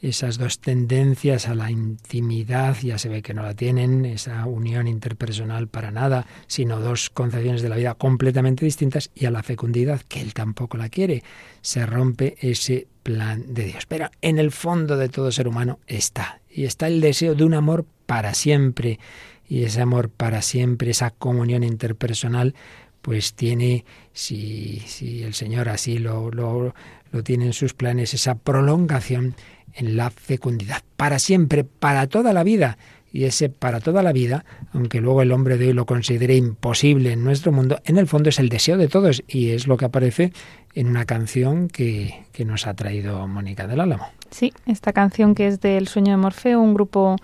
esas 0.09 0.37
dos 0.37 0.59
tendencias 0.59 1.47
a 1.47 1.55
la 1.55 1.71
intimidad, 1.71 2.75
ya 2.81 2.97
se 2.97 3.07
ve 3.07 3.21
que 3.21 3.33
no 3.33 3.41
la 3.41 3.53
tienen, 3.53 4.03
esa 4.03 4.45
unión 4.45 4.87
interpersonal 4.87 5.69
para 5.69 5.91
nada, 5.91 6.27
sino 6.47 6.81
dos 6.81 7.09
concepciones 7.09 7.61
de 7.61 7.69
la 7.69 7.77
vida 7.77 7.95
completamente 7.95 8.65
distintas, 8.65 9.11
y 9.15 9.25
a 9.25 9.31
la 9.31 9.43
fecundidad, 9.43 10.01
que 10.01 10.19
él 10.19 10.33
tampoco 10.33 10.75
la 10.75 10.89
quiere. 10.89 11.23
Se 11.61 11.85
rompe 11.85 12.35
ese 12.41 12.87
plan 13.01 13.53
de 13.53 13.63
Dios. 13.63 13.85
Pero 13.85 14.09
en 14.21 14.39
el 14.39 14.51
fondo 14.51 14.97
de 14.97 15.07
todo 15.07 15.31
ser 15.31 15.47
humano 15.47 15.79
está, 15.87 16.41
y 16.49 16.65
está 16.65 16.87
el 16.87 16.99
deseo 16.99 17.33
de 17.33 17.45
un 17.45 17.53
amor 17.53 17.85
para 18.05 18.33
siempre, 18.33 18.99
y 19.47 19.63
ese 19.63 19.81
amor 19.81 20.09
para 20.09 20.41
siempre, 20.41 20.91
esa 20.91 21.11
comunión 21.11 21.63
interpersonal, 21.63 22.55
pues 23.01 23.35
tiene, 23.35 23.85
si, 24.11 24.81
si 24.85 25.23
el 25.23 25.33
Señor 25.33 25.69
así 25.69 25.97
lo, 25.97 26.29
lo, 26.29 26.73
lo 27.11 27.23
tiene 27.23 27.45
en 27.45 27.53
sus 27.53 27.73
planes, 27.73 28.13
esa 28.13 28.35
prolongación 28.35 29.35
en 29.75 29.97
la 29.97 30.09
fecundidad, 30.09 30.83
para 30.97 31.19
siempre, 31.19 31.63
para 31.63 32.07
toda 32.07 32.33
la 32.33 32.43
vida. 32.43 32.77
Y 33.11 33.25
ese 33.25 33.47
para 33.49 33.79
toda 33.79 34.01
la 34.01 34.11
vida, 34.11 34.43
aunque 34.73 34.99
luego 34.99 35.21
el 35.21 35.31
hombre 35.31 35.59
de 35.59 35.67
hoy 35.67 35.73
lo 35.73 35.85
considere 35.85 36.35
imposible 36.35 37.11
en 37.11 37.23
nuestro 37.23 37.51
mundo, 37.51 37.79
en 37.85 37.99
el 37.99 38.07
fondo 38.07 38.29
es 38.29 38.39
el 38.39 38.49
deseo 38.49 38.75
de 38.75 38.87
todos 38.87 39.23
y 39.27 39.51
es 39.51 39.67
lo 39.67 39.77
que 39.77 39.85
aparece 39.85 40.33
en 40.73 40.87
una 40.87 41.05
canción 41.05 41.67
que, 41.67 42.25
que 42.31 42.43
nos 42.43 42.65
ha 42.65 42.73
traído 42.73 43.27
Mónica 43.27 43.67
del 43.67 43.81
Álamo. 43.81 44.07
Sí, 44.31 44.51
esta 44.65 44.93
canción 44.93 45.35
que 45.35 45.45
es 45.45 45.61
del 45.61 45.87
Sueño 45.87 46.09
de 46.09 46.17
Morfeo, 46.17 46.59
un 46.59 46.73
grupo 46.73 47.17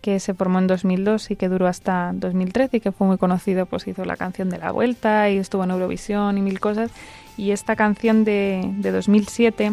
que 0.00 0.20
se 0.20 0.34
formó 0.34 0.58
en 0.58 0.66
2002 0.66 1.30
y 1.30 1.36
que 1.36 1.48
duró 1.48 1.66
hasta 1.66 2.12
2013 2.14 2.78
y 2.78 2.80
que 2.80 2.92
fue 2.92 3.06
muy 3.06 3.18
conocido, 3.18 3.66
pues 3.66 3.86
hizo 3.86 4.04
la 4.04 4.16
canción 4.16 4.50
de 4.50 4.58
la 4.58 4.72
vuelta 4.72 5.30
y 5.30 5.38
estuvo 5.38 5.64
en 5.64 5.70
Eurovisión 5.70 6.36
y 6.36 6.42
mil 6.42 6.60
cosas. 6.60 6.90
Y 7.36 7.52
esta 7.52 7.74
canción 7.74 8.24
de, 8.24 8.70
de 8.78 8.92
2007 8.92 9.72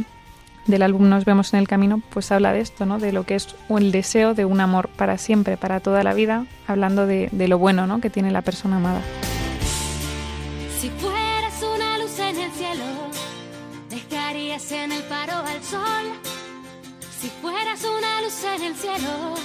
del 0.68 0.84
álbum 0.84 1.09
Nos 1.09 1.26
vemos 1.26 1.53
en 1.53 1.59
el 1.59 1.68
camino, 1.68 2.01
pues 2.09 2.32
habla 2.32 2.53
de 2.53 2.62
esto, 2.62 2.86
¿no? 2.86 2.99
De 2.99 3.12
lo 3.12 3.24
que 3.24 3.36
es 3.36 3.55
el 3.70 3.91
deseo 3.91 4.34
de 4.34 4.45
un 4.45 4.62
amor 4.62 4.89
para 4.89 5.18
siempre, 5.18 5.57
para 5.57 5.80
toda 5.80 6.03
la 6.03 6.14
vida, 6.14 6.45
hablando 6.68 7.07
de, 7.07 7.30
de 7.32 7.47
lo 7.47 7.57
bueno, 7.57 7.88
¿no? 7.88 8.01
Que 8.01 8.09
tiene 8.09 8.32
la 8.32 8.41
persona 8.41 8.78
amada. 8.78 9.01
Si 10.80 10.89
fueras 10.89 11.64
una 11.64 11.97
luz 11.97 12.20
en 12.20 12.39
el 12.39 12.51
cielo, 12.51 12.84
dejarías 13.89 14.72
en 14.72 14.91
el 14.91 15.03
paro 15.03 15.38
al 15.38 15.64
sol. 15.64 16.05
Si 17.20 17.28
fueras 17.41 17.84
una 17.84 18.22
luz 18.22 18.43
en 18.55 18.64
el 18.64 18.76
cielo, 18.76 19.36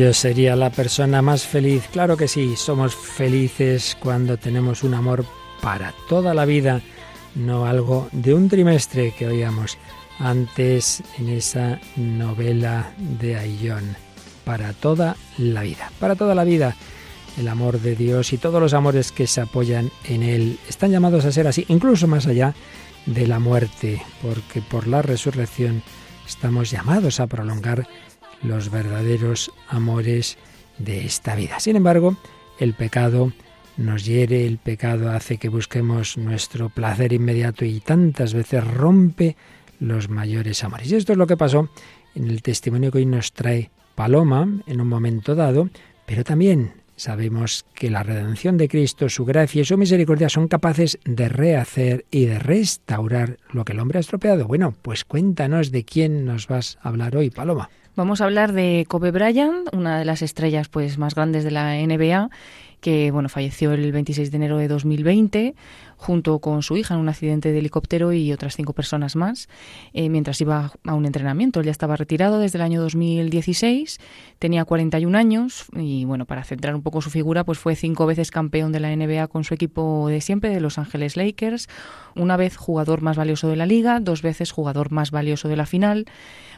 Yo 0.00 0.14
sería 0.14 0.56
la 0.56 0.70
persona 0.70 1.20
más 1.20 1.46
feliz. 1.46 1.86
Claro 1.92 2.16
que 2.16 2.26
sí, 2.26 2.56
somos 2.56 2.96
felices 2.96 3.98
cuando 4.00 4.38
tenemos 4.38 4.82
un 4.82 4.94
amor 4.94 5.26
para 5.60 5.92
toda 6.08 6.32
la 6.32 6.46
vida, 6.46 6.80
no 7.34 7.66
algo 7.66 8.08
de 8.10 8.32
un 8.32 8.48
trimestre 8.48 9.12
que 9.12 9.26
oíamos 9.26 9.76
antes 10.18 11.02
en 11.18 11.28
esa 11.28 11.78
novela 11.96 12.94
de 12.96 13.36
Ayllón. 13.36 13.94
Para 14.46 14.72
toda 14.72 15.16
la 15.36 15.60
vida, 15.60 15.92
para 16.00 16.16
toda 16.16 16.34
la 16.34 16.44
vida. 16.44 16.76
El 17.38 17.46
amor 17.46 17.78
de 17.78 17.94
Dios 17.94 18.32
y 18.32 18.38
todos 18.38 18.58
los 18.58 18.72
amores 18.72 19.12
que 19.12 19.26
se 19.26 19.42
apoyan 19.42 19.90
en 20.04 20.22
Él 20.22 20.58
están 20.66 20.92
llamados 20.92 21.26
a 21.26 21.32
ser 21.32 21.46
así, 21.46 21.66
incluso 21.68 22.06
más 22.06 22.26
allá 22.26 22.54
de 23.04 23.26
la 23.26 23.38
muerte, 23.38 24.00
porque 24.22 24.62
por 24.62 24.86
la 24.86 25.02
resurrección 25.02 25.82
estamos 26.26 26.70
llamados 26.70 27.20
a 27.20 27.26
prolongar 27.26 27.86
los 28.42 28.70
verdaderos 28.70 29.50
amores 29.68 30.38
de 30.78 31.04
esta 31.04 31.34
vida. 31.34 31.60
Sin 31.60 31.76
embargo, 31.76 32.16
el 32.58 32.74
pecado 32.74 33.32
nos 33.76 34.04
hiere, 34.04 34.46
el 34.46 34.58
pecado 34.58 35.10
hace 35.10 35.38
que 35.38 35.48
busquemos 35.48 36.18
nuestro 36.18 36.68
placer 36.68 37.12
inmediato 37.12 37.64
y 37.64 37.80
tantas 37.80 38.34
veces 38.34 38.64
rompe 38.64 39.36
los 39.78 40.08
mayores 40.08 40.62
amores. 40.62 40.90
Y 40.90 40.96
esto 40.96 41.12
es 41.12 41.18
lo 41.18 41.26
que 41.26 41.36
pasó 41.36 41.68
en 42.14 42.28
el 42.28 42.42
testimonio 42.42 42.90
que 42.90 42.98
hoy 42.98 43.06
nos 43.06 43.32
trae 43.32 43.70
Paloma 43.94 44.48
en 44.66 44.80
un 44.80 44.88
momento 44.88 45.34
dado, 45.34 45.68
pero 46.06 46.24
también 46.24 46.72
sabemos 46.96 47.64
que 47.74 47.90
la 47.90 48.02
redención 48.02 48.58
de 48.58 48.68
Cristo, 48.68 49.08
su 49.08 49.24
gracia 49.24 49.62
y 49.62 49.64
su 49.64 49.78
misericordia 49.78 50.28
son 50.28 50.48
capaces 50.48 50.98
de 51.04 51.30
rehacer 51.30 52.04
y 52.10 52.26
de 52.26 52.38
restaurar 52.38 53.38
lo 53.50 53.64
que 53.64 53.72
el 53.72 53.80
hombre 53.80 53.98
ha 53.98 54.00
estropeado. 54.00 54.46
Bueno, 54.46 54.74
pues 54.82 55.04
cuéntanos 55.04 55.70
de 55.70 55.84
quién 55.84 56.26
nos 56.26 56.46
vas 56.46 56.78
a 56.82 56.90
hablar 56.90 57.16
hoy, 57.16 57.30
Paloma. 57.30 57.70
Vamos 57.96 58.20
a 58.20 58.24
hablar 58.24 58.52
de 58.52 58.86
Kobe 58.88 59.10
Bryant, 59.10 59.74
una 59.74 59.98
de 59.98 60.04
las 60.04 60.22
estrellas 60.22 60.68
pues 60.68 60.96
más 60.96 61.14
grandes 61.14 61.44
de 61.44 61.50
la 61.50 61.74
NBA 61.74 62.30
que 62.80 63.10
bueno, 63.10 63.28
falleció 63.28 63.72
el 63.72 63.92
26 63.92 64.30
de 64.30 64.36
enero 64.36 64.56
de 64.56 64.68
2020 64.68 65.54
junto 66.00 66.38
con 66.38 66.62
su 66.62 66.78
hija 66.78 66.94
en 66.94 67.00
un 67.00 67.10
accidente 67.10 67.52
de 67.52 67.58
helicóptero 67.58 68.14
y 68.14 68.32
otras 68.32 68.56
cinco 68.56 68.72
personas 68.72 69.16
más 69.16 69.50
eh, 69.92 70.08
mientras 70.08 70.40
iba 70.40 70.72
a 70.84 70.94
un 70.94 71.04
entrenamiento. 71.04 71.60
Él 71.60 71.66
ya 71.66 71.72
estaba 71.72 71.94
retirado 71.94 72.38
desde 72.38 72.56
el 72.56 72.62
año 72.62 72.80
2016, 72.80 73.98
tenía 74.38 74.64
41 74.64 75.16
años 75.16 75.66
y 75.76 76.06
bueno, 76.06 76.24
para 76.24 76.42
centrar 76.42 76.74
un 76.74 76.80
poco 76.80 77.02
su 77.02 77.10
figura, 77.10 77.44
pues 77.44 77.58
fue 77.58 77.76
cinco 77.76 78.06
veces 78.06 78.30
campeón 78.30 78.72
de 78.72 78.80
la 78.80 78.96
NBA 78.96 79.28
con 79.28 79.44
su 79.44 79.52
equipo 79.52 80.08
de 80.08 80.22
siempre, 80.22 80.48
de 80.48 80.60
Los 80.60 80.78
Ángeles 80.78 81.18
Lakers, 81.18 81.68
una 82.16 82.38
vez 82.38 82.56
jugador 82.56 83.02
más 83.02 83.18
valioso 83.18 83.48
de 83.48 83.56
la 83.56 83.66
liga, 83.66 84.00
dos 84.00 84.22
veces 84.22 84.52
jugador 84.52 84.90
más 84.92 85.10
valioso 85.10 85.48
de 85.48 85.56
la 85.56 85.66
final. 85.66 86.06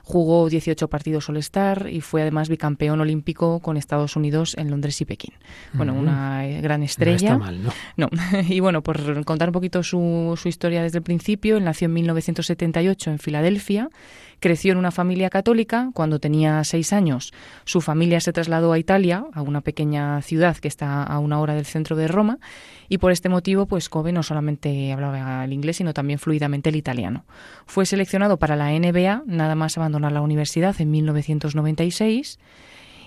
Jugó 0.05 0.49
18 0.49 0.89
partidos 0.89 1.29
All-Star 1.29 1.89
y 1.89 2.01
fue 2.01 2.23
además 2.23 2.49
bicampeón 2.49 3.01
olímpico 3.01 3.61
con 3.61 3.77
Estados 3.77 4.17
Unidos 4.17 4.57
en 4.59 4.69
Londres 4.69 5.01
y 5.01 5.05
Pekín. 5.05 5.35
Bueno, 5.75 5.95
una 5.95 6.45
eh, 6.45 6.61
gran 6.61 6.83
estrella. 6.83 7.39
No 7.39 7.45
está 7.47 7.53
mal, 7.53 7.63
¿no? 7.63 7.73
No. 7.97 8.11
y 8.49 8.59
bueno, 8.59 8.83
por 8.83 9.25
contar 9.33 9.49
un 9.49 9.55
poquito 9.55 9.83
su, 9.83 10.39
historia 10.45 10.83
desde 10.83 10.99
el 10.99 11.05
principio, 11.05 11.57
él 11.57 11.65
nació 11.65 11.87
en 11.87 11.95
1978 11.95 13.11
en 13.11 13.19
Filadelfia 13.19 13.89
Creció 14.43 14.73
en 14.73 14.79
una 14.79 14.91
familia 14.91 15.31
católica. 15.31 15.91
Cuando 15.95 16.19
tenía 16.19 16.65
seis 16.65 16.93
años, 16.93 17.33
su 17.65 17.81
familia 17.81 18.21
se 18.21 18.33
trasladó 18.33 18.73
a 18.73 18.79
Italia, 18.81 19.25
a 19.35 19.41
una 19.41 19.61
pequeña 19.61 20.21
ciudad 20.21 20.57
que 20.57 20.67
está 20.67 21.05
a 21.05 21.21
una 21.21 21.39
hora 21.39 21.55
del 21.55 21.65
centro 21.65 21.95
de 21.95 22.09
Roma, 22.09 22.41
y 22.89 22.99
por 22.99 23.13
este 23.13 23.29
motivo, 23.29 23.67
pues 23.67 23.89
Kobe 23.89 24.11
no 24.11 24.25
solamente 24.25 24.93
hablaba 24.93 25.45
el 25.45 25.53
inglés, 25.53 25.77
sino 25.77 25.95
también 25.95 26.19
fluidamente 26.19 26.71
el 26.71 26.77
italiano. 26.77 27.25
Fue 27.67 27.87
seleccionado 27.87 28.37
para 28.37 28.57
la 28.57 28.73
NBA, 28.73 29.23
nada 29.27 29.55
más 29.55 29.79
abandonar 29.79 30.11
la 30.11 30.23
universidad 30.23 30.75
en 30.81 30.91
1996 30.91 32.41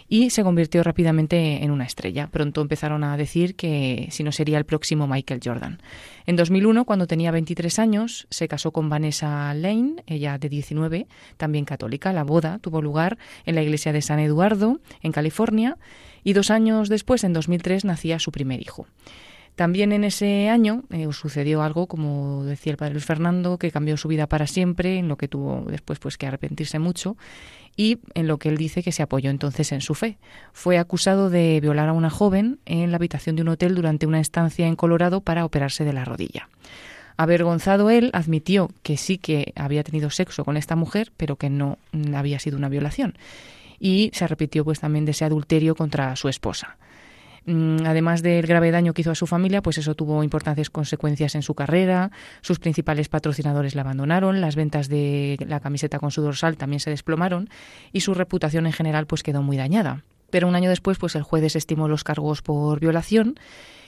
y 0.08 0.30
se 0.30 0.44
convirtió 0.44 0.84
rápidamente 0.84 1.64
en 1.64 1.72
una 1.72 1.86
estrella. 1.86 2.28
Pronto 2.28 2.62
empezaron 2.62 3.04
a 3.04 3.18
decir 3.18 3.56
que 3.56 4.08
si 4.12 4.24
no 4.24 4.32
sería 4.32 4.58
el 4.58 4.66
próximo 4.66 5.08
Michael 5.08 5.42
Jordan. 5.44 5.82
En 6.26 6.36
2001, 6.36 6.86
cuando 6.86 7.08
tenía 7.08 7.32
23 7.32 7.80
años, 7.80 8.28
se 8.30 8.48
casó 8.48 8.72
con 8.72 8.90
Vanessa 8.90 9.54
Lane, 9.54 10.04
ella 10.06 10.38
de 10.38 10.50
19, 10.50 11.08
también 11.38 11.66
católica. 11.66 12.14
La 12.14 12.24
boda 12.24 12.60
tuvo 12.60 12.82
lugar 12.82 13.18
en 13.46 13.56
la 13.56 13.64
iglesia 13.64 13.94
de 13.94 14.02
San 14.02 14.20
Eduardo, 14.20 14.80
en 15.02 15.12
California, 15.12 15.78
y 16.24 16.34
dos 16.34 16.50
años 16.50 16.90
después, 16.90 17.24
en 17.24 17.34
2003, 17.34 17.86
nacía 17.86 18.20
su 18.20 18.32
primer 18.32 18.62
hijo. 18.62 18.88
También 19.56 19.94
en 19.94 20.04
ese 20.04 20.50
año 20.50 20.84
eh, 20.90 21.08
sucedió 21.14 21.62
algo, 21.62 21.88
como 21.88 22.44
decía 22.44 22.72
el 22.72 22.78
padre 22.78 22.94
Luis 22.94 23.06
Fernando, 23.06 23.58
que 23.58 23.72
cambió 23.72 23.96
su 23.96 24.10
vida 24.10 24.28
para 24.28 24.48
siempre, 24.48 24.98
en 24.98 25.08
lo 25.08 25.18
que 25.18 25.30
tuvo 25.30 25.66
después 25.70 25.98
pues 26.00 26.18
que 26.18 26.28
arrepentirse 26.28 26.78
mucho 26.78 27.16
y 27.78 28.00
en 28.14 28.28
lo 28.28 28.38
que 28.38 28.50
él 28.50 28.58
dice 28.58 28.84
que 28.84 28.92
se 28.92 29.04
apoyó 29.04 29.30
entonces 29.30 29.72
en 29.72 29.82
su 29.82 29.96
fe. 29.96 30.18
Fue 30.54 30.78
acusado 30.78 31.30
de 31.30 31.60
violar 31.62 31.90
a 31.90 31.94
una 31.94 32.10
joven 32.10 32.60
en 32.66 32.92
la 32.92 32.98
habitación 32.98 33.36
de 33.36 33.42
un 33.44 33.50
hotel 33.50 33.76
durante 33.76 34.06
una 34.06 34.20
estancia 34.20 34.68
en 34.68 34.76
Colorado 34.76 35.22
para 35.22 35.46
operarse 35.46 35.84
de 35.84 35.94
la 35.94 36.06
rodilla. 36.06 36.50
Avergonzado 37.18 37.90
él, 37.90 38.10
admitió 38.14 38.70
que 38.84 38.98
sí 38.98 39.18
que 39.18 39.54
había 39.56 39.84
tenido 39.84 40.10
sexo 40.10 40.44
con 40.44 40.58
esta 40.58 40.76
mujer, 40.76 41.14
pero 41.16 41.38
que 41.38 41.50
no 41.50 41.78
había 42.14 42.40
sido 42.40 42.58
una 42.58 42.68
violación. 42.68 43.18
Y 43.80 44.12
se 44.14 44.26
arrepintió 44.26 44.66
pues 44.66 44.82
también 44.82 45.06
de 45.06 45.12
ese 45.12 45.24
adulterio 45.24 45.76
contra 45.76 46.16
su 46.18 46.28
esposa. 46.28 46.78
Mm, 47.46 47.86
además 47.86 48.24
del 48.24 48.48
grave 48.48 48.72
daño 48.72 48.94
que 48.94 49.02
hizo 49.02 49.12
a 49.12 49.16
su 49.16 49.28
familia, 49.28 49.62
pues 49.62 49.78
eso 49.78 49.94
tuvo 49.94 50.24
importantes 50.24 50.70
consecuencias 50.70 51.36
en 51.36 51.44
su 51.44 51.54
carrera. 51.54 52.12
Sus 52.42 52.60
principales 52.60 53.08
patrocinadores 53.08 53.76
la 53.76 53.82
abandonaron, 53.82 54.42
las 54.42 54.56
ventas 54.56 54.90
de 54.90 55.38
la 55.48 55.60
camiseta 55.60 56.00
con 56.00 56.12
su 56.12 56.22
dorsal 56.22 56.58
también 56.58 56.80
se 56.80 56.90
desplomaron 56.90 57.50
y 57.92 58.02
su 58.02 58.14
reputación 58.14 58.66
en 58.66 58.74
general 58.74 59.06
pues 59.06 59.22
quedó 59.22 59.44
muy 59.44 59.58
dañada. 59.58 60.04
Pero 60.32 60.48
un 60.48 60.56
año 60.56 60.70
después, 60.70 60.98
pues 60.98 61.16
el 61.16 61.24
juez 61.24 61.44
desestimó 61.44 61.88
los 61.88 62.04
cargos 62.04 62.42
por 62.42 62.80
violación 62.80 63.36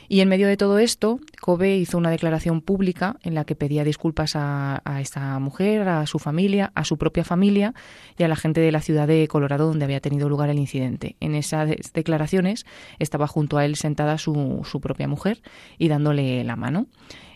y 0.10 0.22
en 0.22 0.30
medio 0.30 0.48
de 0.48 0.58
todo 0.58 0.80
esto, 0.80 1.20
Kobe 1.42 1.76
hizo 1.78 1.98
una 1.98 2.10
declaración 2.10 2.62
pública 2.62 3.18
en 3.24 3.36
la 3.36 3.46
que 3.46 3.56
pedía 3.56 3.84
disculpas 3.84 4.34
a, 4.36 4.82
esta 5.02 5.38
mujer, 5.40 5.88
a 5.88 6.06
su 6.06 6.20
familia, 6.20 6.72
a 6.76 6.86
su 6.86 6.98
propia 6.98 7.24
familia 7.24 7.74
y 8.18 8.24
a 8.24 8.28
la 8.28 8.36
gente 8.36 8.62
de 8.62 8.72
la 8.72 8.82
ciudad 8.82 9.08
de 9.08 9.28
Colorado 9.28 9.68
donde 9.68 9.86
había 9.86 10.00
tenido 10.00 10.30
lugar 10.30 10.50
el 10.50 10.60
incidente. 10.60 11.16
En 11.20 11.36
esas 11.36 11.70
declaraciones 11.94 12.66
estaba 13.00 13.28
junto 13.28 13.58
a 13.58 13.66
él 13.66 13.76
sentada 13.76 14.18
su, 14.18 14.62
su 14.70 14.80
propia 14.80 15.08
mujer 15.08 15.42
y 15.78 15.90
dándole 15.90 16.44
la 16.44 16.56
mano. 16.56 16.88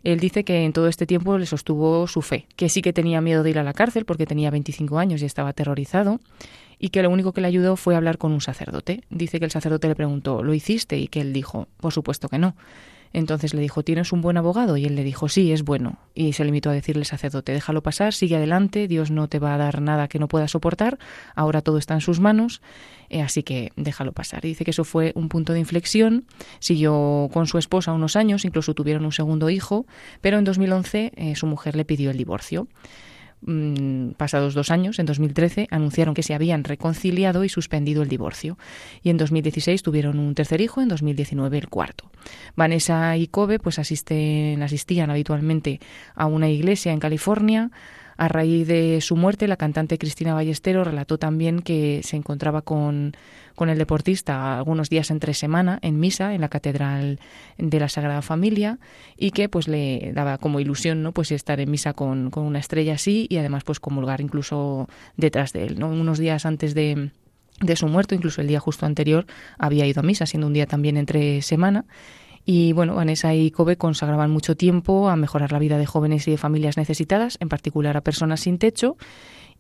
Él 0.03 0.19
dice 0.19 0.43
que 0.43 0.65
en 0.65 0.73
todo 0.73 0.87
este 0.87 1.05
tiempo 1.05 1.37
le 1.37 1.45
sostuvo 1.45 2.07
su 2.07 2.21
fe, 2.21 2.47
que 2.55 2.69
sí 2.69 2.81
que 2.81 2.93
tenía 2.93 3.21
miedo 3.21 3.43
de 3.43 3.51
ir 3.51 3.59
a 3.59 3.63
la 3.63 3.73
cárcel 3.73 4.05
porque 4.05 4.25
tenía 4.25 4.49
25 4.49 4.97
años 4.97 5.21
y 5.21 5.25
estaba 5.25 5.49
aterrorizado 5.49 6.19
y 6.83 6.89
que 6.89 7.03
lo 7.03 7.11
único 7.11 7.31
que 7.31 7.41
le 7.41 7.47
ayudó 7.47 7.75
fue 7.75 7.95
hablar 7.95 8.17
con 8.17 8.31
un 8.31 8.41
sacerdote. 8.41 9.03
Dice 9.11 9.37
que 9.37 9.45
el 9.45 9.51
sacerdote 9.51 9.87
le 9.87 9.95
preguntó, 9.95 10.41
¿lo 10.41 10.55
hiciste? 10.55 10.97
Y 10.97 11.07
que 11.07 11.21
él 11.21 11.31
dijo, 11.31 11.67
por 11.77 11.93
supuesto 11.93 12.27
que 12.27 12.39
no. 12.39 12.55
Entonces 13.13 13.53
le 13.53 13.61
dijo, 13.61 13.83
¿tienes 13.83 14.11
un 14.13 14.21
buen 14.21 14.37
abogado? 14.37 14.77
Y 14.77 14.85
él 14.85 14.95
le 14.95 15.03
dijo, 15.03 15.29
sí, 15.29 15.51
es 15.51 15.63
bueno. 15.63 15.99
Y 16.15 16.33
se 16.33 16.43
limitó 16.43 16.71
a 16.71 16.73
decirle 16.73 17.05
sacerdote, 17.05 17.51
déjalo 17.51 17.83
pasar, 17.83 18.13
sigue 18.13 18.37
adelante, 18.37 18.87
Dios 18.87 19.11
no 19.11 19.27
te 19.27 19.37
va 19.37 19.53
a 19.53 19.57
dar 19.57 19.79
nada 19.79 20.07
que 20.07 20.17
no 20.17 20.27
puedas 20.27 20.51
soportar, 20.51 20.97
ahora 21.35 21.61
todo 21.61 21.77
está 21.77 21.93
en 21.93 22.01
sus 22.01 22.19
manos, 22.19 22.61
eh, 23.09 23.21
así 23.21 23.43
que 23.43 23.73
déjalo 23.75 24.11
pasar. 24.13 24.41
Dice 24.41 24.63
que 24.63 24.71
eso 24.71 24.85
fue 24.85 25.11
un 25.13 25.29
punto 25.29 25.53
de 25.53 25.59
inflexión, 25.59 26.25
siguió 26.59 27.29
con 27.31 27.45
su 27.45 27.59
esposa 27.59 27.91
unos 27.91 28.15
años, 28.15 28.43
incluso 28.43 28.73
tuvieron 28.73 29.05
un 29.05 29.11
segundo 29.11 29.49
hijo, 29.51 29.85
pero 30.21 30.39
en 30.39 30.45
2011 30.45 31.11
eh, 31.15 31.35
su 31.35 31.45
mujer 31.45 31.75
le 31.75 31.85
pidió 31.85 32.09
el 32.09 32.17
divorcio. 32.17 32.67
Mm, 33.43 34.11
pasados 34.11 34.53
dos 34.53 34.69
años, 34.69 34.99
en 34.99 35.07
2013, 35.07 35.67
anunciaron 35.71 36.13
que 36.13 36.21
se 36.21 36.35
habían 36.35 36.63
reconciliado 36.63 37.43
y 37.43 37.49
suspendido 37.49 38.03
el 38.03 38.09
divorcio. 38.09 38.57
Y 39.01 39.09
en 39.09 39.17
2016 39.17 39.81
tuvieron 39.81 40.19
un 40.19 40.35
tercer 40.35 40.61
hijo, 40.61 40.81
en 40.81 40.89
2019 40.89 41.57
el 41.57 41.69
cuarto. 41.69 42.11
Vanessa 42.55 43.17
y 43.17 43.27
Kobe 43.27 43.57
pues 43.59 43.79
asisten, 43.79 44.61
asistían 44.61 45.09
habitualmente 45.09 45.79
a 46.13 46.27
una 46.27 46.49
iglesia 46.49 46.91
en 46.91 46.99
California 46.99 47.71
a 48.17 48.27
raíz 48.27 48.67
de 48.67 48.99
su 49.01 49.15
muerte, 49.15 49.47
la 49.47 49.57
cantante 49.57 49.97
Cristina 49.97 50.33
Ballestero 50.33 50.83
relató 50.83 51.17
también 51.17 51.61
que 51.61 52.01
se 52.03 52.17
encontraba 52.17 52.61
con, 52.61 53.13
con 53.55 53.69
el 53.69 53.77
deportista 53.77 54.57
algunos 54.57 54.89
días 54.89 55.11
entre 55.11 55.33
semana 55.33 55.79
en 55.81 55.99
misa 55.99 56.33
en 56.33 56.41
la 56.41 56.49
Catedral 56.49 57.19
de 57.57 57.79
la 57.79 57.89
Sagrada 57.89 58.21
Familia 58.21 58.79
y 59.17 59.31
que 59.31 59.49
pues 59.49 59.67
le 59.67 60.11
daba 60.13 60.37
como 60.37 60.59
ilusión 60.59 61.03
no 61.03 61.11
pues 61.11 61.31
estar 61.31 61.59
en 61.59 61.71
misa 61.71 61.93
con, 61.93 62.29
con 62.31 62.43
una 62.43 62.59
estrella 62.59 62.93
así 62.93 63.27
y 63.29 63.37
además 63.37 63.63
pues 63.63 63.79
comulgar 63.79 64.21
incluso 64.21 64.87
detrás 65.17 65.53
de 65.53 65.65
él. 65.65 65.79
¿no? 65.79 65.89
Unos 65.89 66.19
días 66.19 66.45
antes 66.45 66.73
de, 66.73 67.11
de 67.61 67.75
su 67.75 67.87
muerte, 67.87 68.15
incluso 68.15 68.41
el 68.41 68.47
día 68.47 68.59
justo 68.59 68.85
anterior, 68.85 69.25
había 69.57 69.85
ido 69.85 69.99
a 70.01 70.03
misa, 70.03 70.25
siendo 70.25 70.47
un 70.47 70.53
día 70.53 70.65
también 70.65 70.97
entre 70.97 71.41
semana. 71.41 71.85
Y 72.45 72.73
bueno, 72.73 72.95
Vanessa 72.95 73.33
y 73.33 73.51
Kobe 73.51 73.77
consagraban 73.77 74.31
mucho 74.31 74.55
tiempo 74.55 75.09
a 75.09 75.15
mejorar 75.15 75.51
la 75.51 75.59
vida 75.59 75.77
de 75.77 75.85
jóvenes 75.85 76.27
y 76.27 76.31
de 76.31 76.37
familias 76.37 76.77
necesitadas, 76.77 77.37
en 77.39 77.49
particular 77.49 77.97
a 77.97 78.01
personas 78.01 78.41
sin 78.41 78.57
techo, 78.57 78.97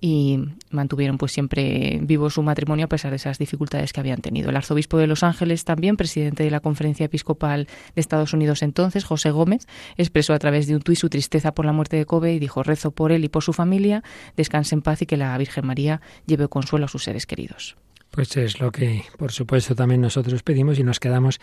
y 0.03 0.39
mantuvieron 0.71 1.19
pues 1.19 1.31
siempre 1.31 1.99
vivo 2.01 2.31
su 2.31 2.41
matrimonio 2.41 2.85
a 2.85 2.89
pesar 2.89 3.11
de 3.11 3.17
esas 3.17 3.37
dificultades 3.37 3.93
que 3.93 3.99
habían 3.99 4.19
tenido. 4.19 4.49
El 4.49 4.55
arzobispo 4.57 4.97
de 4.97 5.05
Los 5.05 5.21
Ángeles, 5.21 5.63
también 5.63 5.95
presidente 5.95 6.43
de 6.43 6.49
la 6.49 6.59
Conferencia 6.59 7.05
Episcopal 7.05 7.67
de 7.93 8.01
Estados 8.01 8.33
Unidos 8.33 8.63
entonces, 8.63 9.03
José 9.03 9.29
Gómez, 9.29 9.67
expresó 9.97 10.33
a 10.33 10.39
través 10.39 10.65
de 10.65 10.75
un 10.75 10.81
tuit 10.81 10.97
su 10.97 11.09
tristeza 11.09 11.53
por 11.53 11.65
la 11.65 11.71
muerte 11.71 11.97
de 11.97 12.05
Kobe 12.05 12.33
y 12.33 12.39
dijo, 12.39 12.63
rezo 12.63 12.89
por 12.89 13.11
él 13.11 13.23
y 13.23 13.29
por 13.29 13.43
su 13.43 13.53
familia, 13.53 14.03
descanse 14.35 14.73
en 14.73 14.81
paz 14.81 15.03
y 15.03 15.05
que 15.05 15.17
la 15.17 15.37
Virgen 15.37 15.67
María 15.67 16.01
lleve 16.25 16.47
consuelo 16.47 16.85
a 16.85 16.89
sus 16.89 17.03
seres 17.03 17.27
queridos. 17.27 17.77
Pues 18.09 18.35
es 18.35 18.59
lo 18.59 18.71
que, 18.71 19.03
por 19.17 19.31
supuesto, 19.31 19.73
también 19.73 20.01
nosotros 20.01 20.43
pedimos 20.43 20.79
y 20.79 20.83
nos 20.83 20.99
quedamos 20.99 21.39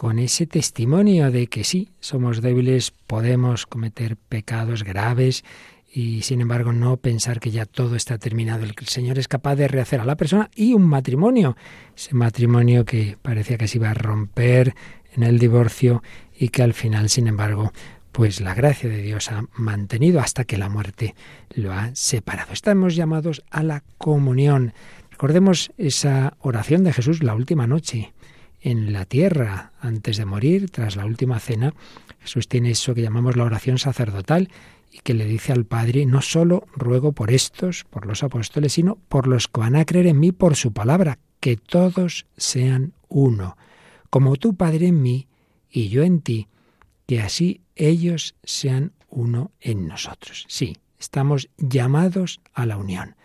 con 0.00 0.18
ese 0.18 0.46
testimonio 0.46 1.30
de 1.30 1.48
que 1.48 1.62
sí, 1.62 1.90
somos 2.00 2.40
débiles, 2.40 2.90
podemos 2.90 3.66
cometer 3.66 4.16
pecados 4.16 4.82
graves 4.82 5.44
y 5.92 6.22
sin 6.22 6.40
embargo 6.40 6.72
no 6.72 6.96
pensar 6.96 7.38
que 7.38 7.50
ya 7.50 7.66
todo 7.66 7.96
está 7.96 8.16
terminado, 8.16 8.64
el 8.64 8.74
Señor 8.86 9.18
es 9.18 9.28
capaz 9.28 9.56
de 9.56 9.68
rehacer 9.68 10.00
a 10.00 10.06
la 10.06 10.16
persona 10.16 10.48
y 10.54 10.72
un 10.72 10.86
matrimonio, 10.86 11.54
ese 11.94 12.14
matrimonio 12.14 12.86
que 12.86 13.18
parecía 13.20 13.58
que 13.58 13.68
se 13.68 13.76
iba 13.76 13.90
a 13.90 13.94
romper 13.94 14.74
en 15.12 15.22
el 15.22 15.38
divorcio 15.38 16.02
y 16.34 16.48
que 16.48 16.62
al 16.62 16.72
final, 16.72 17.10
sin 17.10 17.26
embargo, 17.26 17.70
pues 18.10 18.40
la 18.40 18.54
gracia 18.54 18.88
de 18.88 19.02
Dios 19.02 19.30
ha 19.30 19.44
mantenido 19.52 20.20
hasta 20.20 20.44
que 20.44 20.56
la 20.56 20.70
muerte 20.70 21.14
lo 21.50 21.74
ha 21.74 21.94
separado. 21.94 22.54
Estamos 22.54 22.96
llamados 22.96 23.44
a 23.50 23.62
la 23.62 23.82
comunión. 23.98 24.72
Recordemos 25.10 25.72
esa 25.76 26.38
oración 26.40 26.84
de 26.84 26.94
Jesús 26.94 27.22
la 27.22 27.34
última 27.34 27.66
noche 27.66 28.14
en 28.60 28.92
la 28.92 29.04
tierra, 29.04 29.72
antes 29.80 30.16
de 30.16 30.24
morir, 30.24 30.70
tras 30.70 30.96
la 30.96 31.06
última 31.06 31.38
cena. 31.40 31.74
Jesús 32.20 32.48
tiene 32.48 32.72
eso 32.72 32.94
que 32.94 33.02
llamamos 33.02 33.36
la 33.36 33.44
oración 33.44 33.78
sacerdotal 33.78 34.50
y 34.92 34.98
que 34.98 35.14
le 35.14 35.24
dice 35.24 35.52
al 35.52 35.64
Padre, 35.64 36.04
no 36.06 36.20
solo 36.20 36.66
ruego 36.74 37.12
por 37.12 37.30
estos, 37.30 37.84
por 37.84 38.06
los 38.06 38.22
apóstoles, 38.22 38.72
sino 38.72 38.96
por 39.08 39.26
los 39.26 39.48
que 39.48 39.60
van 39.60 39.76
a 39.76 39.84
creer 39.84 40.08
en 40.08 40.20
mí 40.20 40.32
por 40.32 40.56
su 40.56 40.72
palabra, 40.72 41.18
que 41.38 41.56
todos 41.56 42.26
sean 42.36 42.92
uno, 43.08 43.56
como 44.10 44.36
tú, 44.36 44.54
Padre, 44.54 44.88
en 44.88 45.00
mí 45.02 45.28
y 45.70 45.88
yo 45.88 46.02
en 46.02 46.20
ti, 46.20 46.48
que 47.06 47.20
así 47.20 47.62
ellos 47.76 48.34
sean 48.42 48.92
uno 49.08 49.52
en 49.60 49.86
nosotros. 49.86 50.44
Sí, 50.48 50.76
estamos 50.98 51.48
llamados 51.56 52.40
a 52.52 52.66
la 52.66 52.76
unión. 52.76 53.16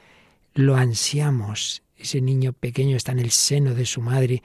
Lo 0.54 0.76
ansiamos, 0.76 1.84
ese 1.98 2.22
niño 2.22 2.54
pequeño 2.54 2.96
está 2.96 3.12
en 3.12 3.20
el 3.20 3.32
seno 3.32 3.74
de 3.74 3.86
su 3.86 4.02
madre 4.02 4.44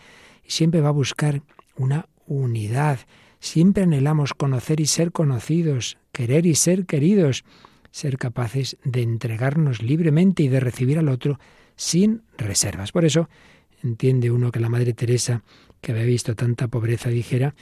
siempre 0.50 0.80
va 0.80 0.88
a 0.88 0.92
buscar 0.92 1.42
una 1.76 2.08
unidad. 2.26 2.98
Siempre 3.38 3.84
anhelamos 3.84 4.34
conocer 4.34 4.80
y 4.80 4.86
ser 4.86 5.12
conocidos, 5.12 5.96
querer 6.12 6.44
y 6.44 6.54
ser 6.54 6.86
queridos, 6.86 7.44
ser 7.90 8.18
capaces 8.18 8.76
de 8.84 9.02
entregarnos 9.02 9.82
libremente 9.82 10.42
y 10.42 10.48
de 10.48 10.60
recibir 10.60 10.98
al 10.98 11.08
otro 11.08 11.38
sin 11.76 12.22
reservas. 12.36 12.92
Por 12.92 13.04
eso 13.04 13.28
entiende 13.82 14.30
uno 14.30 14.52
que 14.52 14.60
la 14.60 14.68
Madre 14.68 14.92
Teresa, 14.92 15.42
que 15.80 15.92
había 15.92 16.04
visto 16.04 16.34
tanta 16.34 16.68
pobreza, 16.68 17.08
dijera 17.08 17.54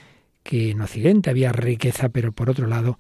que 0.43 0.71
en 0.71 0.81
Occidente 0.81 1.31
había 1.31 1.53
riqueza, 1.53 2.09
pero 2.09 2.33
por 2.33 2.51
otro 2.51 2.67
lado, 2.67 2.99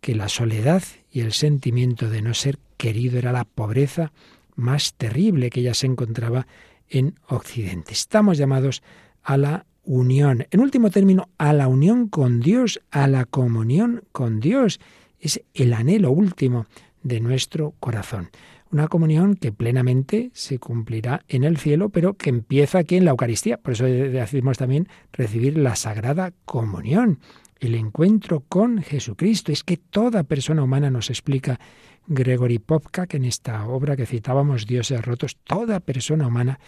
que 0.00 0.14
la 0.14 0.28
soledad 0.28 0.82
y 1.10 1.20
el 1.20 1.32
sentimiento 1.32 2.08
de 2.08 2.22
no 2.22 2.34
ser 2.34 2.58
querido 2.76 3.18
era 3.18 3.32
la 3.32 3.44
pobreza 3.44 4.12
más 4.54 4.94
terrible 4.94 5.50
que 5.50 5.60
ella 5.60 5.74
se 5.74 5.86
encontraba 5.86 6.46
en 6.88 7.14
Occidente. 7.28 7.92
Estamos 7.92 8.38
llamados 8.38 8.82
a 9.22 9.36
la 9.36 9.66
unión, 9.84 10.46
en 10.50 10.60
último 10.60 10.90
término, 10.90 11.28
a 11.38 11.52
la 11.52 11.68
unión 11.68 12.08
con 12.08 12.40
Dios, 12.40 12.80
a 12.90 13.06
la 13.06 13.24
comunión 13.24 14.04
con 14.12 14.40
Dios. 14.40 14.80
Es 15.18 15.42
el 15.54 15.72
anhelo 15.72 16.10
último 16.10 16.66
de 17.02 17.20
nuestro 17.20 17.74
corazón. 17.80 18.30
Una 18.72 18.86
comunión 18.86 19.34
que 19.34 19.50
plenamente 19.50 20.30
se 20.32 20.58
cumplirá 20.58 21.24
en 21.28 21.42
el 21.42 21.56
cielo, 21.56 21.88
pero 21.88 22.14
que 22.14 22.30
empieza 22.30 22.78
aquí 22.78 22.96
en 22.96 23.04
la 23.04 23.10
Eucaristía. 23.10 23.56
Por 23.56 23.72
eso 23.72 23.84
decimos 23.84 24.58
también 24.58 24.86
recibir 25.12 25.58
la 25.58 25.74
Sagrada 25.74 26.32
Comunión, 26.44 27.18
el 27.58 27.74
encuentro 27.74 28.44
con 28.48 28.80
Jesucristo. 28.80 29.50
Es 29.50 29.64
que 29.64 29.76
toda 29.76 30.22
persona 30.22 30.62
humana 30.62 30.88
nos 30.88 31.10
explica 31.10 31.58
Gregory 32.06 32.60
Popka, 32.60 33.06
en 33.10 33.24
esta 33.24 33.66
obra 33.66 33.96
que 33.96 34.06
citábamos, 34.06 34.66
Dioses 34.66 35.04
rotos, 35.04 35.36
toda 35.42 35.80
persona 35.80 36.28
humana 36.28 36.60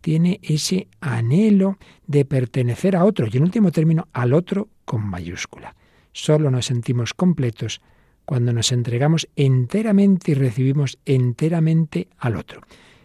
tiene 0.00 0.40
ese 0.42 0.88
anhelo 1.00 1.78
de 2.06 2.24
pertenecer 2.24 2.96
a 2.96 3.04
otro 3.04 3.26
y 3.30 3.36
en 3.36 3.42
último 3.42 3.70
término 3.70 4.08
al 4.12 4.32
otro 4.32 4.68
con 4.84 5.04
mayúscula. 5.06 5.74
Solo 6.12 6.50
nos 6.50 6.66
sentimos 6.66 7.14
completos 7.14 7.80
cuando 8.24 8.52
nos 8.52 8.72
entregamos 8.72 9.28
enteramente 9.36 10.32
y 10.32 10.34
recibimos 10.34 10.98
enteramente 11.04 12.08
al 12.18 12.36
otro. 12.36 12.62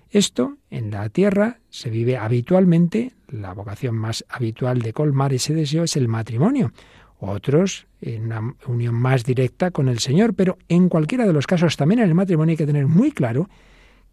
Esto 0.10 0.58
en 0.70 0.92
la 0.92 1.10
tierra 1.10 1.60
se 1.70 1.90
vive 1.90 2.18
habitualmente, 2.18 3.14
la 3.28 3.54
vocación 3.54 3.96
más 3.96 4.24
habitual 4.30 4.82
de 4.82 4.94
colmar 4.94 5.34
ese 5.34 5.54
deseo 5.54 5.84
es 5.84 5.96
el 5.98 6.08
matrimonio, 6.08 6.72
otros 7.20 7.88
en 8.02 8.26
una 8.26 8.56
unión 8.68 8.96
más 8.96 9.24
directa 9.24 9.72
con 9.72 9.88
el 9.88 10.00
Señor, 10.00 10.34
pero 10.34 10.58
en 10.70 10.90
cualquiera 10.90 11.26
de 11.26 11.34
los 11.34 11.48
casos, 11.48 11.76
también 11.76 12.00
en 12.00 12.10
el 12.10 12.16
matrimonio 12.16 12.52
hay 12.54 12.58
que 12.58 12.66
tener 12.66 12.88
muy 12.88 13.12
claro 13.12 13.50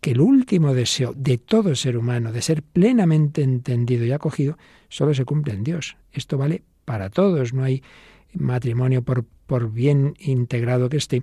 que 0.02 0.10
el 0.10 0.20
último 0.20 0.74
deseo 0.74 1.14
de 1.16 1.38
todo 1.38 1.76
ser 1.76 1.96
humano, 1.96 2.32
de 2.32 2.42
ser 2.42 2.64
plenamente 2.64 3.40
entendido 3.40 4.04
y 4.04 4.10
acogido, 4.10 4.58
solo 4.88 5.14
se 5.14 5.24
cumple 5.24 5.54
en 5.54 5.62
Dios. 5.62 5.96
Esto 6.12 6.36
vale 6.36 6.64
para 6.84 7.08
todos, 7.08 7.54
no 7.54 7.62
hay 7.62 7.84
matrimonio 8.34 9.02
por, 9.02 9.24
por 9.46 9.70
bien 9.70 10.14
integrado 10.18 10.88
que 10.88 10.96
esté, 10.96 11.22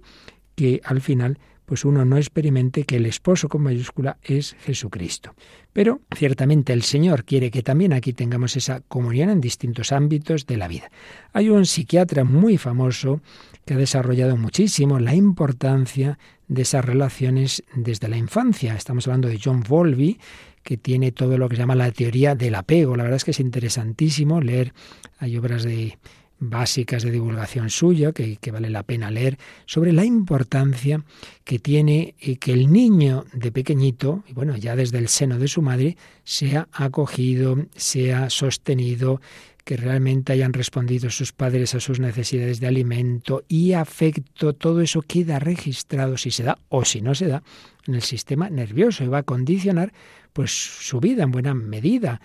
que 0.55 0.79
al 0.85 1.01
final 1.01 1.39
pues 1.69 1.85
uno 1.85 2.03
no 2.03 2.17
experimente 2.17 2.83
que 2.83 2.95
el 2.95 3.05
esposo 3.05 3.47
con 3.47 3.61
mayúscula 3.61 4.17
es 4.23 4.55
Jesucristo. 4.61 5.35
Pero 5.71 6.01
ciertamente 6.15 6.73
el 6.73 6.81
Señor 6.81 7.25
quiere 7.25 7.51
que 7.51 7.61
también 7.61 7.93
aquí 7.93 8.11
tengamos 8.11 8.57
esa 8.57 8.81
comunión 8.87 9.29
en 9.29 9.39
distintos 9.39 9.91
ámbitos 9.91 10.47
de 10.47 10.57
la 10.57 10.67
vida. 10.67 10.89
Hay 11.31 11.51
un 11.51 11.67
psiquiatra 11.67 12.23
muy 12.23 12.57
famoso 12.57 13.21
que 13.65 13.75
ha 13.75 13.77
desarrollado 13.77 14.35
muchísimo 14.35 14.99
la 14.99 15.13
importancia 15.13 16.17
de 16.47 16.63
esas 16.63 16.83
relaciones 16.83 17.63
desde 17.75 18.07
la 18.07 18.17
infancia. 18.17 18.73
Estamos 18.73 19.05
hablando 19.05 19.27
de 19.27 19.39
John 19.39 19.61
Volby, 19.61 20.19
que 20.63 20.75
tiene 20.75 21.11
todo 21.11 21.37
lo 21.37 21.47
que 21.49 21.55
se 21.55 21.61
llama 21.61 21.75
la 21.75 21.91
teoría 21.91 22.33
del 22.33 22.55
apego. 22.55 22.95
La 22.95 23.03
verdad 23.03 23.17
es 23.17 23.25
que 23.25 23.31
es 23.31 23.39
interesantísimo 23.39 24.41
leer, 24.41 24.73
hay 25.19 25.37
obras 25.37 25.61
de 25.61 25.99
básicas 26.39 27.03
de 27.03 27.11
divulgación 27.11 27.69
suya 27.69 28.11
que, 28.11 28.37
vale 28.51 28.69
la 28.69 28.83
pena 28.83 29.11
leer 29.11 29.37
sobre 29.65 29.93
la 29.93 30.05
importancia 30.05 31.03
que 31.43 31.59
tiene 31.59 32.15
eh, 32.19 32.37
que 32.37 32.53
el 32.53 32.71
niño 32.71 33.25
de 33.33 33.51
pequeñito, 33.51 34.23
y 34.27 34.33
bueno, 34.33 34.55
ya 34.55 34.75
desde 34.75 34.97
el 34.97 35.09
seno 35.09 35.37
de 35.37 35.47
su 35.47 35.61
madre, 35.61 35.97
sea 36.23 36.67
acogido, 36.71 37.57
sea 37.75 38.29
sostenido, 38.29 39.21
que 39.69 39.77
realmente 39.77 40.33
hayan 40.33 40.53
respondido 40.53 41.11
sus 41.11 41.31
padres 41.31 41.75
a 41.75 41.79
sus 41.79 41.99
necesidades 41.99 42.59
de 42.59 42.65
alimento 42.65 43.43
y 43.47 43.73
afecto, 43.73 44.53
todo 44.53 44.81
eso 44.81 45.03
queda 45.03 45.37
registrado 45.37 46.17
si 46.17 46.31
se 46.31 46.41
da 46.41 46.57
o 46.69 46.85
si 46.85 47.01
no 47.01 47.13
se 47.13 47.27
da 47.27 47.43
en 47.85 47.93
el 47.93 48.01
sistema 48.01 48.49
nervioso 48.49 49.03
y 49.03 49.07
va 49.09 49.19
a 49.19 49.23
condicionar 49.23 49.93
pues 50.33 50.51
su 50.51 50.99
vida 50.99 51.21
en 51.21 51.29
buena 51.29 51.53
medida 51.53 52.19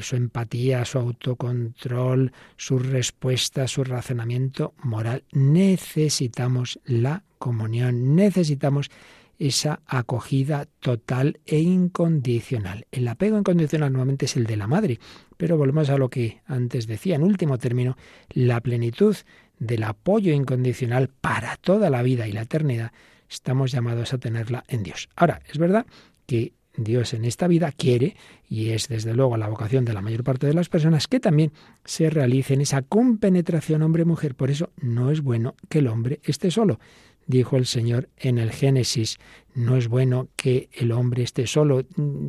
su 0.00 0.16
empatía, 0.16 0.84
su 0.84 0.98
autocontrol, 0.98 2.32
su 2.56 2.78
respuesta, 2.78 3.66
su 3.66 3.82
razonamiento 3.84 4.74
moral. 4.82 5.24
Necesitamos 5.32 6.78
la 6.84 7.24
comunión, 7.38 8.14
necesitamos 8.14 8.90
esa 9.38 9.80
acogida 9.86 10.66
total 10.80 11.40
e 11.44 11.58
incondicional. 11.58 12.86
El 12.90 13.06
apego 13.08 13.38
incondicional 13.38 13.92
nuevamente 13.92 14.26
es 14.26 14.36
el 14.36 14.46
de 14.46 14.56
la 14.56 14.66
madre, 14.66 14.98
pero 15.36 15.58
volvemos 15.58 15.90
a 15.90 15.98
lo 15.98 16.08
que 16.08 16.40
antes 16.46 16.86
decía, 16.86 17.16
en 17.16 17.22
último 17.22 17.58
término, 17.58 17.96
la 18.30 18.60
plenitud 18.60 19.16
del 19.58 19.82
apoyo 19.82 20.32
incondicional 20.32 21.08
para 21.08 21.56
toda 21.56 21.90
la 21.90 22.02
vida 22.02 22.28
y 22.28 22.32
la 22.32 22.42
eternidad, 22.42 22.92
estamos 23.28 23.72
llamados 23.72 24.12
a 24.12 24.18
tenerla 24.18 24.64
en 24.68 24.82
Dios. 24.82 25.08
Ahora, 25.16 25.42
es 25.50 25.58
verdad 25.58 25.86
que 26.26 26.52
Dios 26.76 27.14
en 27.14 27.24
esta 27.24 27.46
vida 27.46 27.72
quiere, 27.72 28.16
y 28.48 28.70
es 28.70 28.88
desde 28.88 29.14
luego 29.14 29.36
la 29.36 29.48
vocación 29.48 29.84
de 29.84 29.92
la 29.92 30.02
mayor 30.02 30.24
parte 30.24 30.46
de 30.46 30.54
las 30.54 30.68
personas, 30.68 31.08
que 31.08 31.20
también 31.20 31.52
se 31.84 32.10
realice 32.10 32.54
en 32.54 32.60
esa 32.60 32.82
compenetración 32.82 33.82
hombre-mujer. 33.82 34.34
Por 34.34 34.50
eso 34.50 34.70
no 34.80 35.10
es 35.10 35.22
bueno 35.22 35.54
que 35.68 35.80
el 35.80 35.88
hombre 35.88 36.20
esté 36.24 36.50
solo. 36.50 36.78
Dijo 37.26 37.56
el 37.56 37.66
Señor 37.66 38.08
en 38.16 38.38
el 38.38 38.52
Génesis, 38.52 39.18
no 39.54 39.76
es 39.76 39.88
bueno 39.88 40.28
que 40.36 40.68
el 40.72 40.92
hombre 40.92 41.24
esté 41.24 41.46
solo. 41.46 41.84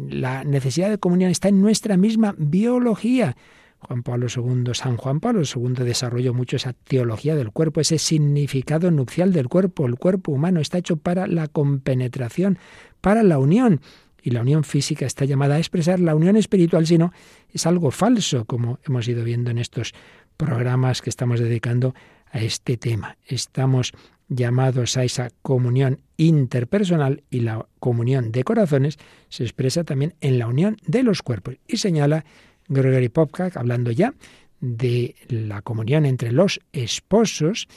La 0.10 0.44
necesidad 0.44 0.90
de 0.90 0.98
comunión 0.98 1.30
está 1.30 1.50
en 1.50 1.62
nuestra 1.62 1.98
misma 1.98 2.34
biología. 2.38 3.36
Juan 3.80 4.02
Pablo 4.02 4.26
II, 4.36 4.74
San 4.74 4.98
Juan 4.98 5.20
Pablo 5.20 5.44
II 5.44 5.86
desarrolló 5.86 6.34
mucho 6.34 6.56
esa 6.56 6.74
teología 6.74 7.36
del 7.36 7.52
cuerpo, 7.52 7.80
ese 7.80 8.00
significado 8.00 8.90
nupcial 8.90 9.34
del 9.34 9.50
cuerpo. 9.50 9.86
El 9.86 9.98
cuerpo 9.98 10.32
humano 10.32 10.60
está 10.62 10.80
hecho 10.80 10.98
para 10.98 11.28
la 11.28 11.48
compenetración, 11.48 12.58
para 13.02 13.22
la 13.22 13.38
unión 13.38 13.82
y 14.28 14.32
la 14.32 14.42
unión 14.42 14.66
física 14.66 15.06
está 15.06 15.24
llamada 15.24 15.56
a 15.56 15.58
expresar 15.58 16.02
la 16.02 16.14
unión 16.14 16.36
espiritual, 16.36 16.86
sino 16.86 17.14
es 17.50 17.66
algo 17.66 17.92
falso, 17.92 18.44
como 18.44 18.78
hemos 18.86 19.08
ido 19.08 19.24
viendo 19.24 19.52
en 19.52 19.58
estos 19.58 19.94
programas 20.36 21.02
que 21.02 21.10
estamos 21.10 21.40
dedicando 21.40 21.96
a 22.30 22.42
este 22.42 22.76
tema. 22.76 23.16
Estamos 23.26 23.94
llamados 24.28 24.98
a 24.98 25.06
esa 25.06 25.30
comunión 25.44 26.02
interpersonal 26.18 27.24
y 27.30 27.40
la 27.40 27.68
comunión 27.80 28.34
de 28.34 28.44
corazones 28.44 28.98
se 29.30 29.44
expresa 29.44 29.86
también 29.86 30.14
en 30.20 30.40
la 30.40 30.48
unión 30.48 30.76
de 30.86 31.04
los 31.04 31.22
cuerpos. 31.22 31.56
Y 31.66 31.78
señala 31.78 32.26
Gregory 32.68 33.08
Popka, 33.08 33.50
hablando 33.56 33.92
ya 33.92 34.14
de 34.60 35.16
la 35.30 35.62
comunión 35.62 36.06
entre 36.06 36.34
los 36.34 36.60
esposos, 36.74 37.70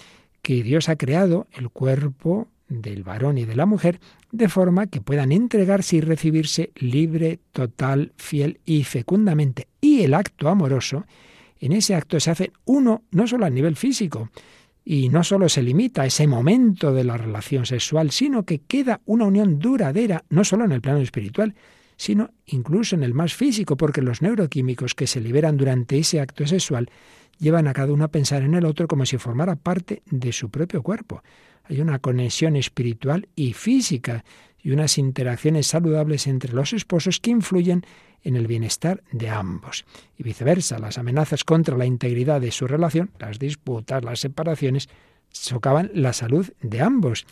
que 0.43 0.65
Dios 0.65 0.89
ha 0.89 0.97
creado 0.97 1.47
el 1.53 1.71
cuerpo 1.71 2.49
del 2.71 3.03
varón 3.03 3.37
y 3.37 3.45
de 3.45 3.57
la 3.57 3.67
mujer, 3.67 4.01
de 4.33 4.49
forma 4.49 4.87
que 4.87 5.03
puedan 5.03 5.33
entregarse 5.33 5.97
y 5.97 6.01
recibirse 6.01 6.71
libre, 6.77 7.41
total, 7.53 8.13
fiel 8.17 8.61
y 8.65 8.85
fecundamente. 8.85 9.69
Y 9.81 10.03
el 10.03 10.15
acto 10.15 10.49
amoroso, 10.49 11.05
en 11.59 11.73
ese 11.73 11.95
acto 11.95 12.19
se 12.19 12.31
hace 12.31 12.53
uno 12.65 13.03
no 13.11 13.27
solo 13.27 13.45
a 13.45 13.51
nivel 13.51 13.77
físico, 13.77 14.31
y 14.85 15.09
no 15.11 15.23
solo 15.23 15.49
se 15.49 15.63
limita 15.63 16.03
a 16.03 16.07
ese 16.07 16.27
momento 16.27 16.95
de 16.95 17.05
la 17.05 17.17
relación 17.17 17.67
sexual, 17.67 18.11
sino 18.11 18.45
que 18.45 18.61
queda 18.61 19.01
una 19.05 19.27
unión 19.27 19.59
duradera, 19.59 20.25
no 20.31 20.43
solo 20.43 20.65
en 20.65 20.73
el 20.73 20.81
plano 20.81 21.01
espiritual, 21.01 21.55
sino 21.97 22.31
incluso 22.47 22.97
en 22.97 23.03
el 23.03 23.13
más 23.13 23.35
físico, 23.35 23.77
porque 23.77 24.01
los 24.01 24.23
neuroquímicos 24.23 24.95
que 24.95 25.07
se 25.07 25.21
liberan 25.21 25.59
durante 25.59 25.99
ese 25.99 26.21
acto 26.21 26.47
sexual 26.47 26.91
llevan 27.39 27.69
a 27.69 27.73
cada 27.73 27.93
uno 27.93 28.05
a 28.05 28.11
pensar 28.11 28.43
en 28.43 28.55
el 28.55 28.65
otro 28.65 28.89
como 28.89 29.05
si 29.05 29.19
formara 29.19 29.57
parte 29.57 30.03
de 30.11 30.33
su 30.33 30.51
propio 30.51 30.83
cuerpo. 30.83 31.23
Hay 31.71 31.81
una 31.81 32.01
conexión 32.01 32.57
espiritual 32.57 33.29
y 33.37 33.53
física 33.53 34.25
y 34.61 34.73
unas 34.73 34.99
interacciones 34.99 35.69
saludables 35.69 36.27
entre 36.27 36.53
los 36.53 36.73
esposos 36.73 37.21
que 37.21 37.31
influyen 37.31 37.87
en 38.25 38.35
el 38.35 38.49
bienestar 38.49 39.05
de 39.13 39.29
ambos. 39.29 39.85
Y 40.19 40.25
viceversa, 40.25 40.81
las 40.81 40.99
amenazas 40.99 41.45
contra 41.45 41.79
la 41.79 41.87
integridad 41.87 42.41
de 42.41 42.51
su 42.51 42.67
relación, 42.67 43.13
las 43.21 43.39
disputas, 43.39 44.05
las 44.05 44.19
separaciones, 44.19 44.89
socavan 45.31 45.93
la 45.95 46.13
salud 46.13 46.51
de 46.61 46.81
ambos. 46.81 47.25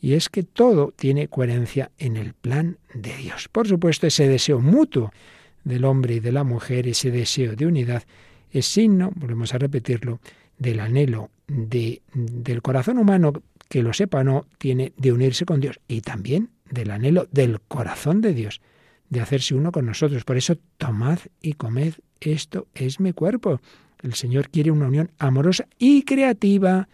Y 0.00 0.14
es 0.14 0.28
que 0.28 0.42
todo 0.42 0.92
tiene 0.96 1.28
coherencia 1.28 1.92
en 1.96 2.16
el 2.16 2.34
plan 2.34 2.78
de 2.94 3.16
Dios. 3.16 3.48
Por 3.48 3.68
supuesto, 3.68 4.08
ese 4.08 4.26
deseo 4.26 4.58
mutuo 4.58 5.12
del 5.62 5.84
hombre 5.84 6.16
y 6.16 6.20
de 6.20 6.32
la 6.32 6.42
mujer, 6.42 6.88
ese 6.88 7.12
deseo 7.12 7.54
de 7.54 7.66
unidad, 7.66 8.02
es 8.50 8.66
signo, 8.66 9.12
volvemos 9.14 9.54
a 9.54 9.58
repetirlo, 9.58 10.18
del 10.58 10.80
anhelo 10.80 11.30
de, 11.46 12.02
del 12.12 12.62
corazón 12.62 12.98
humano, 12.98 13.32
que 13.74 13.82
lo 13.82 13.92
sepa 13.92 14.20
o 14.20 14.22
no, 14.22 14.46
tiene 14.58 14.92
de 14.96 15.10
unirse 15.10 15.44
con 15.44 15.58
Dios 15.58 15.80
y 15.88 16.00
también 16.00 16.50
del 16.70 16.92
anhelo 16.92 17.26
del 17.32 17.60
corazón 17.60 18.20
de 18.20 18.32
Dios 18.32 18.60
de 19.08 19.20
hacerse 19.20 19.56
uno 19.56 19.72
con 19.72 19.84
nosotros. 19.84 20.22
Por 20.22 20.36
eso, 20.36 20.56
tomad 20.78 21.18
y 21.42 21.54
comed, 21.54 21.94
esto 22.20 22.68
es 22.72 23.00
mi 23.00 23.12
cuerpo. 23.12 23.60
El 24.00 24.14
Señor 24.14 24.48
quiere 24.50 24.70
una 24.70 24.86
unión 24.86 25.10
amorosa 25.18 25.66
y 25.76 26.04
creativa. 26.04 26.86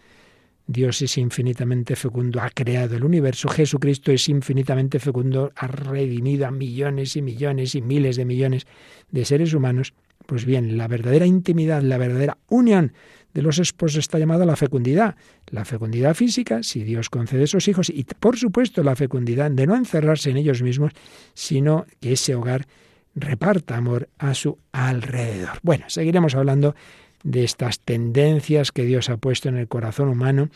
Dios 0.65 1.03
es 1.03 1.19
infinitamente 1.19 1.95
fecundo, 1.95 2.41
ha 2.41 2.49
creado 2.49 2.95
el 2.95 3.03
universo, 3.03 3.47
Jesucristo 3.47 4.11
es 4.11 4.27
infinitamente 4.27 4.97
fecundo, 4.97 5.51
ha 5.55 5.67
redimido 5.67 6.47
a 6.47 6.51
millones 6.51 7.15
y 7.15 7.21
millones 7.21 7.75
y 7.75 7.83
miles 7.83 8.15
de 8.15 8.25
millones 8.25 8.65
de 9.11 9.23
seres 9.23 9.53
humanos. 9.53 9.93
Pues 10.25 10.45
bien, 10.45 10.77
la 10.77 10.87
verdadera 10.87 11.27
intimidad, 11.27 11.83
la 11.83 11.99
verdadera 11.99 12.39
unión 12.49 12.93
de 13.33 13.41
los 13.41 13.59
esposos 13.59 13.97
está 13.97 14.19
llamada 14.19 14.45
la 14.45 14.55
fecundidad. 14.55 15.15
La 15.47 15.65
fecundidad 15.65 16.15
física, 16.15 16.63
si 16.63 16.83
Dios 16.83 17.09
concede 17.09 17.43
esos 17.43 17.67
hijos, 17.67 17.89
y 17.89 18.03
por 18.03 18.37
supuesto 18.37 18.83
la 18.83 18.95
fecundidad 18.95 19.51
de 19.51 19.67
no 19.67 19.75
encerrarse 19.75 20.29
en 20.29 20.37
ellos 20.37 20.61
mismos, 20.61 20.91
sino 21.33 21.85
que 21.99 22.13
ese 22.13 22.35
hogar 22.35 22.67
reparta 23.15 23.77
amor 23.77 24.09
a 24.17 24.33
su 24.33 24.57
alrededor. 24.71 25.59
Bueno, 25.63 25.85
seguiremos 25.87 26.35
hablando 26.35 26.75
de 27.23 27.43
estas 27.43 27.79
tendencias 27.79 28.71
que 28.71 28.85
Dios 28.85 29.09
ha 29.09 29.17
puesto 29.17 29.49
en 29.49 29.57
el 29.57 29.67
corazón 29.67 30.09
humano 30.09 30.49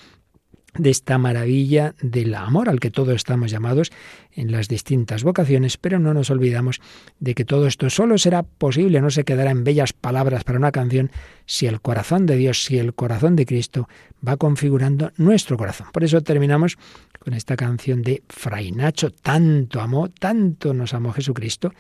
de 0.78 0.90
esta 0.90 1.18
maravilla 1.18 1.96
del 2.02 2.36
amor 2.36 2.70
al 2.70 2.80
que 2.80 2.92
todos 2.92 3.16
estamos 3.16 3.52
llamados 3.52 3.92
en 4.34 4.52
las 4.52 4.68
distintas 4.68 5.24
vocaciones, 5.24 5.78
pero 5.78 6.00
no 6.00 6.14
nos 6.14 6.30
olvidamos 6.30 6.82
de 7.20 7.34
que 7.34 7.46
todo 7.46 7.68
esto 7.68 7.90
solo 7.90 8.18
será 8.18 8.44
posible, 8.44 9.02
no 9.02 9.10
se 9.10 9.24
quedará 9.24 9.52
en 9.52 9.64
bellas 9.64 9.94
palabras 9.94 10.44
para 10.44 10.60
una 10.60 10.72
canción, 10.72 11.12
si 11.46 11.68
el 11.68 11.82
corazón 11.82 12.26
de 12.26 12.36
Dios, 12.36 12.64
si 12.64 12.78
el 12.78 12.94
corazón 12.94 13.36
de 13.36 13.46
Cristo 13.46 13.88
va 14.28 14.38
configurando 14.38 15.12
nuestro 15.18 15.58
corazón. 15.58 15.88
Por 15.94 16.04
eso 16.04 16.22
terminamos 16.22 16.78
con 17.20 17.34
esta 17.34 17.56
canción 17.56 18.02
de 18.02 18.24
Fray 18.30 18.72
Nacho, 18.72 19.12
tanto 19.12 19.82
amó, 19.82 20.10
tanto 20.10 20.74
nos 20.74 20.94
amó 20.94 21.14
Jesucristo, 21.14 21.74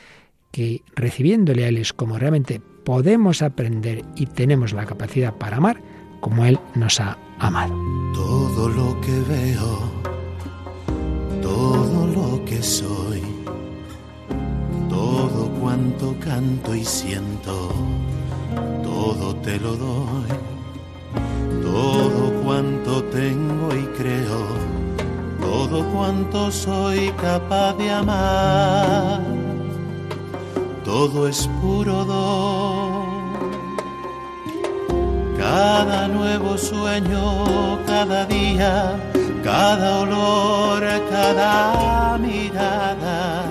que 0.51 0.83
recibiéndole 0.95 1.65
a 1.65 1.67
Él 1.67 1.77
es 1.77 1.91
como 1.91 2.17
realmente 2.17 2.61
podemos 2.85 3.41
aprender 3.41 4.03
y 4.15 4.27
tenemos 4.27 4.71
la 4.71 4.85
capacidad 4.85 5.33
para 5.33 5.57
amar, 5.57 5.81
como 6.21 6.45
Él 6.45 6.59
nos 6.75 7.01
ha 7.01 7.17
amado. 7.39 7.73
Todo 8.13 8.69
lo 8.69 9.01
que 9.01 9.19
veo, 9.21 9.79
todo 11.41 12.07
lo 12.07 12.45
que 12.45 12.61
soy, 12.63 13.21
todo 14.89 15.49
cuanto 15.59 16.15
canto 16.19 16.73
y 16.73 16.83
siento, 16.83 17.71
todo 18.83 19.35
te 19.37 19.59
lo 19.59 19.75
doy. 19.75 20.29
Todo 21.61 22.31
cuanto 22.43 23.03
tengo 23.05 23.67
y 23.75 23.83
creo, 23.97 24.45
todo 25.41 25.83
cuanto 25.91 26.49
soy 26.49 27.11
capaz 27.21 27.73
de 27.73 27.91
amar, 27.91 29.21
todo 30.85 31.27
es 31.27 31.49
puro 31.61 32.05
don 32.05 33.04
cada 35.45 36.07
nuevo 36.07 36.57
sueño, 36.57 37.77
cada 37.85 38.25
día, 38.25 38.97
cada 39.43 39.99
olor, 39.99 40.83
cada 41.09 42.17
mirada 42.17 43.45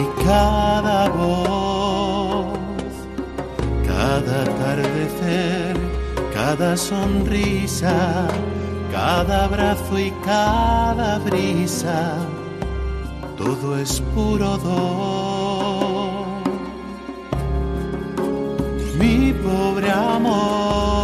y 0.00 0.24
cada 0.24 1.08
voz, 1.10 2.58
cada 3.86 4.34
atardecer, 4.48 5.76
cada 6.32 6.76
sonrisa, 6.76 8.26
cada 8.90 9.44
abrazo 9.44 9.98
y 9.98 10.10
cada 10.24 11.18
brisa, 11.18 12.16
todo 13.36 13.78
es 13.78 14.00
puro 14.14 14.56
don. 14.56 15.27
Pobre 19.48 19.90
amor, 19.90 20.97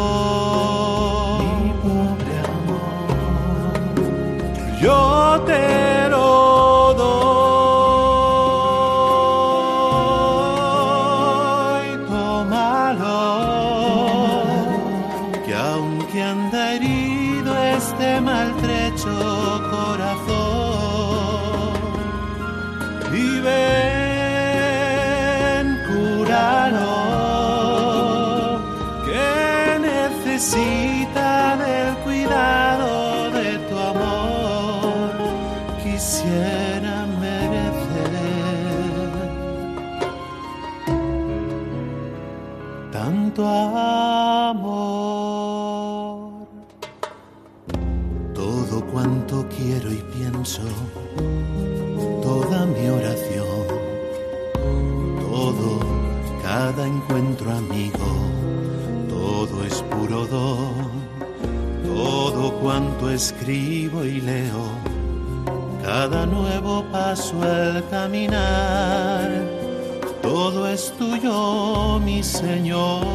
cuanto 62.74 63.08
escribo 63.08 64.04
y 64.04 64.20
leo, 64.20 64.66
cada 65.84 66.26
nuevo 66.26 66.84
paso 66.90 67.40
al 67.40 67.88
caminar, 67.88 69.30
todo 70.20 70.68
es 70.68 70.92
tuyo, 70.98 72.00
mi 72.00 72.20
Señor, 72.20 73.06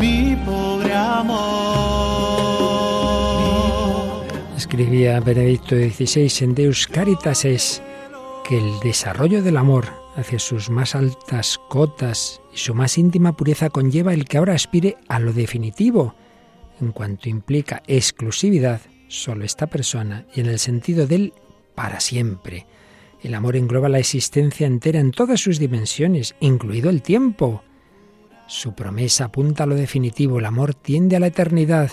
mi 0.00 0.34
pobre 0.44 0.92
amor. 0.92 1.44
Escribía 4.56 5.20
Benedicto 5.20 5.76
XVI 5.76 6.32
en 6.40 6.56
Deus 6.56 6.88
Caritas 6.88 7.44
es 7.44 7.80
que 8.42 8.58
el 8.58 8.80
desarrollo 8.80 9.44
del 9.44 9.58
amor 9.58 10.03
hacia 10.16 10.38
sus 10.38 10.70
más 10.70 10.94
altas 10.94 11.58
cotas 11.68 12.40
y 12.52 12.58
su 12.58 12.74
más 12.74 12.98
íntima 12.98 13.36
pureza 13.36 13.70
conlleva 13.70 14.14
el 14.14 14.24
que 14.24 14.38
ahora 14.38 14.54
aspire 14.54 14.96
a 15.08 15.18
lo 15.18 15.32
definitivo, 15.32 16.14
en 16.80 16.92
cuanto 16.92 17.28
implica 17.28 17.82
exclusividad, 17.86 18.80
solo 19.08 19.44
esta 19.44 19.66
persona 19.66 20.26
y 20.34 20.40
en 20.40 20.46
el 20.46 20.58
sentido 20.58 21.06
del 21.06 21.32
para 21.74 22.00
siempre. 22.00 22.66
El 23.22 23.34
amor 23.34 23.56
engloba 23.56 23.88
la 23.88 23.98
existencia 23.98 24.66
entera 24.66 25.00
en 25.00 25.10
todas 25.10 25.40
sus 25.40 25.58
dimensiones, 25.58 26.34
incluido 26.40 26.90
el 26.90 27.00
tiempo. 27.00 27.62
Su 28.46 28.74
promesa 28.74 29.26
apunta 29.26 29.64
a 29.64 29.66
lo 29.66 29.74
definitivo, 29.74 30.38
el 30.38 30.44
amor 30.44 30.74
tiende 30.74 31.16
a 31.16 31.20
la 31.20 31.28
eternidad. 31.28 31.92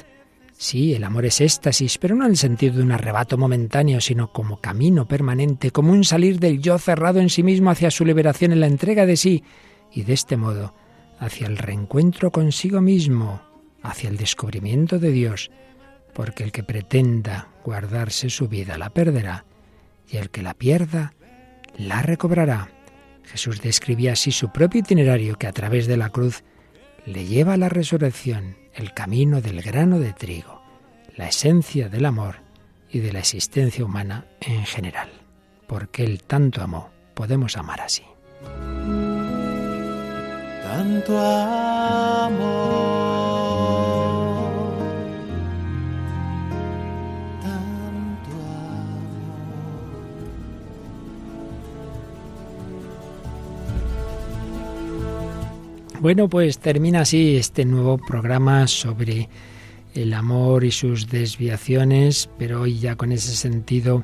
Sí, 0.61 0.93
el 0.93 1.03
amor 1.03 1.25
es 1.25 1.41
éxtasis, 1.41 1.97
pero 1.97 2.13
no 2.13 2.25
en 2.25 2.31
el 2.33 2.37
sentido 2.37 2.75
de 2.75 2.83
un 2.83 2.91
arrebato 2.91 3.35
momentáneo, 3.35 3.99
sino 3.99 4.31
como 4.31 4.61
camino 4.61 5.07
permanente, 5.07 5.71
como 5.71 5.91
un 5.91 6.03
salir 6.03 6.39
del 6.39 6.61
yo 6.61 6.77
cerrado 6.77 7.19
en 7.19 7.31
sí 7.31 7.41
mismo 7.41 7.71
hacia 7.71 7.89
su 7.89 8.05
liberación 8.05 8.51
en 8.51 8.59
la 8.59 8.67
entrega 8.67 9.07
de 9.07 9.17
sí, 9.17 9.43
y 9.91 10.03
de 10.03 10.13
este 10.13 10.37
modo 10.37 10.75
hacia 11.17 11.47
el 11.47 11.57
reencuentro 11.57 12.31
consigo 12.31 12.79
mismo, 12.79 13.41
hacia 13.81 14.11
el 14.11 14.17
descubrimiento 14.17 14.99
de 14.99 15.09
Dios, 15.09 15.49
porque 16.13 16.43
el 16.43 16.51
que 16.51 16.61
pretenda 16.61 17.47
guardarse 17.65 18.29
su 18.29 18.47
vida 18.47 18.77
la 18.77 18.91
perderá, 18.91 19.45
y 20.07 20.17
el 20.17 20.29
que 20.29 20.43
la 20.43 20.53
pierda 20.53 21.15
la 21.75 22.03
recobrará. 22.03 22.69
Jesús 23.23 23.63
describía 23.63 24.13
así 24.13 24.31
su 24.31 24.51
propio 24.51 24.81
itinerario 24.81 25.39
que 25.39 25.47
a 25.47 25.53
través 25.53 25.87
de 25.87 25.97
la 25.97 26.11
cruz 26.11 26.43
le 27.07 27.25
lleva 27.25 27.53
a 27.53 27.57
la 27.57 27.67
resurrección 27.67 28.60
el 28.73 28.93
camino 28.93 29.41
del 29.41 29.61
grano 29.61 29.99
de 29.99 30.13
trigo, 30.13 30.61
la 31.15 31.27
esencia 31.27 31.89
del 31.89 32.05
amor 32.05 32.37
y 32.89 32.99
de 32.99 33.13
la 33.13 33.19
existencia 33.19 33.85
humana 33.85 34.25
en 34.39 34.65
general. 34.65 35.09
Porque 35.67 36.03
Él 36.03 36.23
tanto 36.23 36.61
amó, 36.61 36.89
podemos 37.13 37.57
amar 37.57 37.81
así. 37.81 38.03
Tanto 40.63 41.19
amor. 41.19 43.20
Bueno, 56.01 56.29
pues 56.29 56.57
termina 56.57 57.01
así 57.01 57.37
este 57.37 57.63
nuevo 57.63 57.99
programa 57.99 58.65
sobre 58.65 59.29
el 59.93 60.15
amor 60.15 60.63
y 60.63 60.71
sus 60.71 61.07
desviaciones, 61.07 62.27
pero 62.39 62.61
hoy 62.61 62.79
ya 62.79 62.95
con 62.95 63.11
ese 63.11 63.35
sentido 63.35 64.03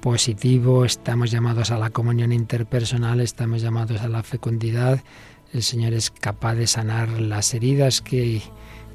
positivo 0.00 0.86
estamos 0.86 1.30
llamados 1.30 1.72
a 1.72 1.78
la 1.78 1.90
comunión 1.90 2.32
interpersonal, 2.32 3.20
estamos 3.20 3.60
llamados 3.60 4.00
a 4.00 4.08
la 4.08 4.22
fecundidad. 4.22 5.04
El 5.52 5.62
Señor 5.62 5.92
es 5.92 6.10
capaz 6.10 6.54
de 6.54 6.66
sanar 6.66 7.10
las 7.20 7.52
heridas 7.52 8.00
que 8.00 8.40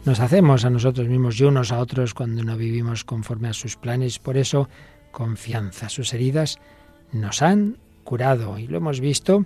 nos 0.03 0.19
hacemos 0.19 0.65
a 0.65 0.71
nosotros 0.71 1.07
mismos 1.07 1.39
y 1.39 1.43
unos 1.43 1.71
a 1.71 1.77
otros 1.77 2.15
cuando 2.15 2.43
no 2.43 2.57
vivimos 2.57 3.03
conforme 3.03 3.49
a 3.49 3.53
sus 3.53 3.75
planes. 3.75 4.17
Por 4.17 4.37
eso, 4.37 4.67
confianza. 5.11 5.89
Sus 5.89 6.11
heridas 6.11 6.57
nos 7.11 7.43
han 7.43 7.77
curado 8.03 8.57
y 8.57 8.65
lo 8.65 8.77
hemos 8.77 8.99
visto 8.99 9.45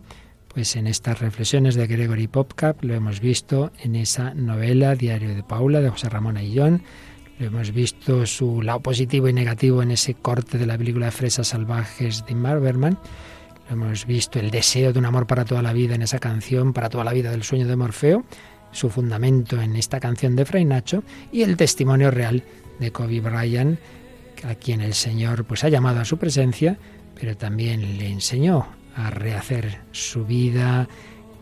pues 0.53 0.75
en 0.75 0.87
estas 0.87 1.19
reflexiones 1.19 1.75
de 1.75 1.87
Gregory 1.87 2.27
Popcap 2.27 2.83
lo 2.83 2.93
hemos 2.93 3.19
visto 3.19 3.71
en 3.81 3.95
esa 3.95 4.33
novela 4.33 4.95
Diario 4.95 5.33
de 5.33 5.43
Paula 5.43 5.79
de 5.79 5.89
José 5.89 6.09
Ramón 6.09 6.37
Ayllón, 6.37 6.81
lo 7.37 7.47
hemos 7.47 7.71
visto 7.71 8.25
su 8.25 8.61
lado 8.61 8.81
positivo 8.81 9.29
y 9.29 9.33
negativo 9.33 9.81
en 9.81 9.91
ese 9.91 10.15
corte 10.15 10.57
de 10.57 10.65
la 10.65 10.77
película 10.77 11.11
Fresas 11.11 11.49
Salvajes 11.49 12.25
de 12.25 12.35
Marberman, 12.35 12.97
lo 13.69 13.75
hemos 13.75 14.05
visto 14.05 14.39
el 14.39 14.49
deseo 14.49 14.91
de 14.91 14.99
un 14.99 15.05
amor 15.05 15.27
para 15.27 15.45
toda 15.45 15.61
la 15.61 15.73
vida 15.73 15.95
en 15.95 16.01
esa 16.01 16.19
canción, 16.19 16.73
para 16.73 16.89
toda 16.89 17.03
la 17.03 17.13
vida 17.13 17.31
del 17.31 17.43
sueño 17.43 17.67
de 17.67 17.75
Morfeo, 17.75 18.25
su 18.71 18.89
fundamento 18.89 19.61
en 19.61 19.75
esta 19.75 19.99
canción 19.99 20.35
de 20.35 20.45
Fray 20.45 20.65
Nacho 20.65 21.03
y 21.31 21.43
el 21.43 21.57
testimonio 21.57 22.11
real 22.11 22.43
de 22.79 22.91
Kobe 22.91 23.21
Bryant, 23.21 23.79
a 24.43 24.55
quien 24.55 24.81
el 24.81 24.93
Señor 24.93 25.45
pues 25.45 25.63
ha 25.63 25.69
llamado 25.69 25.99
a 25.99 26.05
su 26.05 26.17
presencia, 26.17 26.77
pero 27.13 27.37
también 27.37 27.97
le 27.97 28.09
enseñó 28.09 28.78
a 28.99 29.09
rehacer 29.09 29.79
su 29.91 30.25
vida 30.25 30.87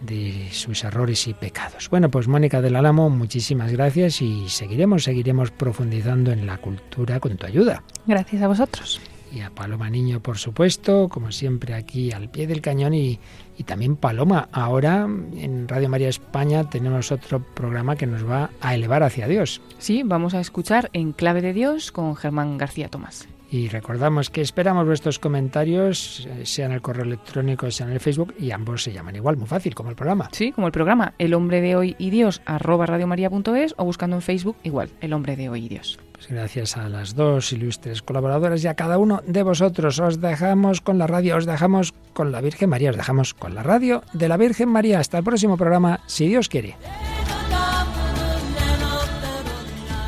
de 0.02 0.50
sus 0.52 0.84
errores 0.84 1.28
y 1.28 1.34
pecados. 1.34 1.90
Bueno, 1.90 2.10
pues 2.10 2.28
Mónica 2.28 2.62
del 2.62 2.76
Álamo, 2.76 3.10
muchísimas 3.10 3.72
gracias 3.72 4.22
y 4.22 4.48
seguiremos, 4.50 5.04
seguiremos 5.04 5.52
profundizando 5.52 6.32
en 6.32 6.46
la 6.46 6.58
cultura 6.58 7.20
con 7.20 7.38
tu 7.38 7.46
ayuda. 7.46 7.84
Gracias 8.06 8.42
a 8.42 8.48
vosotros. 8.48 9.02
Y 9.34 9.42
a 9.42 9.50
Paloma 9.50 9.90
Niño, 9.90 10.22
por 10.22 10.38
supuesto, 10.38 11.10
como 11.10 11.34
siempre 11.34 11.74
aquí 11.74 12.14
al 12.14 12.30
pie 12.30 12.48
del 12.48 12.62
cañón 12.62 12.94
y, 12.94 13.20
y 13.58 13.64
también 13.64 13.98
Paloma. 13.98 14.48
Ahora 14.54 15.06
en 15.36 15.68
Radio 15.68 15.90
María 15.90 16.08
España 16.08 16.70
tenemos 16.70 17.12
otro 17.12 17.44
programa 17.44 17.98
que 17.98 18.08
nos 18.08 18.28
va 18.28 18.52
a 18.62 18.74
elevar 18.74 19.04
hacia 19.04 19.28
Dios. 19.28 19.62
Sí, 19.80 20.04
vamos 20.06 20.34
a 20.34 20.40
escuchar 20.40 20.90
En 20.94 21.12
Clave 21.12 21.42
de 21.42 21.54
Dios 21.54 21.92
con 21.92 22.16
Germán 22.16 22.58
García 22.58 22.88
Tomás. 22.88 23.28
Y 23.50 23.70
recordamos 23.70 24.30
que 24.30 24.42
esperamos 24.42 24.86
vuestros 24.86 25.20
comentarios, 25.20 26.28
eh, 26.28 26.46
sea 26.46 26.66
en 26.66 26.74
el 26.74 26.82
correo 26.82 27.06
electrónico, 27.06 27.72
sea 27.72 27.88
en 27.88 27.94
el 27.94 28.00
Facebook, 28.02 28.34
y 28.38 28.52
ambos 28.52 28.84
se 28.84 28.92
llaman 28.92 29.16
igual, 29.16 29.38
muy 29.38 29.48
fácil, 29.48 29.74
como 29.74 29.90
el 29.90 29.96
programa. 29.96 30.30
Sí, 30.34 30.52
como 30.52 30.68
el 30.68 30.74
programa, 30.74 31.14
El 31.18 31.34
Hombre 31.34 31.62
de 31.62 31.78
Hoy 31.78 31.96
y 31.98 32.10
Dios, 32.10 32.42
arroba 32.46 32.86
radiomaria.es, 32.86 33.74
o 33.78 33.86
buscando 33.86 34.18
en 34.18 34.22
Facebook, 34.22 34.58
igual, 34.64 34.90
El 35.00 35.14
Hombre 35.14 35.38
de 35.38 35.48
Hoy 35.48 35.66
y 35.66 35.70
Dios. 35.70 35.98
Pues 36.12 36.28
gracias 36.28 36.76
a 36.76 36.90
las 36.90 37.16
dos 37.16 37.54
ilustres 37.54 38.02
colaboradoras 38.02 38.64
y 38.64 38.68
a 38.68 38.74
cada 38.74 38.98
uno 38.98 39.22
de 39.26 39.44
vosotros. 39.44 40.00
Os 40.00 40.20
dejamos 40.20 40.82
con 40.82 40.98
la 40.98 41.08
radio, 41.08 41.38
os 41.38 41.46
dejamos 41.46 41.94
con 42.14 42.32
la 42.32 42.42
Virgen 42.42 42.70
María, 42.70 42.90
os 42.90 42.98
dejamos 42.98 43.34
con 43.34 43.56
la 43.56 43.64
radio 43.64 44.04
de 44.14 44.28
la 44.28 44.36
Virgen 44.36 44.68
María. 44.68 45.00
Hasta 45.00 45.20
el 45.20 45.24
próximo 45.24 45.58
programa, 45.58 46.02
si 46.08 46.28
Dios 46.28 46.50
quiere. 46.50 46.76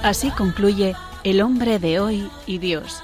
Así 0.04 0.32
concluye 0.32 0.96
El 1.24 1.42
Hombre 1.42 1.78
de 1.78 2.00
Hoy 2.00 2.28
y 2.48 2.58
Dios 2.58 3.04